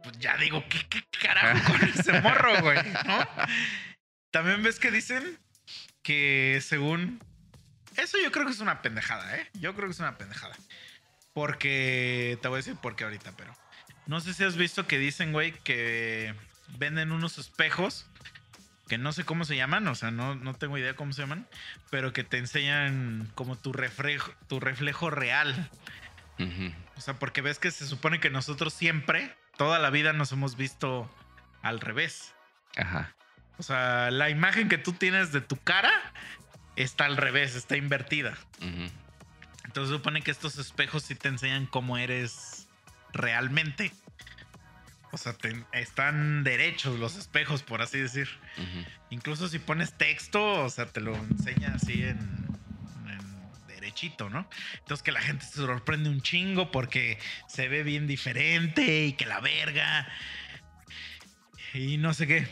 [0.03, 2.77] pues ya digo, ¿qué, qué carajo con ese morro, güey?
[3.05, 3.27] ¿No?
[4.31, 5.39] También ves que dicen
[6.01, 7.23] que según...
[7.97, 9.49] Eso yo creo que es una pendejada, ¿eh?
[9.53, 10.55] Yo creo que es una pendejada.
[11.33, 12.37] Porque...
[12.41, 13.55] Te voy a decir por qué ahorita, pero...
[14.05, 16.35] No sé si has visto que dicen, güey, que
[16.77, 18.07] venden unos espejos
[18.87, 21.47] que no sé cómo se llaman, o sea, no, no tengo idea cómo se llaman,
[21.89, 25.69] pero que te enseñan como tu reflejo, tu reflejo real.
[26.97, 30.55] O sea, porque ves que se supone que nosotros siempre, toda la vida nos hemos
[30.55, 31.09] visto
[31.61, 32.35] al revés.
[32.77, 33.15] Ajá.
[33.57, 35.91] O sea, la imagen que tú tienes de tu cara
[36.75, 38.37] está al revés, está invertida.
[38.59, 38.91] Ujú.
[39.63, 42.67] Entonces se supone que estos espejos sí te enseñan cómo eres
[43.13, 43.91] realmente.
[45.15, 48.27] O sea, te- están derechos los espejos, por así decir.
[48.57, 48.85] Ujú.
[49.11, 52.19] Incluso si pones texto, o sea, te lo enseña así en,
[53.07, 54.47] en derechito, ¿no?
[54.79, 57.17] Entonces que la gente se sorprende un chingo porque
[57.47, 60.05] se ve bien diferente y que la verga.
[61.73, 62.47] Y no sé qué.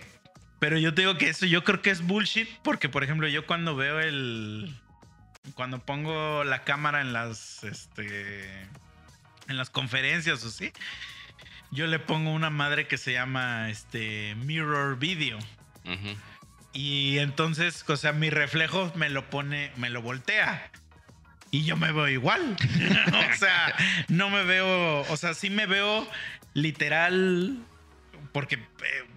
[0.60, 3.45] Pero yo te digo que eso yo creo que es bullshit porque, por ejemplo, yo
[3.45, 4.73] cuando veo el...
[5.56, 7.65] Cuando pongo la cámara en las...
[7.65, 8.61] Este...
[9.49, 10.72] En las conferencias o sí.
[11.73, 15.39] Yo le pongo una madre que se llama este Mirror Video.
[16.71, 20.69] Y entonces, o sea, mi reflejo me lo pone, me lo voltea.
[21.49, 22.55] Y yo me veo igual.
[23.33, 23.75] o sea,
[24.07, 26.07] no me veo, o sea, sí me veo
[26.53, 27.57] literal
[28.33, 28.59] porque eh,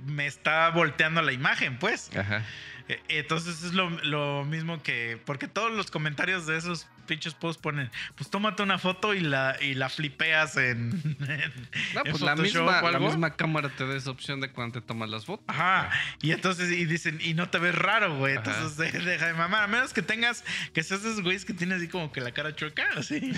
[0.06, 2.10] me está volteando la imagen, pues.
[2.16, 2.42] Ajá.
[2.88, 7.60] Eh, Entonces es lo, lo mismo que, porque todos los comentarios de esos pinches posts
[7.62, 12.20] ponen, pues tómate una foto y la, y la flipeas en, en- No, en pues
[12.20, 13.06] la misma, o la algo.
[13.08, 15.44] misma cámara te da esa opción de cuando te tomas las fotos.
[15.48, 15.90] Ajá.
[16.20, 18.36] Y entonces, y dicen, y no te ves raro, güey.
[18.36, 18.44] Ajá.
[18.50, 19.62] Entonces, de- deja de mamar.
[19.62, 22.54] A menos que tengas, que seas esos güeyes que tienen así como que la cara
[22.54, 23.32] chueca, así.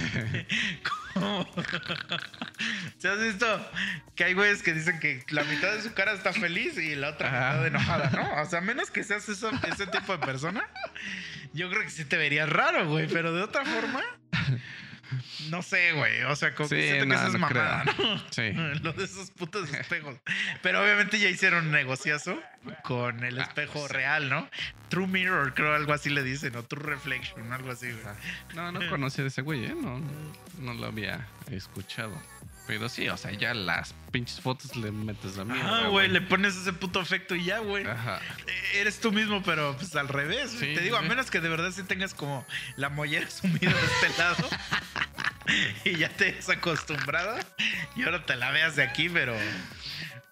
[1.15, 1.47] Como-
[2.99, 3.71] ¿Se has visto
[4.15, 7.11] que hay güeyes que dicen que la mitad de su cara está feliz y la
[7.11, 7.53] otra Ajá.
[7.53, 8.43] mitad enojada, ¿no?
[8.43, 10.65] O sea, a menos que seas eso- ese tipo de persona,
[11.53, 13.07] yo creo que sí te verías raro, güey.
[13.09, 14.03] Pero de otra forma,
[15.51, 16.23] no sé, güey.
[16.25, 18.07] O sea, como que Sí, siento no, que eso es no mamada, creo.
[18.17, 18.23] ¿no?
[18.31, 18.53] Sí.
[18.83, 20.17] Lo de esos putos espejos.
[20.63, 22.41] Pero obviamente ya hicieron un negociazo
[22.85, 24.49] con el Ah, espejo real, ¿no?
[24.89, 28.05] True Mirror, creo algo así le dicen, o True Reflection, algo así, güey.
[28.55, 29.75] No, no conocía de ese güey, ¿eh?
[29.81, 30.01] No,
[30.59, 32.21] no lo había escuchado.
[32.69, 35.87] Pero sí, o sea, ya las pinches fotos le metes la mierda.
[35.87, 37.85] Ah, güey, le pones ese puto efecto y ya, güey.
[37.87, 38.21] Ajá.
[38.47, 40.51] Eh, Eres tú mismo, pero pues al revés.
[40.51, 41.09] Sí, Te digo, a sí.
[41.09, 42.47] menos que de verdad sí tengas como
[42.77, 44.49] la mollera sumida de este lado
[45.87, 47.39] y ya te has acostumbrado
[47.97, 49.35] y ahora te la veas de aquí, pero.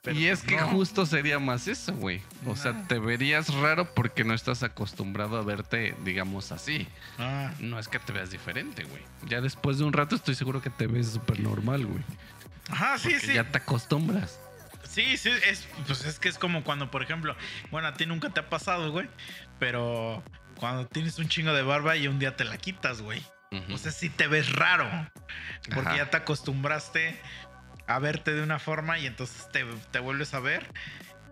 [0.07, 0.69] Pero y es que no.
[0.69, 2.23] justo sería más eso, güey.
[2.47, 2.87] O sea, No.
[2.87, 6.87] te verías raro porque no estás acostumbrado a verte, digamos así.
[7.19, 9.03] Ah, No es que te veas diferente, güey.
[9.27, 12.03] Ya después de un rato estoy seguro que te ves súper normal, güey.
[12.71, 13.35] Ajá, sí, Porque sí.
[13.35, 14.41] ya te acostumbras.
[14.89, 17.37] Sí, sí, es, pues es que es como cuando, por ejemplo,
[17.71, 19.09] bueno, a ti nunca te ha pasado, güey,
[19.59, 20.23] pero
[20.57, 23.23] cuando tienes un chingo de barba y un día te la quitas, güey.
[23.53, 23.75] Ujú.
[23.75, 24.89] O sea, sí te ves raro,
[25.73, 25.97] porque Ajá.
[25.99, 27.21] ya te acostumbraste
[27.87, 30.67] a verte de una forma y entonces te, te vuelves a ver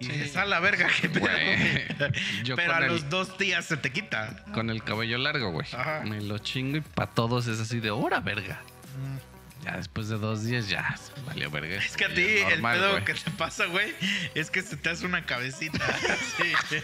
[0.00, 0.12] y Sí.
[0.12, 1.56] dices, a la verga, qué pedo, Güey.
[1.56, 2.12] güey".
[2.44, 4.44] Yo Pero a el- los dos días se te quita.
[4.52, 5.66] Con el cabello largo, güey.
[6.04, 8.60] Me lo chingo y para todos es así de hora, verga.
[8.98, 9.64] Mm.
[9.64, 10.94] Ya después de dos días ya
[11.26, 11.76] valió verga.
[11.76, 13.94] Es que a ti el pedo que te pasa, güey,
[14.34, 15.78] es que se te hace una cabecita.
[16.36, 16.76] Sí.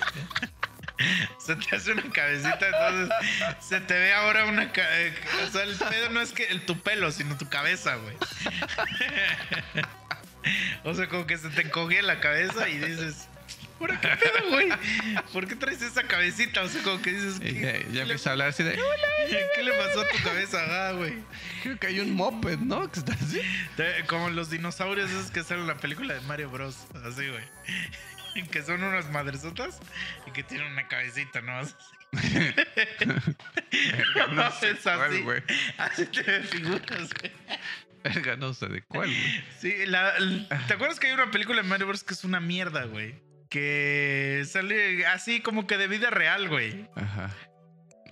[1.38, 3.08] Se te hace una cabecita, entonces
[3.60, 4.64] se te ve ahora una...
[4.74, 5.14] eh,
[5.46, 8.16] O sea, el pedo no es que el, tu pelo, sino tu cabeza, güey.
[10.84, 13.28] O sea, como que se te encoge la cabeza y dices...
[13.78, 14.68] ¿Por qué pedo, güey?
[15.32, 16.62] ¿Por qué traes esa cabecita?
[16.62, 17.40] O sea, como que dices...
[17.40, 18.78] ¿qué, ya, empieza a hablar así de.
[19.54, 20.58] qué le pasó a tu cabeza?
[20.88, 21.14] Ah, güey.
[21.62, 22.90] Creo que hay un moped, ¿no?
[22.92, 23.40] Que está así.
[24.06, 26.76] Como los dinosaurios esos que salen en la película de Mario Bros.
[27.06, 27.44] Así, güey.
[28.50, 29.78] Que son unas madresotas
[30.26, 31.60] y que tienen una cabecita, ¿no?
[33.72, 35.24] Verga, no sé es así.
[35.78, 37.32] Así te figuras, güey.
[38.02, 39.44] Verga, no sé de cuál, güey.
[39.58, 40.14] Sí, la-
[40.66, 42.02] ¿te acuerdas que hay una película de Mario Bros.
[42.02, 43.14] que es una mierda, güey?
[43.48, 46.88] Que sale así como que de vida real, güey.
[46.96, 47.30] Ajá.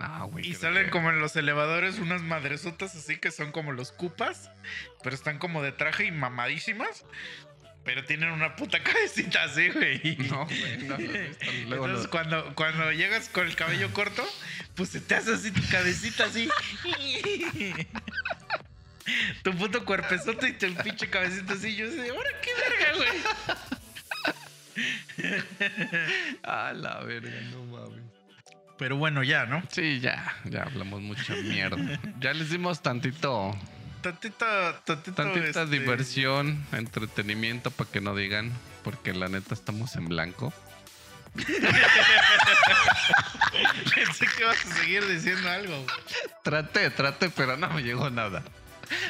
[0.01, 0.47] Ah, güey.
[0.47, 4.49] Y salen como en los elevadores unas madresotas así que son como los cupas,
[5.03, 7.05] pero están como de traje y mamadísimas.
[7.85, 10.17] Pero tienen una puta cabecita así, güey.
[10.29, 10.97] No, güey, no, no,
[11.69, 14.27] luego Entonces, lo- cuando, cuando llegas con el cabello corto,
[14.75, 16.47] pues se te hace así tu cabecita así.
[19.43, 21.75] tu puto cuerpezote y tu pinche cabecita así.
[21.75, 23.09] Yo sé, ahora qué verga, güey.
[26.43, 28.03] A la verga, no mames.
[28.77, 29.61] Pero bueno, ya, ¿no?
[29.71, 31.99] Sí, ya, ya hablamos mucha mierda.
[32.19, 33.53] Ya les dimos tantito,
[34.01, 38.53] Tantita, tantito, tantita este, diversión, entretenimiento para que no digan,
[38.83, 40.53] porque la neta estamos en blanco.
[43.95, 45.85] Pensé que ibas a seguir diciendo algo.
[46.43, 48.43] Traté, traté, pero no me llegó nada.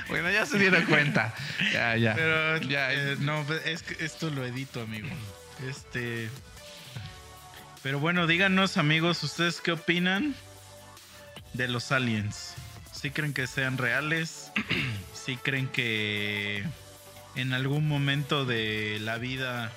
[0.08, 1.34] Bueno, ya se dieron cuenta.
[1.72, 2.16] Ya, ya.
[2.16, 5.08] Pero Ya, eh, no, es que esto lo edito, amigo.
[5.68, 6.30] Este.
[7.84, 10.36] Pero bueno, díganos, amigos, ¿ustedes qué opinan
[11.54, 12.56] de los aliens?
[13.00, 14.52] ¿Sí creen que sean reales?
[15.14, 16.64] ¿Sí creen que
[17.36, 19.72] en algún momento de la vida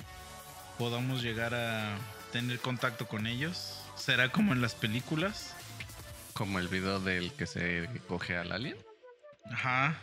[0.78, 1.97] podamos llegar a
[2.32, 3.78] tener contacto con ellos?
[3.97, 5.55] ¿Será como en las películas?
[6.32, 8.77] Como el video del que se coge al alien.
[9.53, 9.99] Ajá.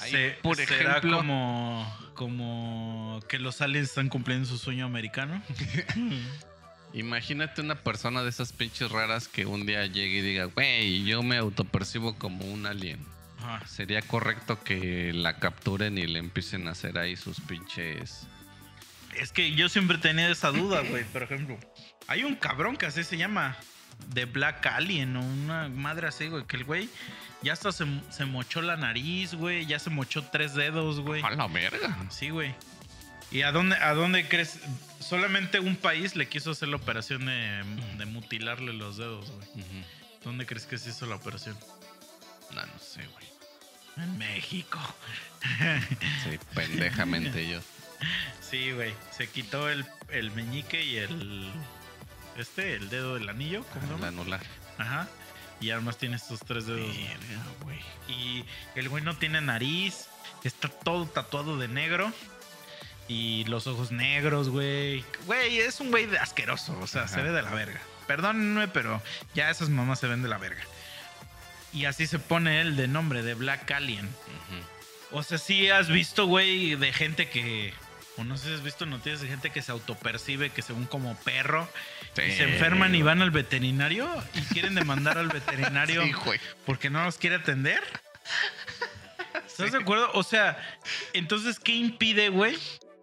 [0.00, 5.42] Ahí, Se- por ¿Será ejemplo- como, como que los aliens están cumpliendo su sueño americano?
[6.94, 11.24] Imagínate una persona de esas pinches raras que un día llegue y diga, güey, yo
[11.24, 13.04] me autopercibo como un alien.
[13.38, 13.66] Ajá.
[13.66, 18.28] Sería correcto que la capturen y le empiecen a hacer ahí sus pinches.
[19.16, 21.02] Es que yo siempre tenía esa duda, güey.
[21.04, 21.58] Por ejemplo,
[22.06, 23.56] hay un cabrón que así se llama.
[24.12, 26.44] The Black Alien o una madre así, güey.
[26.46, 26.88] Que el güey
[27.42, 29.66] ya hasta se, se mochó la nariz, güey.
[29.66, 31.22] Ya se mochó tres dedos, güey.
[31.22, 31.96] A la verga.
[32.10, 32.54] Sí, güey.
[33.34, 34.58] ¿Y a dónde, a dónde crees?
[35.00, 37.62] Solamente un país le quiso hacer la operación de,
[37.98, 39.64] de mutilarle los dedos, güey.
[40.22, 41.58] ¿Dónde crees que se hizo la operación?
[42.54, 43.26] No, no sé, güey.
[43.96, 44.78] En México.
[46.24, 47.60] Sí, pendejamente yo.
[48.40, 48.94] Sí, güey.
[49.10, 51.50] Se quitó el, el meñique y el.
[52.36, 53.64] Este, el dedo del anillo.
[53.72, 54.08] ¿Cómo La llama?
[54.08, 54.40] anular.
[54.78, 55.08] Ajá.
[55.60, 56.96] Y además tiene estos tres dedos.
[56.96, 57.78] Verga, güey.
[58.08, 58.44] Y
[58.74, 60.06] el güey no tiene nariz.
[60.44, 62.12] Está todo tatuado de negro.
[63.08, 65.04] Y los ojos negros, güey.
[65.26, 66.78] Güey, es un güey asqueroso.
[66.80, 67.14] O sea, Ajá.
[67.14, 67.80] se ve de la verga.
[68.06, 69.02] Perdónenme, pero
[69.34, 70.62] ya esas mamás se ven de la verga.
[71.72, 74.08] Y así se pone él de nombre, de Black Alien.
[75.10, 77.74] O sea, sí has visto, güey, de gente que.
[78.16, 81.16] O no sé si has visto noticias de gente que se autopercibe que según como
[81.18, 81.68] perro.
[82.16, 86.12] Y se enferman y van al veterinario y quieren demandar al veterinario Sí,
[86.64, 87.82] porque no los quiere atender.
[89.46, 90.10] ¿Estás de acuerdo?
[90.14, 90.56] O sea,
[91.12, 92.56] entonces, ¿qué impide, güey?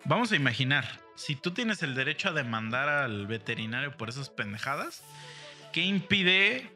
[0.05, 5.03] Vamos a imaginar, si tú tienes el derecho a demandar al veterinario por esas pendejadas,
[5.73, 6.69] ¿qué impide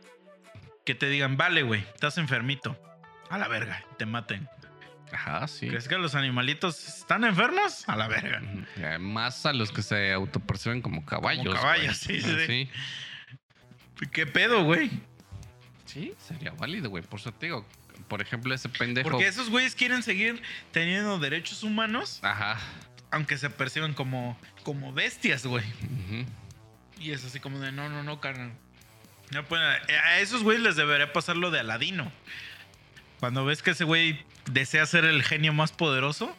[0.86, 2.80] que te digan, vale, güey, estás enfermito?
[3.30, 4.48] A la verga, te maten.
[5.12, 5.68] Ajá, sí.
[5.68, 7.88] ¿Crees que los animalitos están enfermos?
[7.88, 8.42] A la verga.
[8.78, 11.56] Eh, Más a los que se autoperciben como caballos.
[11.56, 12.22] caballos, güey.
[12.22, 12.70] sí, sí, sí.
[14.00, 14.08] sí.
[14.12, 14.92] ¿Qué pedo, güey?
[15.86, 17.04] Sí, sería válido, güey.
[17.04, 17.66] Por eso te digo,
[18.08, 19.10] por ejemplo, ese pendejo.
[19.10, 20.42] Porque esos güeyes quieren seguir
[20.72, 22.58] teniendo derechos humanos, Ajá.
[23.16, 25.64] Aunque se perciban como, como bestias, güey.
[27.00, 28.52] Y es así como de, no, no, no, carnal.
[29.32, 29.66] No pueden-
[30.04, 32.12] a esos güeyes les debería pasar lo de Aladino.
[33.20, 34.20] Cuando ves que ese güey
[34.52, 36.36] desea ser el genio más poderoso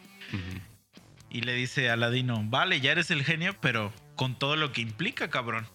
[1.29, 4.81] y le dice a Aladino, vale, ya eres el genio, pero con todo lo que
[4.81, 5.67] implica, cabrón.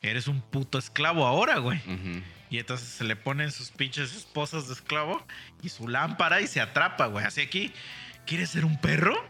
[0.00, 1.80] Eres un puto esclavo ahora, güey.
[2.50, 5.24] Y entonces se le ponen sus pinches esposas de esclavo
[5.62, 7.24] y su lámpara y se atrapa, güey.
[7.24, 7.72] Así aquí,
[8.26, 9.24] ¿quieres ser un perro?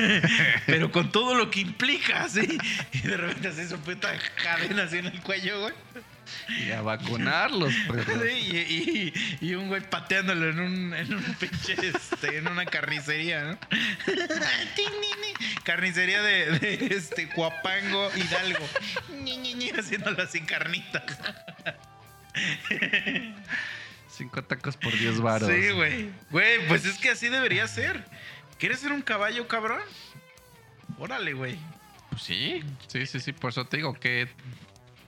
[0.66, 2.58] Pero con todo lo que implica, así.
[2.92, 4.12] Y de repente así su puta
[4.42, 5.74] cadena así en el cuello, güey.
[6.66, 8.22] Y a vacunarlos, perros.
[8.22, 8.76] Sí, y,
[9.40, 13.58] y- y un güey pateándolo en un, en un pinche, este, en una carnicería, ¿no?
[15.64, 18.68] Carnicería de, de, este Cuapango Hidalgo.
[19.78, 21.02] Haciéndolo así carnitas.
[24.18, 25.48] Cinco tacos por 10 varos.
[25.48, 26.10] Sí, güey.
[26.32, 28.04] Güey, pues es que así debería ser.
[28.58, 29.80] ¿Quieres ser un caballo, cabrón?
[30.98, 31.56] Órale, güey.
[32.10, 33.32] Pues sí, sí, sí, sí.
[33.32, 34.28] Por eso te digo que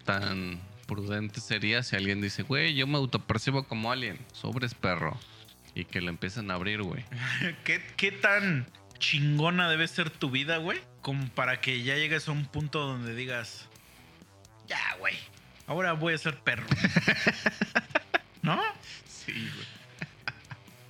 [0.04, 5.18] tan prudente sería si alguien dice, güey, yo me autopercibo como alien, sobres perro.
[5.74, 7.04] Y que lo empiezan a abrir, güey.
[7.64, 8.68] ¿Qué, qué tan
[9.00, 10.80] chingona debe ser tu vida, güey?
[11.00, 13.68] Como para que ya llegues a un punto donde digas,
[14.68, 15.16] ya, güey,
[15.66, 16.68] ahora voy a ser perro.
[18.42, 18.62] ¿No?
[19.32, 19.66] Sí, güey.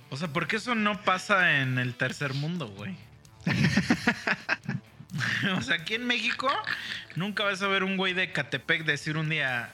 [0.09, 2.95] O sea, ¿por qué eso no pasa en el tercer mundo, güey?
[5.57, 6.49] o sea, aquí en México
[7.15, 9.73] nunca vas a ver un güey de Catepec decir un día,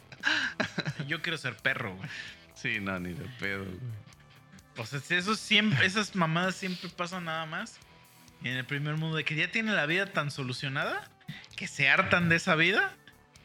[1.07, 2.10] yo quiero ser perro, güey.
[2.56, 3.77] Sí, no, ni de pedo, güey.
[4.77, 7.80] O sea, si eso siempre, esas mamadas siempre pasan nada más
[8.44, 11.10] en el primer mundo de que ya tienen la vida tan solucionada
[11.56, 12.95] que se hartan de esa vida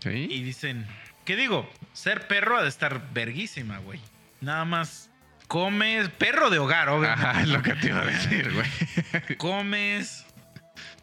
[0.01, 0.27] Sí.
[0.31, 0.86] y dicen,
[1.24, 1.70] ¿qué digo?
[1.94, 3.99] Ser perro ha de estar verguísima, güey.
[4.43, 5.09] Nada más
[5.52, 7.26] comes, perro de hogar, obviamente.
[7.26, 9.36] Ajá, es lo que te iba a decir, güey.
[9.36, 10.24] Comes,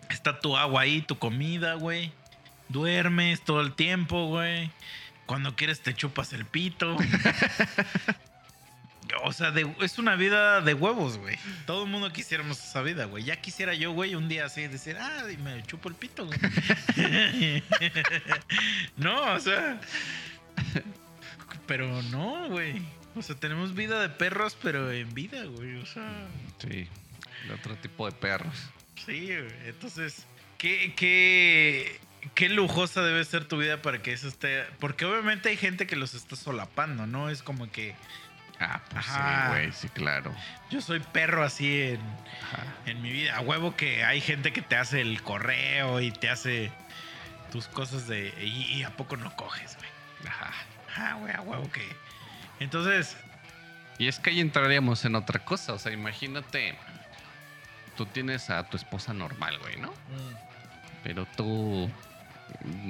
[0.09, 2.11] está tu agua ahí, tu comida, güey.
[2.67, 4.71] Duermes todo el tiempo, güey.
[5.27, 6.97] Cuando quieres te chupas el pito.
[9.23, 11.35] O sea, de- es una vida de huevos, güey.
[11.65, 13.23] Todo el mundo quisiéramos esa vida, güey.
[13.23, 16.39] Ya quisiera yo, güey, un día así decir, ah, me chupo el pito, güey.
[18.97, 19.81] no, o sea.
[21.65, 22.83] Pero no, güey.
[23.15, 25.75] O sea, tenemos vida de perros, pero en vida, güey.
[25.77, 26.27] O sea.
[26.59, 26.87] Sí,
[27.47, 28.55] de otro tipo de perros.
[29.05, 29.53] Sí, güey.
[29.65, 30.25] Entonces,
[30.57, 31.99] ¿qué, qué,
[32.35, 34.63] qué lujosa debe ser tu vida para que eso esté.
[34.79, 37.29] Porque obviamente hay gente que los está solapando, ¿no?
[37.29, 37.95] Es como que
[38.61, 39.45] Ah, pues Ajá.
[39.45, 40.35] sí, güey, sí, claro.
[40.69, 42.01] yo soy perro así en,
[42.43, 42.65] Ajá.
[42.87, 43.37] en mi vida.
[43.37, 46.69] A huevo que hay gente que te hace el correo y te hace
[47.53, 48.33] tus cosas de.
[48.41, 49.89] Y, y a poco no coges, güey.
[50.27, 50.51] Ajá.
[50.97, 51.87] Ah, güey, a huevo que.
[52.59, 53.15] Entonces,
[53.97, 55.73] Y es que ahí entraríamos en otra cosa.
[55.73, 56.75] O sea, imagínate,
[57.97, 59.93] tú tienes a tu esposa normal, güey, ¿no?
[61.03, 61.89] Pero tú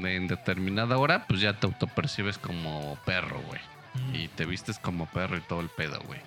[0.03, 3.61] en determinada hora, pues ya te autopercibes como perro, güey.
[3.95, 6.19] mm, Y te vistes como perro y todo el pedo, güey.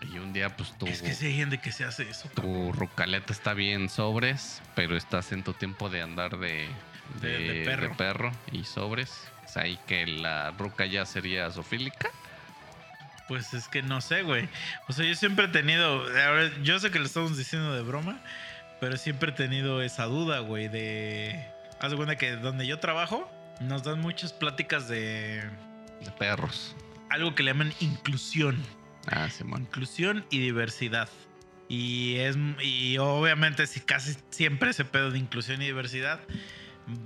[0.00, 2.28] Y un día, pues tú, es que sí hay gente que se hace eso.
[2.30, 6.68] tu rucaleta está bien sobres, pero estás en tu tiempo de andar de,
[7.20, 7.88] De- de, de perro.
[7.88, 9.28] de perro y sobres.
[9.56, 12.10] Ahí que la ruca ya sería zoofílica.
[13.28, 14.48] Pues es que no sé, güey.
[14.88, 16.02] O sea, yo siempre he tenido.
[16.02, 18.20] ahora, yo sé que lo estamos diciendo de broma,
[18.80, 21.44] pero siempre he tenido esa duda, güey, de.
[21.80, 23.30] Haz de cuenta que donde yo trabajo,
[23.60, 25.42] nos dan muchas pláticas de
[26.00, 26.74] De perros.
[27.10, 28.62] algo que le llaman inclusión.
[29.06, 29.62] Ah, Simón.
[29.62, 31.08] Inclusión y diversidad.
[31.68, 36.18] Y es y obviamente si casi siempre ese pedo de inclusión y diversidad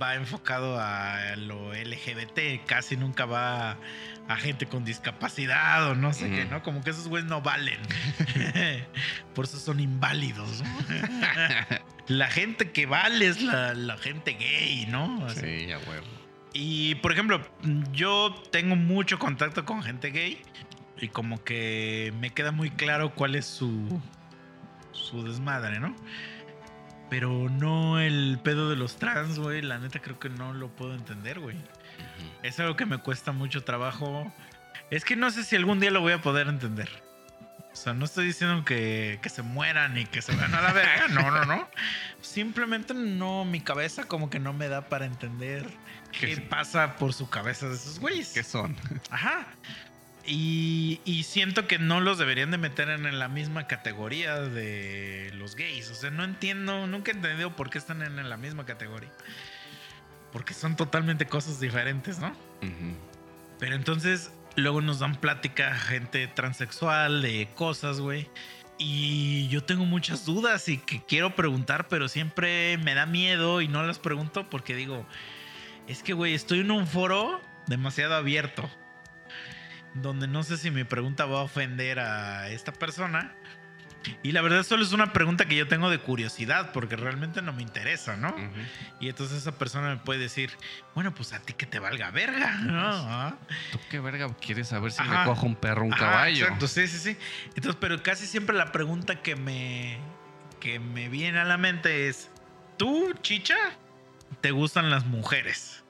[0.01, 3.77] va enfocado a lo LGBT, casi nunca va
[4.27, 6.45] a gente con discapacidad o no sé qué.
[6.45, 6.63] ¿no?
[6.63, 7.79] Como que esos güeyes no valen.
[9.35, 10.63] Por eso son inválidos.
[10.63, 10.69] ¿no?
[12.07, 15.25] la gente que vale es la, la gente gay, ¿no?
[15.25, 15.41] Así.
[15.41, 16.05] Sí, a huevo.
[16.53, 17.41] Y por ejemplo,
[17.91, 20.39] yo tengo mucho contacto con gente gay
[20.99, 23.99] y como que me queda muy claro cuál es su
[24.91, 25.95] su desmadre, ¿no?
[27.13, 30.95] Pero no el pedo de los trans, güey, la neta creo que no lo puedo
[30.95, 31.55] entender, güey.
[32.41, 34.33] Es algo que me cuesta mucho trabajo.
[34.89, 36.89] Es que no sé si algún día lo voy a poder entender.
[37.71, 40.73] O sea, no estoy diciendo que, que se mueran y que se van a la
[40.73, 41.07] verga.
[41.09, 41.69] No, no, no.
[42.21, 45.69] Simplemente no, mi cabeza como que no me da para entender
[46.19, 48.29] qué ¿Qué- pasa por su cabeza de esos güeyes.
[48.33, 48.75] ¿Qué son?
[49.11, 49.45] Ajá.
[50.25, 55.55] Y, y siento que no los deberían de meter en, la misma categoría de los
[55.55, 55.89] gays.
[55.91, 59.11] O sea, no entiendo, nunca he entendido por qué están en, la misma categoría.
[60.31, 62.35] Porque son totalmente cosas diferentes, ¿no?
[63.59, 68.29] Pero entonces luego nos dan plática gente transexual de cosas, güey.
[68.77, 73.67] Y yo tengo muchas dudas y que quiero preguntar, pero siempre me da miedo y
[73.67, 75.05] no las pregunto porque digo,
[75.87, 78.69] es que, güey, estoy en un foro demasiado abierto.
[79.95, 83.33] Donde no sé si mi pregunta va a ofender a esta persona.
[84.21, 87.53] Y la verdad solo es una pregunta que yo tengo de curiosidad porque realmente no
[87.53, 88.35] me interesa, ¿no?
[88.99, 90.51] Y entonces esa persona me puede decir,
[90.93, 93.37] bueno, pues a ti que te valga verga, ¿no?
[93.71, 95.19] ¿Tú qué verga quieres saber si Ajá.
[95.21, 96.43] le cojo un perro o un Ajá, caballo?
[96.43, 97.17] Exacto, sí, sí, sí.
[97.55, 99.97] Entonces, pero casi siempre la pregunta que me,
[100.59, 102.29] que me viene a la mente es,
[102.77, 103.55] ¿tú, chicha,
[104.41, 105.85] te gustan las mujeres?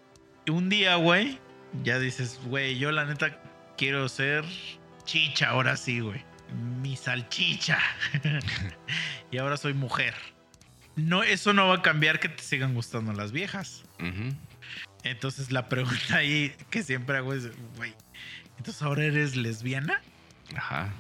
[0.46, 1.40] Y un día, güey,
[1.84, 3.40] ya dices, güey, yo la neta
[3.78, 4.46] quiero ser
[5.06, 6.22] chicha ahora sí, güey.
[6.82, 7.80] Mi salchicha.
[9.32, 10.14] y ahora soy mujer.
[10.96, 13.84] No, eso no va a cambiar que te sigan gustando las viejas.
[15.04, 17.94] Entonces la pregunta ahí que siempre hago es, güey,
[18.58, 20.02] ¿entonces ahora eres lesbiana?
[20.56, 20.94] Ajá.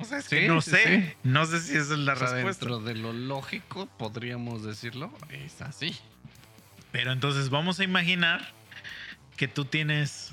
[0.00, 0.84] O sea, es Sí, que no sí, sé.
[1.12, 1.12] sí.
[1.22, 2.66] No sé si esa es la O sea, respuesta.
[2.66, 5.96] dentro de lo lógico, podríamos decirlo, es así.
[6.90, 8.52] Pero entonces vamos a imaginar
[9.36, 10.29] que tú tienes.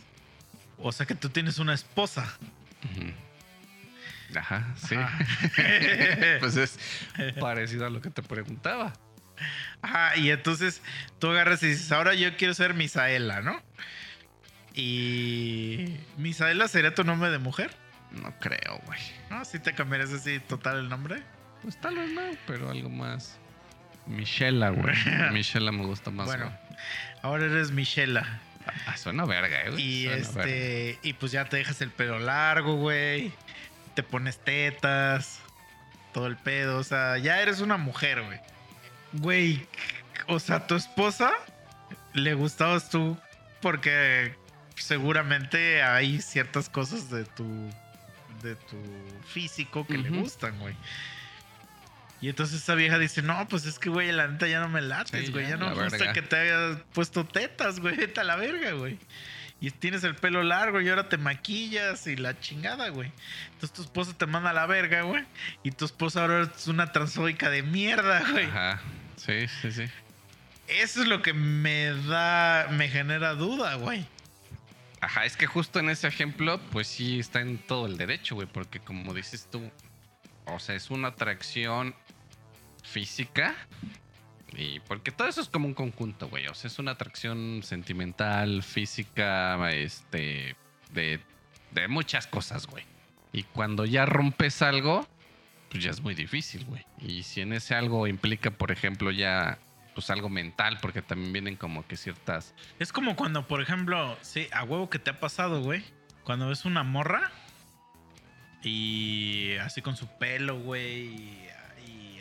[0.77, 2.37] O sea, que tú tienes una esposa.
[4.35, 4.95] Ajá, sí.
[4.95, 5.19] Ajá.
[6.39, 6.77] pues es
[7.39, 8.93] parecido a lo que te preguntaba.
[9.81, 10.81] Ajá, y entonces
[11.19, 13.61] tú agarras y dices, ahora yo quiero ser Misaela, ¿no?
[14.73, 15.99] Y.
[16.17, 17.71] ¿Misaela sería tu nombre de mujer?
[18.11, 18.99] No creo, güey.
[19.29, 19.43] ¿No?
[19.45, 21.23] ¿Sí te cambiarías así total el nombre?
[21.61, 23.39] Pues tal vez no, pero algo más.
[24.05, 24.95] Michela, güey.
[25.33, 26.27] Michela me gusta más.
[26.27, 26.51] bueno,
[27.21, 28.39] ahora eres Michela.
[28.85, 29.81] Ah, suena verga, eh, güey.
[29.81, 30.43] Y Suena verga.
[30.53, 30.99] este.
[31.03, 33.31] Y pues ya te dejas el pelo largo, güey.
[33.93, 35.39] Te pones tetas.
[36.13, 36.77] todo el pedo.
[36.79, 38.39] O sea, ya eres una mujer, güey.
[39.13, 39.67] Güey,
[40.27, 41.31] o sea, tu esposa
[42.13, 43.17] le gustabas tú
[43.61, 44.35] porque
[44.75, 47.69] seguramente hay ciertas cosas de tu
[48.41, 48.77] de tu
[49.27, 50.75] físico que le gustan, güey.
[52.19, 54.81] Y entonces esa vieja dice, no, pues es que, güey, la neta ya no me
[54.81, 55.43] lates, Sí, güey.
[55.45, 56.13] ya, ya, no me gusta verga.
[56.13, 57.95] que te hayas puesto tetas, güey.
[57.95, 58.97] Vete a la verga, güey.
[59.59, 63.11] Y tienes el pelo largo y ahora te maquillas y la chingada, güey.
[63.53, 65.25] Entonces tu esposa te manda a la verga, güey.
[65.63, 68.45] Y tu esposa ahora es una transfóbica de mierda, güey.
[68.45, 68.81] Ajá.
[69.15, 69.85] Sí, sí, sí.
[70.67, 74.05] Eso es lo que me da, me genera duda, güey.
[75.01, 78.47] Ajá, es que justo en ese ejemplo, pues sí está en todo el derecho, güey,
[78.47, 79.71] porque como dices tú,
[80.45, 81.95] o sea, es una atracción
[82.87, 83.55] física
[84.55, 88.63] y porque todo eso es como un conjunto, güey, o sea, es una atracción sentimental,
[88.63, 90.55] física, este,
[90.91, 91.19] de,
[91.71, 92.85] de muchas cosas, güey.
[93.33, 95.07] Y cuando ya rompes algo,
[95.69, 96.83] pues ya es muy difícil, güey.
[96.99, 99.59] Y si en ese algo implica, por ejemplo, ya,
[99.93, 104.47] pues algo mental, porque también vienen como que ciertas Es como cuando, por ejemplo, sí,
[104.51, 105.83] a huevo que te ha pasado, güey.
[106.23, 107.31] Cuando ves una morra
[108.63, 111.46] y así con su pelo, güey,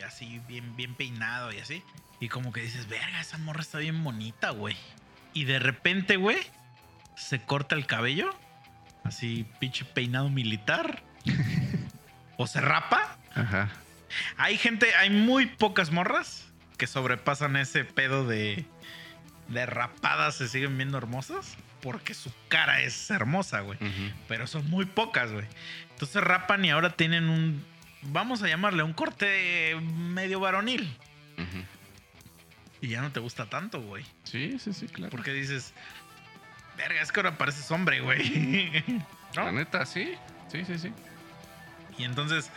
[0.07, 1.83] así bien, bien peinado y así.
[2.19, 4.75] Y como que dices, verga, esa morra está bien bonita, güey.
[5.33, 6.37] Y de repente, güey,
[7.15, 8.29] se corta el cabello,
[9.03, 11.03] así pinche peinado militar.
[12.37, 13.17] o se rapa.
[13.35, 13.69] Ajá.
[14.37, 16.47] Hay gente, hay muy pocas morras
[16.77, 18.65] que sobrepasan ese pedo de,
[19.49, 23.77] de rapadas, se siguen viendo hermosas porque su cara es hermosa, güey.
[24.27, 25.45] Pero son muy pocas, güey.
[25.91, 27.63] Entonces rapan y ahora tienen un,
[28.03, 30.97] vamos a llamarle un corte medio varonil.
[32.79, 34.05] Y ya no te gusta tanto, güey.
[34.23, 35.09] Sí, sí, sí, claro.
[35.09, 35.73] Porque dices,
[36.77, 38.83] verga, es que ahora pareces hombre, güey.
[39.35, 39.51] La ¿No?
[39.53, 40.13] neta, sí.
[40.51, 40.91] Sí, sí, sí.
[41.97, 42.51] Y entonces,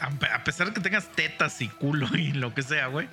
[0.00, 3.08] a a pesar de que tengas tetas y culo y lo que sea, güey,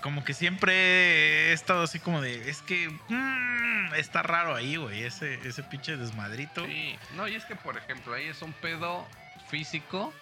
[0.00, 5.02] como que siempre he estado así como de, es que mm, está raro ahí, güey,
[5.02, 6.64] ese, ese pinche desmadrito.
[6.66, 6.96] Sí.
[7.16, 9.06] No, y es que, por ejemplo, ahí es un pedo
[9.50, 10.12] físico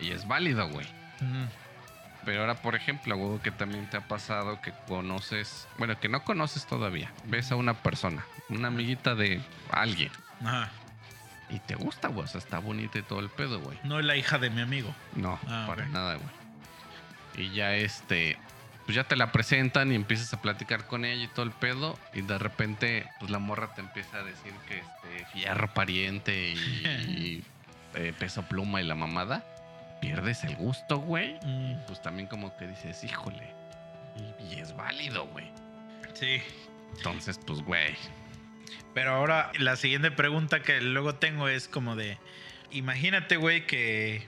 [0.00, 0.86] y es válido, güey.
[2.24, 6.24] Pero ahora, por ejemplo, güey, que también te ha pasado que conoces, bueno, que no
[6.24, 7.12] conoces todavía.
[7.24, 10.10] Ves a una persona, una amiguita de alguien,
[10.42, 10.70] Ajá.
[11.50, 12.24] y te gusta, güey.
[12.24, 13.78] O sea, está bonita y todo el pedo, güey.
[13.84, 14.94] No es la hija de mi amigo.
[15.14, 17.46] No, Ah, para nada, güey.
[17.46, 18.38] Y ya este,
[18.86, 21.98] pues ya te la presentan y empiezas a platicar con ella y todo el pedo.
[22.14, 26.54] Y de repente, pues la morra te empieza a decir que este, fierro pariente y,
[26.86, 27.44] y,
[27.96, 29.44] eh, peso pluma y la mamada.
[30.06, 31.38] Pierdes el gusto, güey.
[31.44, 33.50] Mm, Pues también como que dices, híjole.
[34.40, 35.50] Y, y es válido, güey.
[36.14, 36.40] sí.
[36.96, 37.94] Entonces, pues, güey.
[38.94, 42.18] Pero ahora la siguiente pregunta que luego tengo es como de,
[42.70, 44.24] imagínate, güey, que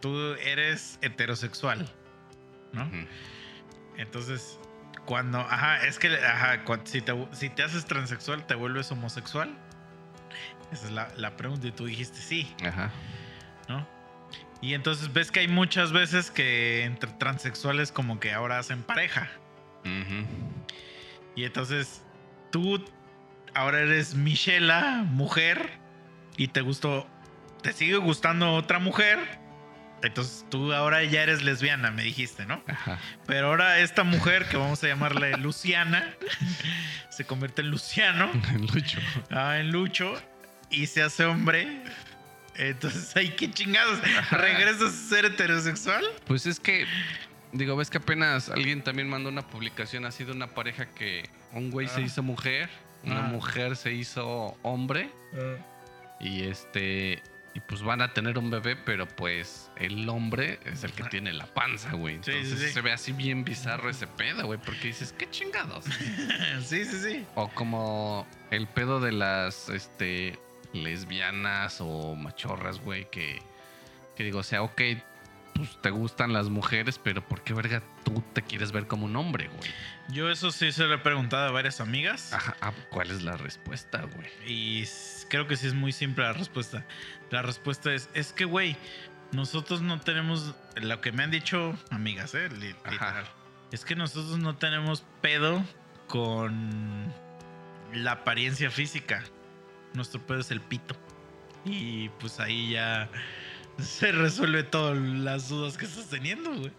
[0.00, 1.86] tú eres heterosexual,
[2.72, 2.90] ¿no?
[3.98, 4.58] Entonces,
[5.04, 9.54] cuando, ajá, es que, ajá, si, te, si te haces transexual, ¿te vuelves homosexual?
[10.72, 12.90] Esa es la, la pregunta y tú dijiste sí, Ajá.
[13.68, 13.86] ¿no?
[14.60, 19.30] Y entonces ves que hay muchas veces que entre transexuales como que ahora hacen pareja.
[21.36, 22.02] Y entonces
[22.50, 22.84] tú
[23.54, 25.70] ahora eres Michela, mujer,
[26.36, 27.06] y te gustó,
[27.62, 29.18] te sigue gustando otra mujer.
[30.02, 32.62] Entonces tú ahora ya eres lesbiana, me dijiste, ¿no?
[32.66, 32.98] Ajá.
[33.26, 36.14] Pero ahora esta mujer, que vamos a llamarle Luciana,
[37.10, 38.30] se convierte en Luciano,
[38.74, 39.00] Lucho.
[39.30, 40.14] ah, en Lucho,
[40.70, 41.82] y se hace hombre.
[42.58, 43.98] Entonces, ay, qué chingados.
[44.30, 46.04] ¿Regresas a ser heterosexual?
[46.26, 46.86] Pues es que,
[47.52, 51.70] digo, ves que apenas alguien también mandó una publicación así de una pareja que un
[51.70, 52.04] güey se Ah.
[52.04, 52.68] hizo mujer,
[53.04, 53.28] una Ah.
[53.28, 55.10] mujer se hizo hombre
[56.20, 57.22] y este
[57.54, 61.08] y pues van a tener un bebé, pero pues el hombre es el que Ah.
[61.08, 62.16] tiene la panza, güey.
[62.16, 62.74] Sí, sí, Entonces sí.
[62.74, 65.84] se ve así bien bizarro ese pedo, güey, porque dices, qué chingados.
[66.62, 67.24] sí, sí, sí.
[67.34, 70.38] o como el pedo de las este
[70.82, 73.42] lesbianas o machorras, güey, que,
[74.14, 74.80] que digo, o sea, ok,
[75.54, 79.16] pues te gustan las mujeres, pero ¿por qué verga tú te quieres ver como un
[79.16, 79.70] hombre, güey?
[80.08, 82.32] Yo eso sí se lo he preguntado a varias amigas.
[82.32, 84.28] Ajá, ah, ¿cuál es la respuesta, güey?
[84.46, 84.84] Y
[85.28, 86.84] creo que sí es muy simple la respuesta.
[87.30, 88.76] La respuesta es, es que, güey,
[89.32, 92.48] nosotros no tenemos, lo que me han dicho amigas, ¿eh?
[92.50, 93.24] Literal.
[93.72, 95.64] Es que nosotros no tenemos pedo
[96.06, 97.12] con
[97.92, 99.24] la apariencia física.
[99.96, 100.94] Nuestro pedo es el pito.
[101.64, 103.08] Y pues ahí ya
[103.78, 106.72] se resuelve todas las dudas que estás teniendo, güey.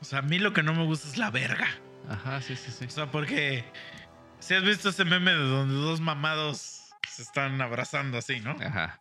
[0.00, 1.68] O sea, a mí lo que no me gusta es la verga.
[2.08, 2.86] Ajá, sí, sí, sí.
[2.86, 3.64] O sea, porque
[4.40, 8.56] si has visto ese meme de donde dos mamados se están abrazando así, ¿no?
[8.64, 8.98] Ajá.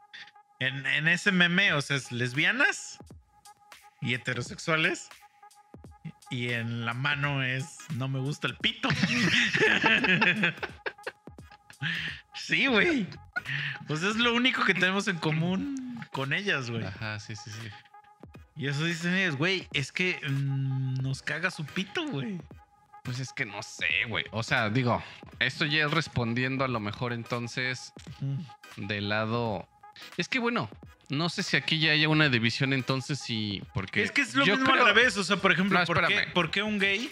[0.59, 2.97] En, en ese meme, o sea, es lesbianas
[4.01, 5.09] y heterosexuales.
[6.29, 8.89] Y en la mano es no me gusta el pito.
[12.47, 13.07] sí, güey.
[13.87, 16.83] Pues es lo único que tenemos en común con ellas, güey.
[16.83, 17.67] Ajá, sí, sí, sí.
[18.55, 22.39] Y eso dicen güey, es que mm, nos caga su pito, güey.
[23.03, 24.25] Pues es que no sé, güey.
[24.31, 25.03] O sea, digo,
[25.39, 28.87] esto ya es respondiendo a lo mejor entonces Mm.
[28.87, 29.67] del lado.
[30.17, 30.69] Es que bueno,
[31.09, 34.45] no sé si aquí ya haya una división entonces y porque Es que es lo
[34.45, 35.17] yo mismo creo- al revés.
[35.17, 36.33] O sea, por ejemplo, No, ¿por, qué, espérame.
[36.33, 37.11] por qué un gay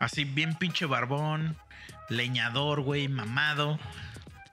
[0.00, 1.56] así bien pinche barbón,
[2.08, 3.78] leñador, güey, mamado?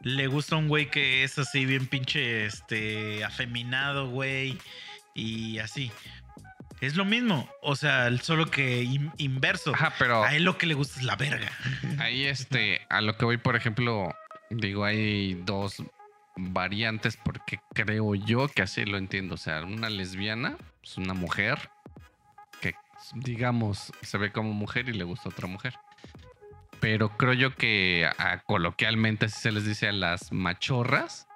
[0.05, 4.55] Le gusta un güey que es así bien pinche este afeminado, güey,
[5.15, 5.91] y así.
[6.79, 9.73] Es lo mismo, o sea, solo que in- inverso.
[9.73, 11.49] Ajá, pero A él lo que le gusta es la verga.
[11.99, 14.13] ahí este, a lo que voy, por ejemplo,
[14.51, 15.81] digo, hay dos
[16.35, 19.33] variantes porque creo yo que así lo entiendo.
[19.33, 21.71] O sea, una lesbiana es una mujer
[22.61, 22.75] que,
[23.15, 25.73] digamos, se ve como mujer y le gusta otra mujer.
[26.85, 28.07] Pero creo yo que
[28.45, 31.27] coloquialmente así se les dice a las machorras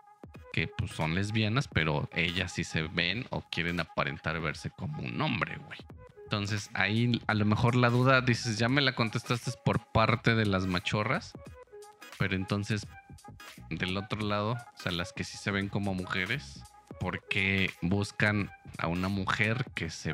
[0.54, 5.20] que pues son lesbianas, pero ellas sí se ven o quieren aparentar verse como un
[5.20, 5.80] hombre, güey.
[6.26, 10.46] Entonces ahí a lo mejor la duda dices, ya me la contestaste por parte de
[10.46, 11.34] las machorras,
[12.20, 12.86] pero entonces
[13.72, 16.62] del otro lado, o sea, las que sí se ven como mujeres,
[17.00, 20.14] ¿por qué buscan a una mujer que se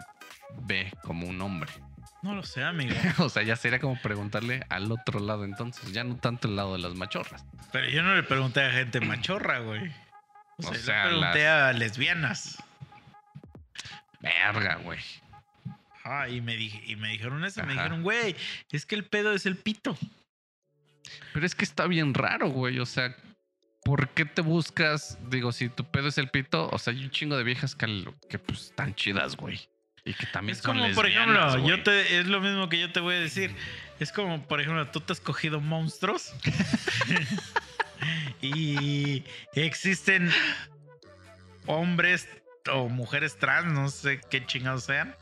[0.61, 1.73] ve como un hombre?
[2.25, 2.95] No lo sé, amigo.
[3.19, 6.73] O sea, ya sería como preguntarle al otro lado entonces, ya no tanto el lado
[6.73, 7.45] de las machorras.
[7.71, 9.91] Pero yo no le pregunté a gente machorra, güey.
[10.57, 12.63] O sea, O yo sea, le pregunté las- a lesbianas.
[14.21, 14.99] Verga, güey.
[16.03, 17.83] Ah, y me, dije, y me dijeron eso, me Ajá.
[17.83, 18.35] dijeron, güey,
[18.71, 19.95] es que el pedo es el pito.
[21.33, 22.79] Pero es que está bien raro, güey.
[22.79, 23.15] O sea,
[23.83, 25.19] ¿por qué te buscas?
[25.29, 28.03] Digo, si tu pedo es el pito, o sea, hay un chingo de viejas que,
[28.29, 29.59] que pues están chidas, güey.
[30.05, 32.91] Y que también Es son como, por ejemplo, yo te, es lo mismo que yo
[32.91, 33.55] te voy a decir.
[33.99, 36.31] Es como, por ejemplo, tú te has cogido monstruos.
[38.41, 39.23] y
[39.53, 40.31] existen
[41.65, 42.27] hombres
[42.71, 45.15] o mujeres trans, no sé qué chingados sean,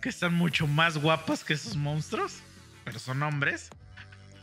[0.00, 2.40] que están mucho más guapas que esos monstruos,
[2.84, 3.70] pero son hombres.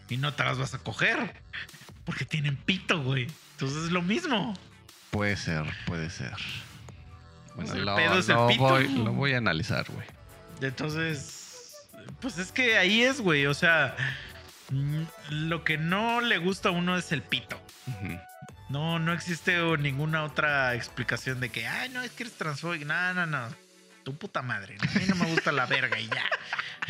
[0.08, 1.34] Y no te las vas a coger.
[2.06, 3.28] Porque tienen pito, güey.
[3.54, 4.58] Entonces es lo mismo.
[5.10, 6.36] Puede ser, puede ser.
[7.56, 8.64] Bueno, el lo, pedo es el lo pito.
[8.64, 10.08] voy, lo voy a analizar, güey.
[10.62, 11.88] Entonces,
[12.20, 13.46] pues es que ahí es, güey.
[13.48, 13.96] O sea,
[14.70, 17.60] mm, lo que no le gusta a uno es el pito.
[18.70, 22.86] No, no existe ninguna otra explicación de que, ay, no, es que eres transfóbico.
[22.86, 23.48] No, no, no.
[24.04, 24.78] Tu puta madre.
[24.80, 26.26] A mí no me gusta la verga y ya.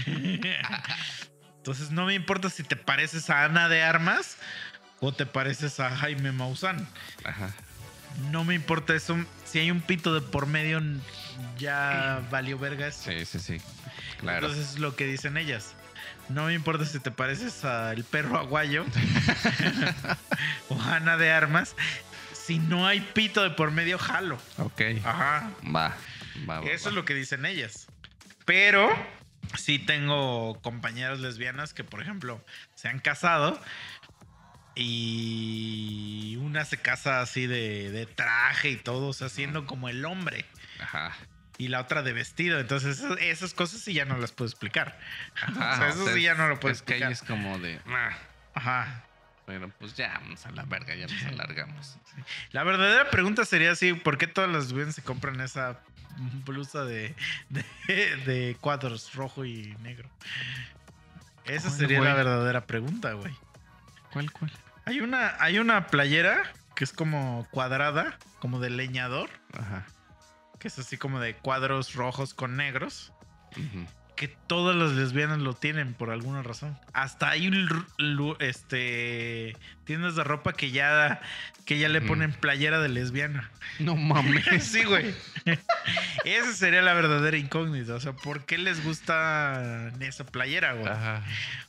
[1.57, 4.37] Entonces, no me importa si te pareces a Ana de Armas
[4.99, 6.87] o te pareces a Jaime Maussan.
[7.23, 7.53] Ajá.
[8.31, 9.17] No me importa eso.
[9.45, 10.81] Si hay un pito de por medio,
[11.57, 13.09] ya valió verga eso.
[13.11, 13.57] Sí, sí, sí.
[14.19, 14.47] Claro.
[14.47, 15.73] Entonces es lo que dicen ellas.
[16.29, 18.85] No me importa si te pareces al perro aguayo
[20.69, 21.75] o Ana de Armas.
[22.33, 24.37] Si no hay pito de por medio, jalo.
[24.57, 24.81] ok.
[25.03, 25.51] Ajá.
[25.63, 25.95] Va.
[26.49, 26.89] Va, va, Eso va.
[26.89, 27.87] es lo que dicen ellas.
[28.45, 28.89] Pero
[29.57, 32.43] sí tengo compañeras lesbianas que, por ejemplo,
[32.75, 33.59] se han casado
[34.75, 40.03] y una se casa así de, de traje y todo, o sea, siendo como el
[40.05, 40.45] hombre.
[40.79, 41.15] Ajá.
[41.57, 42.59] Y la otra de vestido.
[42.59, 44.99] Entonces, esas, cosas sí ya no las puedo explicar.
[45.35, 47.37] Ajá, o sea, eso sí ya no lo puedo Es que ahí explicar.
[47.37, 47.79] es como de.
[47.87, 48.17] "Ah".
[48.53, 49.03] Ajá.
[49.45, 51.97] Pero pues ya, vamos a la verga, ya nos alargamos.
[52.51, 55.79] La verdadera pregunta sería así, ¿por qué todas las lesbianas se compran esa
[56.45, 57.15] blusa de,
[57.49, 57.63] de,
[58.25, 60.09] de cuadros rojo y negro?
[61.45, 62.09] Esa ¿Cuál, sería güey?
[62.09, 63.33] la verdadera pregunta, güey.
[64.11, 64.51] ¿Cuál, cuál?
[64.85, 69.85] Hay una, hay una playera que es como cuadrada, como de leñador, Ajá.
[70.59, 73.13] que es así como de cuadros rojos con negros.
[73.51, 73.85] Ujú.
[74.15, 76.79] que todas las lesbianas lo tienen por alguna razón.
[76.93, 77.49] Hasta hay
[78.39, 81.19] este tiendas de ropa que ya
[81.65, 83.49] que ya le ponen playera de lesbiana.
[83.79, 84.45] No mames.
[84.63, 85.13] sí, güey.
[86.23, 90.87] Esa sería la verdadera incógnita, o sea, ¿por qué les gusta esa playera, güey?
[90.87, 91.23] Ajá.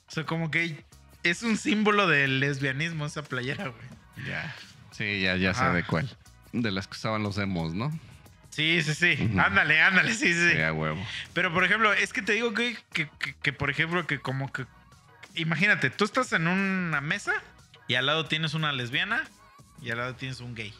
[0.06, 0.84] O sea, como que
[1.22, 4.26] es un símbolo del lesbianismo esa playera, güey.
[4.28, 4.54] Ya.
[4.90, 6.08] Sí, ya, ya sé de cuál.
[6.52, 7.98] De las que usaban los emos, ¿no?
[8.50, 9.30] Sí, sí, sí.
[9.38, 10.50] Ándale, ándale, sí, sí.
[10.52, 11.02] Sí, a huevo.
[11.32, 14.52] Pero, por ejemplo, es que te digo que, que, que- que, por ejemplo, que como
[14.52, 14.66] que...
[15.34, 17.32] Imagínate, tú estás en una mesa
[17.88, 19.24] y al lado tienes una lesbiana
[19.80, 20.74] y al lado tienes un gay.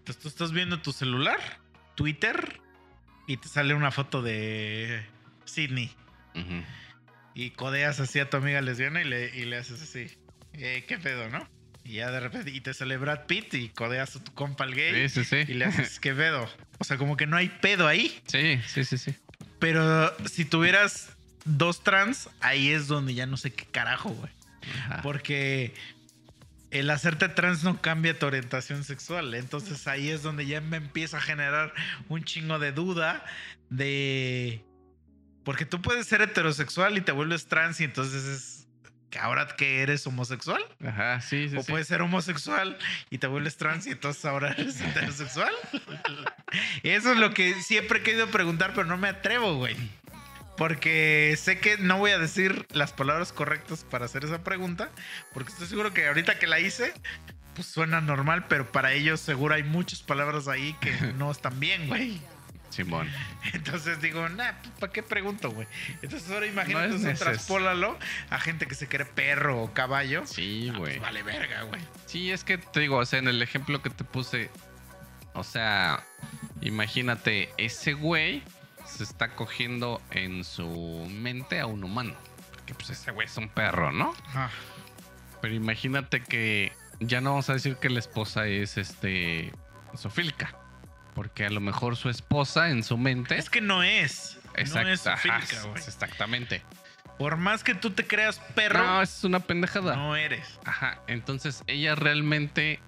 [0.00, 1.38] Entonces tú estás viendo tu celular,
[1.94, 2.60] Twitter,
[3.26, 5.02] y te sale una foto de
[5.46, 5.90] Sidney.
[6.34, 6.62] Ujú.
[7.38, 10.08] Y codeas así a tu amiga lesbiana y le, y le haces así.
[10.54, 11.48] Eh, ¿Qué pedo, no?
[11.84, 14.74] Y ya de repente, y te sale Brad Pitt y codeas a tu compa el
[14.74, 15.52] gay Sí, sí, sí.
[15.52, 16.50] y le haces, ¿qué pedo?
[16.78, 18.20] O sea, como que no hay pedo ahí.
[18.26, 19.14] Sí, sí, sí, sí.
[19.60, 21.10] Pero si tuvieras
[21.44, 24.32] dos trans, ahí es donde ya no sé qué carajo, güey.
[24.74, 25.02] Ajá.
[25.02, 25.74] Porque
[26.72, 29.32] el hacerte trans no cambia tu orientación sexual.
[29.34, 31.72] Entonces ahí es donde ya me empieza a generar
[32.08, 33.24] un chingo de duda
[33.70, 34.64] de...
[35.48, 38.66] Porque tú puedes ser heterosexual y te vuelves trans y entonces es...
[39.08, 40.62] que ¿Ahora que eres homosexual?
[40.86, 41.56] Ajá, sí, sí.
[41.56, 41.70] o sí.
[41.70, 42.76] puedes ser homosexual
[43.08, 45.54] y te vuelves trans y entonces ahora eres heterosexual.
[46.82, 49.74] Eso es lo que siempre he querido preguntar, pero no me atrevo, güey.
[50.58, 54.90] Porque sé que no voy a decir las palabras correctas para hacer esa pregunta,
[55.32, 56.92] porque estoy seguro que ahorita que la hice,
[57.54, 61.88] pues suena normal, pero para ellos seguro hay muchas palabras ahí que no están bien,
[61.88, 62.20] güey.
[62.70, 63.08] Simón.
[63.52, 65.66] Entonces digo, nah, ¿para qué pregunto, güey?
[66.02, 67.98] Entonces ahora imagínate No es eso, traspólalo
[68.30, 70.26] a gente que se cree perro o caballo.
[70.26, 70.92] Sí, Ah, güey.
[70.98, 71.80] pues vale verga, güey.
[72.06, 74.50] Sí, es que te digo, o sea, en el ejemplo que te puse,
[75.34, 76.04] o sea,
[76.60, 78.42] imagínate, ese güey
[78.86, 82.14] se está cogiendo en su mente a un humano.
[82.52, 84.14] Porque pues ese güey es un perro, ¿no?
[84.34, 84.50] Ah,
[85.40, 89.52] Pero imagínate que ya no vamos a decir que la esposa es este
[89.94, 90.54] sofílica.
[91.18, 93.36] Porque a lo mejor su esposa en su mente.
[93.36, 94.38] Es que no es.
[94.72, 95.82] No es ajá, zoofílica, güey.
[95.82, 96.62] exactamente.
[97.18, 99.96] Por más que tú te creas perro, No, es una pendejada.
[99.96, 100.46] no eres.
[100.64, 102.78] Ajá, entonces ella realmente,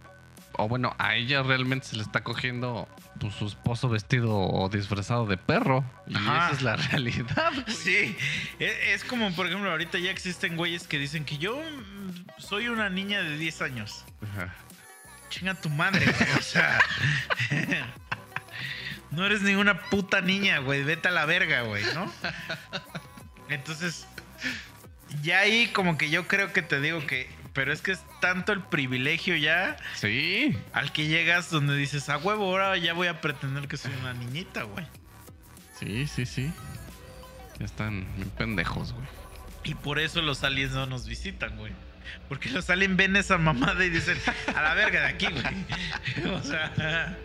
[0.52, 2.86] o bueno, a ella realmente se le está cogiendo
[3.18, 5.84] pues, su esposo vestido o disfrazado de perro.
[6.06, 6.46] Y Ajá.
[6.46, 7.52] esa es la realidad.
[7.52, 7.76] güey.
[7.76, 8.16] Sí,
[8.60, 12.68] es, es como, por ejemplo, ahorita ya existen güeyes que dicen que yo mm, soy
[12.68, 14.04] una niña de 10 años.
[14.22, 14.54] Ajá.
[15.30, 16.30] Chinga tu madre, güey.
[16.38, 16.80] O sea,
[19.10, 20.82] no eres ninguna puta niña, güey.
[20.84, 22.12] Vete a la verga, güey, ¿no?
[23.48, 24.06] Entonces,
[25.22, 28.52] ya ahí como que yo creo que te digo que, pero es que es tanto
[28.52, 33.20] el privilegio ya Sí, al que llegas donde dices, a huevo, ahora ya voy a
[33.20, 34.86] pretender que soy una niñita, güey.
[35.78, 36.52] sí, sí, sí.
[37.58, 39.06] Ya están bien pendejos, güey.
[39.64, 41.72] Y por eso los aliens no nos visitan, güey.
[42.28, 44.16] Porque los aliens ven esa mamada y dicen,
[44.54, 46.32] a la verga de aquí, güey.
[46.34, 47.18] O sea,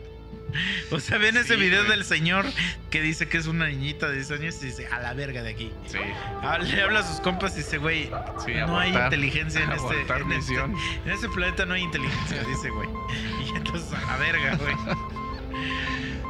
[0.91, 1.97] o sea, ven ese Sí, video güey.
[1.97, 2.45] del señor
[2.89, 5.51] que dice que es una niñita de 10 años y dice, a la verga de
[5.51, 5.71] aquí.
[5.87, 5.97] Sí,
[6.41, 8.09] Ah, Le habla a sus compas y dice, güey,
[8.45, 12.69] sí, no hay inteligencia en este, en, este, en este planeta no hay inteligencia, dice,
[12.69, 12.87] güey.
[13.53, 14.75] Y entonces, a la verga, güey.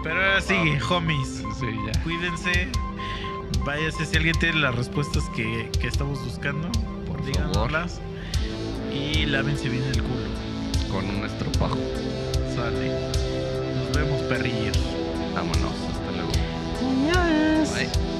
[0.04, 0.56] Pero ahora sí,
[0.90, 1.44] homies.
[1.60, 2.02] Sí, ya.
[2.04, 2.68] Cuídense.
[3.64, 6.70] Váyase si alguien tiene las respuestas que, que estamos buscando.
[7.08, 8.00] Por díganoslas.
[8.94, 10.26] Y lávense bien el culo.
[10.92, 11.78] Con un estropajo.
[12.56, 13.35] Sale.
[13.96, 14.78] Vemos, perrillos.
[15.34, 15.72] Vámonos.
[15.90, 16.32] Hasta luego.
[17.74, 18.15] Bye.